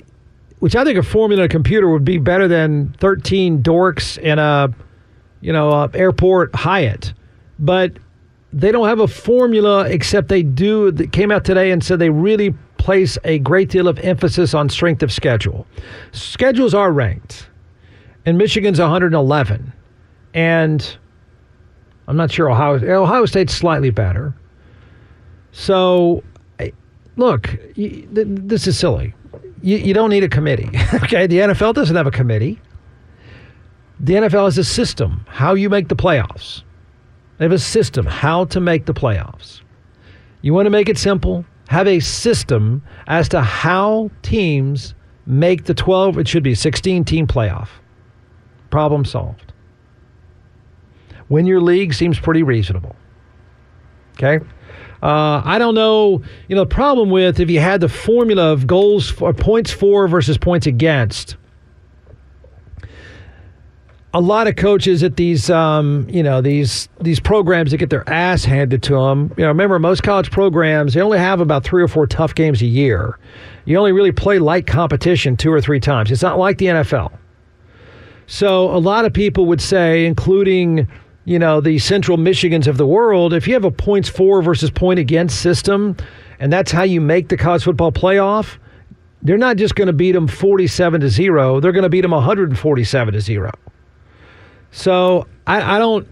which 0.61 0.77
I 0.77 0.85
think 0.85 0.99
a 0.99 1.03
formula 1.03 1.49
computer 1.49 1.89
would 1.91 2.05
be 2.05 2.19
better 2.19 2.47
than 2.47 2.95
13 3.01 3.63
dorks 3.63 4.19
in 4.19 4.39
a, 4.39 4.73
you 5.41 5.53
know, 5.53 5.71
a 5.71 5.91
airport 5.95 6.55
Hyatt. 6.55 7.13
But 7.59 7.95
they 8.53 8.73
don't 8.73 8.89
have 8.89 9.01
a 9.01 9.09
formula 9.09 9.89
except 9.89 10.29
they 10.29 10.43
do. 10.43 10.91
That 10.91 11.13
came 11.13 11.31
out 11.31 11.45
today 11.45 11.71
and 11.71 11.83
said 11.83 11.99
they 11.99 12.11
really 12.11 12.55
place 12.79 13.19
a 13.25 13.39
great 13.41 13.69
deal 13.69 13.87
of 13.89 13.99
emphasis 14.01 14.55
on 14.55 14.69
strength 14.69 15.03
of 15.03 15.13
schedule. 15.13 15.67
Schedules 16.13 16.75
are 16.75 16.91
ranked 16.93 17.49
and 18.27 18.39
Michigan's 18.39 18.79
111. 18.79 19.73
And 20.35 20.97
I'm 22.09 22.17
not 22.17 22.31
sure 22.31 22.51
Ohio 22.51 23.03
Ohio 23.03 23.27
State's 23.27 23.55
slightly 23.55 23.91
better. 23.91 24.35
So, 25.53 26.23
look, 27.17 27.59
this 27.77 28.67
is 28.67 28.79
silly. 28.79 29.15
You, 29.63 29.77
you 29.77 29.95
don't 29.95 30.11
need 30.11 30.25
a 30.25 30.29
committee. 30.29 30.71
okay, 30.95 31.27
the 31.27 31.39
NFL 31.39 31.75
doesn't 31.75 31.97
have 31.97 32.07
a 32.07 32.13
committee. 32.13 32.61
The 33.99 34.15
NFL 34.15 34.45
has 34.47 34.59
a 34.59 34.65
system, 34.65 35.27
how 35.29 35.55
you 35.55 35.69
make 35.69 35.89
the 35.89 35.97
playoffs. 35.97 36.63
They 37.41 37.47
have 37.47 37.53
a 37.53 37.59
system 37.59 38.05
how 38.05 38.45
to 38.45 38.61
make 38.61 38.85
the 38.85 38.93
playoffs. 38.93 39.63
You 40.43 40.53
want 40.53 40.67
to 40.67 40.71
make 40.71 40.91
it 40.91 40.99
simple? 40.99 41.47
Have 41.69 41.89
a 41.89 41.99
system 41.99 42.83
as 43.07 43.31
to 43.31 43.41
how 43.41 44.11
teams 44.21 44.95
make 45.25 45.65
the 45.65 45.73
12, 45.73 46.19
it 46.19 46.29
should 46.29 46.43
be 46.43 46.55
16 46.55 47.03
team 47.07 47.27
playoff. 47.27 47.69
Problem 48.69 49.07
solved. 49.07 49.55
Win 51.31 51.47
your 51.47 51.63
league 51.63 51.95
seems 51.95 52.21
pretty 52.21 52.43
reasonable. 52.43 52.95
Okay? 54.19 54.45
Uh, 55.03 55.41
I 55.43 55.57
don't 55.57 55.75
know. 55.75 56.23
You 56.49 56.57
know, 56.57 56.65
the 56.65 56.75
problem 56.75 57.09
with 57.09 57.41
if 57.41 57.49
you 57.49 57.61
had 57.61 57.81
the 57.81 57.89
formula 57.89 58.53
of 58.53 58.67
goals 58.67 59.09
for 59.09 59.33
points 59.33 59.71
for 59.71 60.07
versus 60.09 60.37
points 60.37 60.67
against, 60.67 61.37
a 64.13 64.21
lot 64.21 64.49
of 64.49 64.57
coaches 64.57 65.03
at 65.03 65.17
these, 65.17 65.51
um, 65.51 66.07
you 66.09 66.23
know, 66.23 66.41
these 66.41 66.89
these 67.01 67.21
programs 67.21 67.71
that 67.71 67.79
get 67.79 67.91
their 67.91 68.09
ass 68.09 68.45
handed 68.45 68.83
to 68.85 68.95
them. 68.95 69.33
You 69.37 69.45
know, 69.45 69.49
remember 69.49 69.79
most 69.79 70.03
college 70.03 70.31
programs 70.31 70.95
they 70.95 71.01
only 71.01 71.19
have 71.19 71.41
about 71.41 71.65
three 71.65 71.83
or 71.83 71.89
four 71.89 72.07
tough 72.07 72.35
games 72.35 72.61
a 72.63 72.67
year. 72.67 73.19
You 73.67 73.77
only 73.79 73.93
really 73.93 74.13
play 74.13 74.39
light 74.39 74.67
competition 74.67 75.37
two 75.37 75.53
or 75.53 75.61
three 75.61 75.81
times. 75.81 76.11
It's 76.11 76.23
not 76.23 76.39
like 76.39 76.59
the 76.59 76.67
NFL. 76.67 77.13
So 78.27 78.75
a 78.75 78.79
lot 78.79 79.05
of 79.05 79.13
people 79.13 79.47
would 79.47 79.61
say, 79.61 80.07
including 80.07 80.89
you 81.25 81.39
know, 81.39 81.61
the 81.61 81.79
Central 81.79 82.17
Michigans 82.17 82.67
of 82.67 82.77
the 82.77 82.87
world, 82.87 83.33
if 83.33 83.47
you 83.47 83.55
have 83.55 83.65
a 83.65 83.71
points 83.71 84.09
for 84.09 84.43
versus 84.43 84.71
point 84.71 84.99
against 84.99 85.41
system, 85.41 85.97
and 86.41 86.53
that's 86.53 86.73
how 86.73 86.83
you 86.83 87.01
make 87.01 87.29
the 87.29 87.37
college 87.37 87.63
football 87.63 87.93
playoff, 87.93 88.57
they're 89.23 89.39
not 89.39 89.57
just 89.57 89.75
going 89.75 89.87
to 89.87 89.93
beat 89.93 90.13
them 90.13 90.27
47 90.27 91.03
to 91.03 91.09
0, 91.09 91.61
they're 91.61 91.73
going 91.73 91.83
to 91.83 91.91
beat 91.91 92.01
them 92.01 92.13
147 92.13 93.15
to 93.15 93.21
0. 93.21 93.53
So 94.71 95.27
I, 95.47 95.77
I 95.77 95.79
don't. 95.79 96.07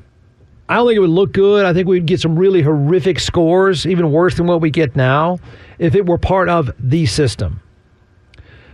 I 0.71 0.75
don't 0.75 0.87
think 0.87 0.99
it 0.99 1.01
would 1.01 1.09
look 1.09 1.33
good. 1.33 1.65
I 1.65 1.73
think 1.73 1.89
we'd 1.89 2.05
get 2.05 2.21
some 2.21 2.39
really 2.39 2.61
horrific 2.61 3.21
scores, 3.21 3.87
even 3.87 4.13
worse 4.13 4.35
than 4.35 4.47
what 4.47 4.61
we 4.61 4.71
get 4.71 4.95
now, 4.95 5.39
if 5.79 5.95
it 5.95 6.05
were 6.05 6.19
part 6.19 6.51
of 6.51 6.71
the 6.79 7.07
system. 7.07 7.63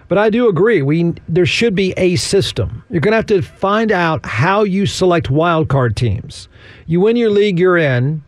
But 0.09 0.19
I 0.19 0.29
do 0.29 0.49
agree. 0.49 0.83
We 0.83 1.15
there 1.29 1.47
should 1.47 1.75
be 1.77 1.95
a 1.97 2.17
system. 2.17 2.83
You're 2.91 3.01
going 3.01 3.13
to 3.13 3.17
have 3.17 3.27
to 3.27 3.43
find 3.43 3.93
out 3.93 4.27
how 4.27 4.65
you 4.65 4.87
select 4.87 5.31
wild 5.31 5.69
card 5.69 5.97
teams. 5.97 6.49
You 6.87 7.01
win 7.01 7.17
your 7.17 7.31
league, 7.31 7.61
you're 7.61 7.79
in. 7.79 8.25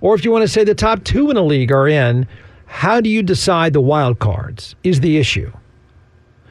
Or 0.00 0.14
if 0.14 0.24
you 0.24 0.30
want 0.30 0.42
to 0.42 0.48
say 0.48 0.62
the 0.62 0.74
top 0.74 1.02
two 1.02 1.28
in 1.30 1.36
a 1.36 1.42
league 1.42 1.72
are 1.72 1.88
in, 1.88 2.26
how 2.66 3.00
do 3.00 3.10
you 3.10 3.22
decide 3.22 3.72
the 3.72 3.80
wild 3.80 4.20
cards 4.20 4.76
is 4.84 5.00
the 5.00 5.16
issue. 5.16 5.52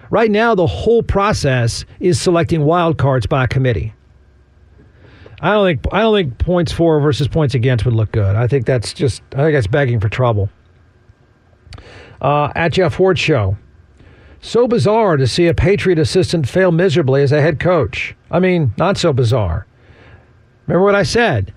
Right 0.09 0.31
now, 0.31 0.55
the 0.55 0.67
whole 0.67 1.03
process 1.03 1.85
is 1.99 2.19
selecting 2.19 2.63
wild 2.63 2.97
cards 2.97 3.25
by 3.25 3.47
committee. 3.47 3.93
I 5.39 5.51
don't 5.53 5.65
think 5.65 5.93
I 5.93 6.01
don't 6.01 6.15
think 6.15 6.37
points 6.39 6.71
for 6.71 6.99
versus 6.99 7.27
points 7.27 7.53
against 7.53 7.85
would 7.85 7.93
look 7.93 8.11
good. 8.11 8.35
I 8.35 8.47
think 8.47 8.65
that's 8.65 8.93
just 8.93 9.21
I 9.33 9.37
think 9.37 9.55
that's 9.55 9.67
begging 9.67 9.99
for 9.99 10.09
trouble. 10.09 10.49
Uh, 12.19 12.51
at 12.55 12.73
Jeff 12.73 12.97
Ward 12.97 13.19
show. 13.19 13.57
So 14.41 14.67
bizarre 14.67 15.17
to 15.17 15.27
see 15.27 15.47
a 15.47 15.53
Patriot 15.53 15.99
assistant 15.99 16.47
fail 16.47 16.71
miserably 16.71 17.21
as 17.21 17.31
a 17.31 17.41
head 17.41 17.59
coach. 17.59 18.15
I 18.31 18.39
mean, 18.39 18.73
not 18.77 18.97
so 18.97 19.13
bizarre. 19.13 19.67
Remember 20.65 20.83
what 20.83 20.95
I 20.95 21.03
said? 21.03 21.53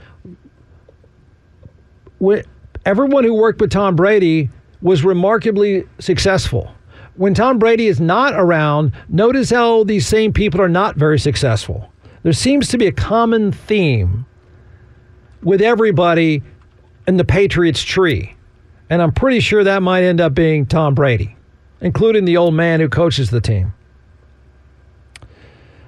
When, 2.18 2.44
everyone 2.84 3.24
who 3.24 3.34
worked 3.34 3.60
with 3.60 3.70
Tom 3.70 3.96
Brady 3.96 4.50
was 4.82 5.04
remarkably 5.04 5.84
successful. 5.98 6.72
When 7.16 7.34
Tom 7.34 7.58
Brady 7.58 7.86
is 7.86 8.00
not 8.00 8.34
around, 8.34 8.92
notice 9.08 9.50
how 9.50 9.84
these 9.84 10.06
same 10.06 10.32
people 10.32 10.60
are 10.60 10.68
not 10.68 10.96
very 10.96 11.18
successful. 11.18 11.90
There 12.22 12.32
seems 12.32 12.68
to 12.68 12.78
be 12.78 12.86
a 12.86 12.92
common 12.92 13.52
theme 13.52 14.26
with 15.42 15.62
everybody 15.62 16.42
in 17.06 17.16
the 17.16 17.24
Patriots 17.24 17.82
tree. 17.82 18.36
And 18.90 19.00
I'm 19.00 19.12
pretty 19.12 19.40
sure 19.40 19.64
that 19.64 19.82
might 19.82 20.02
end 20.02 20.20
up 20.20 20.34
being 20.34 20.66
Tom 20.66 20.94
Brady 20.94 21.36
including 21.80 22.24
the 22.24 22.36
old 22.36 22.54
man 22.54 22.80
who 22.80 22.88
coaches 22.88 23.30
the 23.30 23.40
team. 23.40 23.72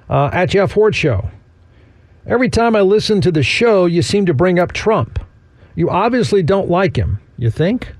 Uh, 0.09 0.29
at 0.33 0.49
Jeff 0.49 0.75
Ward 0.75 0.95
Show. 0.95 1.29
Every 2.25 2.49
time 2.49 2.75
I 2.75 2.81
listen 2.81 3.21
to 3.21 3.31
the 3.31 3.43
show, 3.43 3.85
you 3.85 4.01
seem 4.01 4.25
to 4.25 4.33
bring 4.33 4.59
up 4.59 4.71
Trump. 4.71 5.19
You 5.75 5.89
obviously 5.89 6.43
don't 6.43 6.69
like 6.69 6.95
him. 6.95 7.19
You 7.37 7.49
think? 7.49 7.93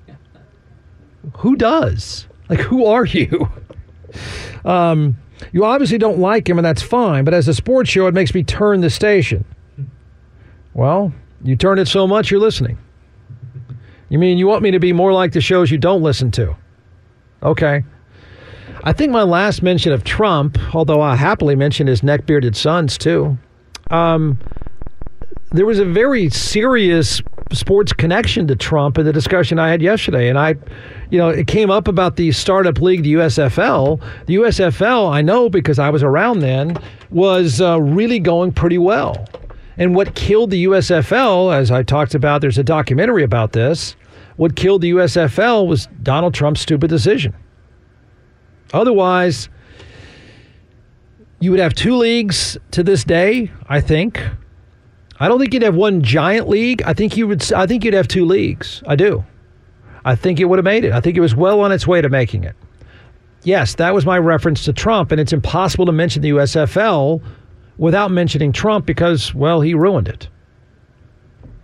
Who 1.37 1.55
does? 1.55 2.27
Like, 2.49 2.59
who 2.59 2.85
are 2.85 3.05
you? 3.05 3.49
Um, 4.63 5.17
you 5.51 5.65
obviously 5.65 5.97
don't 5.97 6.19
like 6.19 6.47
him, 6.47 6.57
and 6.57 6.65
that's 6.65 6.81
fine. 6.81 7.23
But 7.23 7.33
as 7.33 7.47
a 7.47 7.53
sports 7.53 7.89
show, 7.89 8.07
it 8.07 8.13
makes 8.13 8.33
me 8.33 8.43
turn 8.43 8.81
the 8.81 8.89
station. 8.89 9.45
Well, 10.73 11.13
you 11.43 11.55
turn 11.55 11.79
it 11.79 11.87
so 11.87 12.07
much, 12.07 12.31
you're 12.31 12.39
listening. 12.39 12.77
You 14.09 14.19
mean 14.19 14.37
you 14.37 14.47
want 14.47 14.63
me 14.63 14.71
to 14.71 14.79
be 14.79 14.93
more 14.93 15.13
like 15.13 15.33
the 15.33 15.41
shows 15.41 15.71
you 15.71 15.77
don't 15.77 16.01
listen 16.01 16.31
to? 16.31 16.55
Okay. 17.41 17.83
I 18.83 18.93
think 18.93 19.11
my 19.11 19.23
last 19.23 19.63
mention 19.63 19.91
of 19.91 20.03
Trump, 20.03 20.57
although 20.75 21.01
I 21.01 21.15
happily 21.15 21.55
mention 21.55 21.87
his 21.87 22.03
neck 22.03 22.25
bearded 22.25 22.55
sons 22.55 22.97
too, 22.97 23.37
um, 23.91 24.39
there 25.51 25.65
was 25.65 25.79
a 25.79 25.85
very 25.85 26.29
serious 26.29 27.21
sports 27.51 27.93
connection 27.93 28.47
to 28.47 28.55
Trump 28.55 28.97
in 28.97 29.05
the 29.05 29.13
discussion 29.13 29.59
I 29.59 29.69
had 29.69 29.81
yesterday. 29.81 30.29
And 30.29 30.37
I, 30.37 30.55
you 31.09 31.17
know, 31.17 31.29
it 31.29 31.47
came 31.47 31.69
up 31.69 31.87
about 31.87 32.15
the 32.15 32.31
startup 32.31 32.79
league, 32.81 33.03
the 33.03 33.13
USFL. 33.13 34.01
The 34.25 34.35
USFL, 34.35 35.11
I 35.11 35.21
know 35.21 35.49
because 35.49 35.79
I 35.79 35.89
was 35.89 36.03
around 36.03 36.39
then, 36.39 36.77
was 37.09 37.61
uh, 37.61 37.81
really 37.81 38.19
going 38.19 38.51
pretty 38.51 38.77
well. 38.77 39.27
And 39.77 39.95
what 39.95 40.15
killed 40.15 40.51
the 40.51 40.65
USFL, 40.65 41.55
as 41.55 41.71
I 41.71 41.83
talked 41.83 42.15
about, 42.15 42.41
there's 42.41 42.57
a 42.57 42.63
documentary 42.63 43.23
about 43.23 43.53
this, 43.53 43.95
what 44.35 44.55
killed 44.55 44.81
the 44.81 44.91
USFL 44.91 45.67
was 45.67 45.87
Donald 46.01 46.33
Trump's 46.33 46.61
stupid 46.61 46.89
decision. 46.89 47.35
Otherwise, 48.73 49.49
you 51.39 51.51
would 51.51 51.59
have 51.59 51.73
two 51.73 51.95
leagues 51.95 52.57
to 52.71 52.83
this 52.83 53.03
day, 53.03 53.51
I 53.67 53.81
think. 53.81 54.21
I 55.23 55.29
don't 55.29 55.39
think 55.39 55.53
you'd 55.53 55.63
have 55.63 55.75
one 55.75 56.01
giant 56.03 56.49
league. 56.49 56.81
I 56.81 56.91
think 56.91 57.15
you 57.15 57.29
would 57.29 57.53
I 57.53 57.65
think 57.65 57.85
you'd 57.85 57.93
have 57.93 58.09
two 58.09 58.25
leagues. 58.25 58.83
I 58.85 58.97
do. 58.97 59.23
I 60.03 60.15
think 60.15 60.41
it 60.41 60.43
would 60.43 60.59
have 60.59 60.65
made 60.65 60.83
it. 60.83 60.91
I 60.91 60.99
think 60.99 61.15
it 61.15 61.21
was 61.21 61.33
well 61.33 61.61
on 61.61 61.71
its 61.71 61.87
way 61.87 62.01
to 62.01 62.09
making 62.09 62.43
it. 62.43 62.57
Yes, 63.43 63.75
that 63.75 63.93
was 63.93 64.05
my 64.05 64.17
reference 64.17 64.65
to 64.65 64.73
Trump, 64.73 65.13
and 65.13 65.21
it's 65.21 65.31
impossible 65.31 65.85
to 65.85 65.93
mention 65.93 66.23
the 66.23 66.31
USFL 66.31 67.23
without 67.77 68.11
mentioning 68.11 68.51
Trump 68.51 68.85
because, 68.85 69.33
well, 69.33 69.61
he 69.61 69.73
ruined 69.73 70.09
it. 70.09 70.27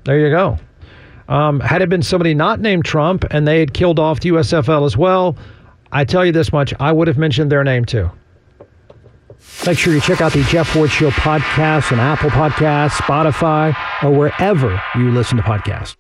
There 0.06 0.18
you 0.18 0.30
go. 0.30 0.58
Um, 1.28 1.60
had 1.60 1.82
it 1.82 1.90
been 1.90 2.02
somebody 2.02 2.34
not 2.34 2.62
named 2.62 2.86
Trump 2.86 3.26
and 3.30 3.46
they 3.46 3.60
had 3.60 3.74
killed 3.74 4.00
off 4.00 4.22
the 4.22 4.30
USFL 4.30 4.86
as 4.86 4.96
well, 4.96 5.36
I 5.92 6.06
tell 6.06 6.26
you 6.26 6.32
this 6.32 6.54
much, 6.54 6.74
I 6.80 6.94
would 6.94 7.10
have 7.10 7.18
mentioned 7.18 7.52
their 7.52 7.66
name 7.66 7.84
too. 7.84 8.10
Make 9.66 9.78
sure 9.78 9.94
you 9.94 10.02
check 10.02 10.22
out 10.22 10.32
the 10.32 10.44
Jeff 10.44 10.76
Ward 10.76 10.90
Show 10.90 11.10
podcast 11.12 11.92
on 11.92 12.00
Apple 12.00 12.30
Podcasts, 12.30 12.92
Spotify, 12.92 13.76
or 14.04 14.10
wherever 14.10 14.82
you 14.96 15.12
listen 15.12 15.38
to 15.38 15.44
podcasts. 15.44 15.96